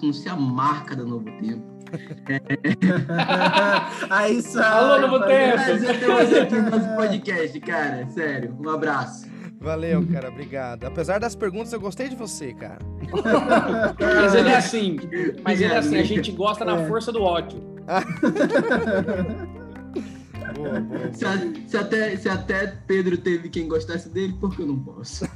[0.02, 1.78] não se amarca da Novo Tempo.
[4.10, 4.62] Aí só.
[4.62, 5.56] Alô, Novo Tempo!
[5.56, 8.08] Prazer ter você aqui no nosso podcast, cara.
[8.08, 9.27] Sério, um abraço.
[9.60, 10.84] Valeu, cara, obrigado.
[10.84, 12.78] Apesar das perguntas, eu gostei de você, cara.
[13.98, 14.96] mas ele é assim,
[15.42, 16.86] mas ele é assim, a gente gosta na é.
[16.86, 17.60] força do ódio.
[20.54, 21.24] boa, boa, se,
[21.68, 25.24] se, até, se até Pedro teve quem gostasse dele, por que eu não posso?
[25.24, 25.28] é.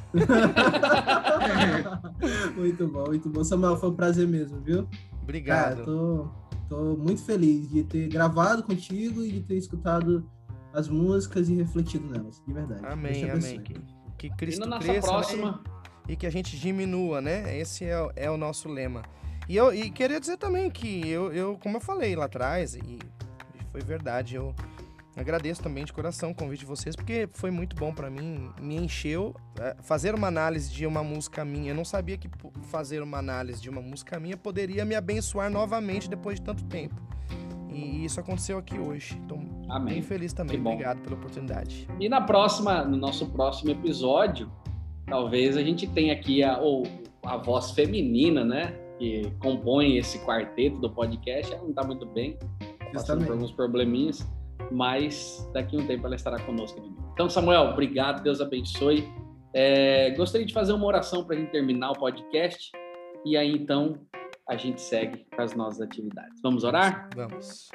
[2.57, 3.43] Muito bom, muito bom.
[3.43, 4.87] Samuel, foi um prazer mesmo, viu?
[5.23, 5.75] Obrigado.
[5.75, 6.29] Cara, tô,
[6.69, 10.25] tô muito feliz de ter gravado contigo e de ter escutado
[10.73, 12.87] as músicas e refletido nelas, de verdade.
[12.87, 13.63] Amém, amém.
[14.23, 15.53] Que Cristo e cresça, próxima.
[15.53, 15.59] Né?
[16.09, 17.59] e que a gente diminua, né?
[17.59, 19.03] Esse é, é o nosso lema.
[19.49, 22.99] E eu e queria dizer também que eu, eu, como eu falei lá atrás, e
[23.73, 24.55] foi verdade, eu
[25.17, 28.77] agradeço também de coração o convite de vocês, porque foi muito bom para mim, me
[28.77, 29.35] encheu.
[29.61, 32.31] É, fazer uma análise de uma música minha, eu não sabia que
[32.71, 36.95] fazer uma análise de uma música minha poderia me abençoar novamente depois de tanto tempo.
[37.75, 39.19] E isso aconteceu aqui hoje.
[39.21, 39.39] Estou
[39.85, 40.61] bem feliz também.
[40.61, 41.89] Obrigado pela oportunidade.
[41.99, 44.51] E na próxima, no nosso próximo episódio,
[45.07, 46.85] talvez a gente tenha aqui a, ou,
[47.25, 48.75] a voz feminina, né?
[48.99, 51.53] Que compõe esse quarteto do podcast.
[51.53, 54.27] Ela não está muito bem, tá passando por alguns probleminhas,
[54.71, 56.81] mas daqui a um tempo ela estará conosco.
[57.13, 59.09] Então, Samuel, obrigado, Deus abençoe.
[59.55, 62.71] É, gostaria de fazer uma oração para a gente terminar o podcast.
[63.25, 63.99] E aí, então,
[64.53, 66.41] a gente segue para as nossas atividades.
[66.43, 67.09] Vamos orar?
[67.17, 67.71] Vamos.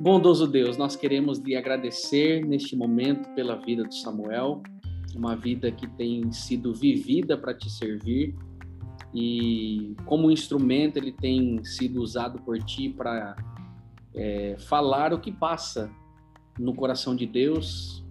[0.00, 4.62] Bondoso Deus, nós queremos lhe agradecer neste momento pela vida do Samuel,
[5.14, 8.34] uma vida que tem sido vivida para te servir
[9.12, 13.36] e como instrumento ele tem sido usado por ti para
[14.14, 15.90] é, falar o que passa
[16.58, 18.04] no coração de Deus,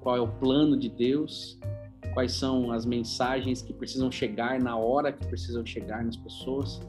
[0.00, 1.58] qual é o plano de Deus,
[2.14, 6.80] quais são as mensagens que precisam chegar na hora que precisam chegar nas pessoas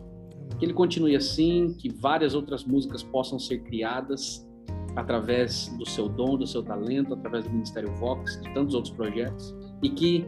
[0.58, 4.48] que ele continue assim, que várias outras músicas possam ser criadas
[4.96, 9.56] através do seu dom, do seu talento, através do Ministério Vox, de tantos outros projetos,
[9.82, 10.26] e que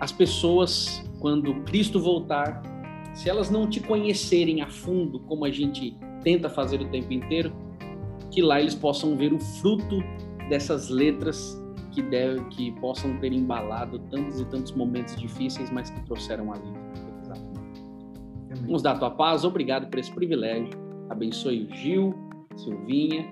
[0.00, 2.62] as pessoas, quando Cristo voltar,
[3.14, 7.52] se elas não te conhecerem a fundo, como a gente tenta fazer o tempo inteiro,
[8.30, 9.98] que lá eles possam ver o fruto
[10.48, 11.60] dessas letras
[11.92, 16.56] que, deve, que possam ter embalado tantos e tantos momentos difíceis, mas que trouxeram a
[18.60, 20.70] Nos dá a tua paz, obrigado por esse privilégio.
[21.08, 22.14] Abençoe o Gil,
[22.56, 23.30] Silvinha,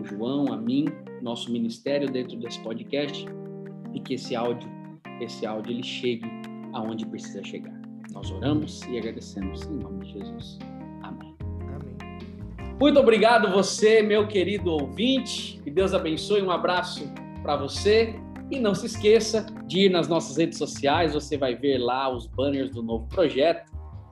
[0.00, 0.86] o João, a mim,
[1.20, 3.26] nosso ministério dentro desse podcast
[3.92, 4.68] e que esse áudio,
[5.20, 6.28] esse áudio ele chegue
[6.72, 7.78] aonde precisa chegar.
[8.12, 10.58] Nós oramos e agradecemos em nome de Jesus.
[11.02, 11.34] Amém.
[11.74, 11.96] Amém.
[12.80, 15.60] Muito obrigado você, meu querido ouvinte.
[15.62, 16.42] Que Deus abençoe.
[16.42, 17.04] Um abraço
[17.42, 18.14] para você.
[18.50, 22.26] E não se esqueça de ir nas nossas redes sociais, você vai ver lá os
[22.26, 23.70] banners do novo projeto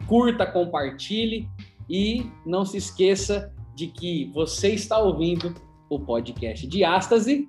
[0.09, 1.49] curta, compartilhe
[1.89, 5.55] e não se esqueça de que você está ouvindo
[5.89, 7.49] o podcast de Ástase,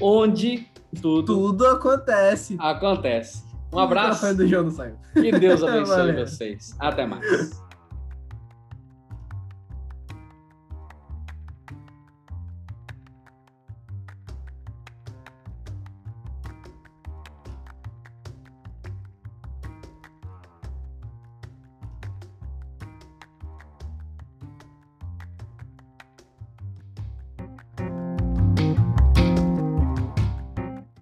[0.00, 0.66] onde
[1.00, 2.56] tudo, tudo acontece.
[2.58, 3.44] Acontece.
[3.72, 4.34] Um abraço.
[4.34, 4.96] do João não saiu.
[5.14, 6.76] Que Deus abençoe vocês.
[6.78, 7.69] Até mais.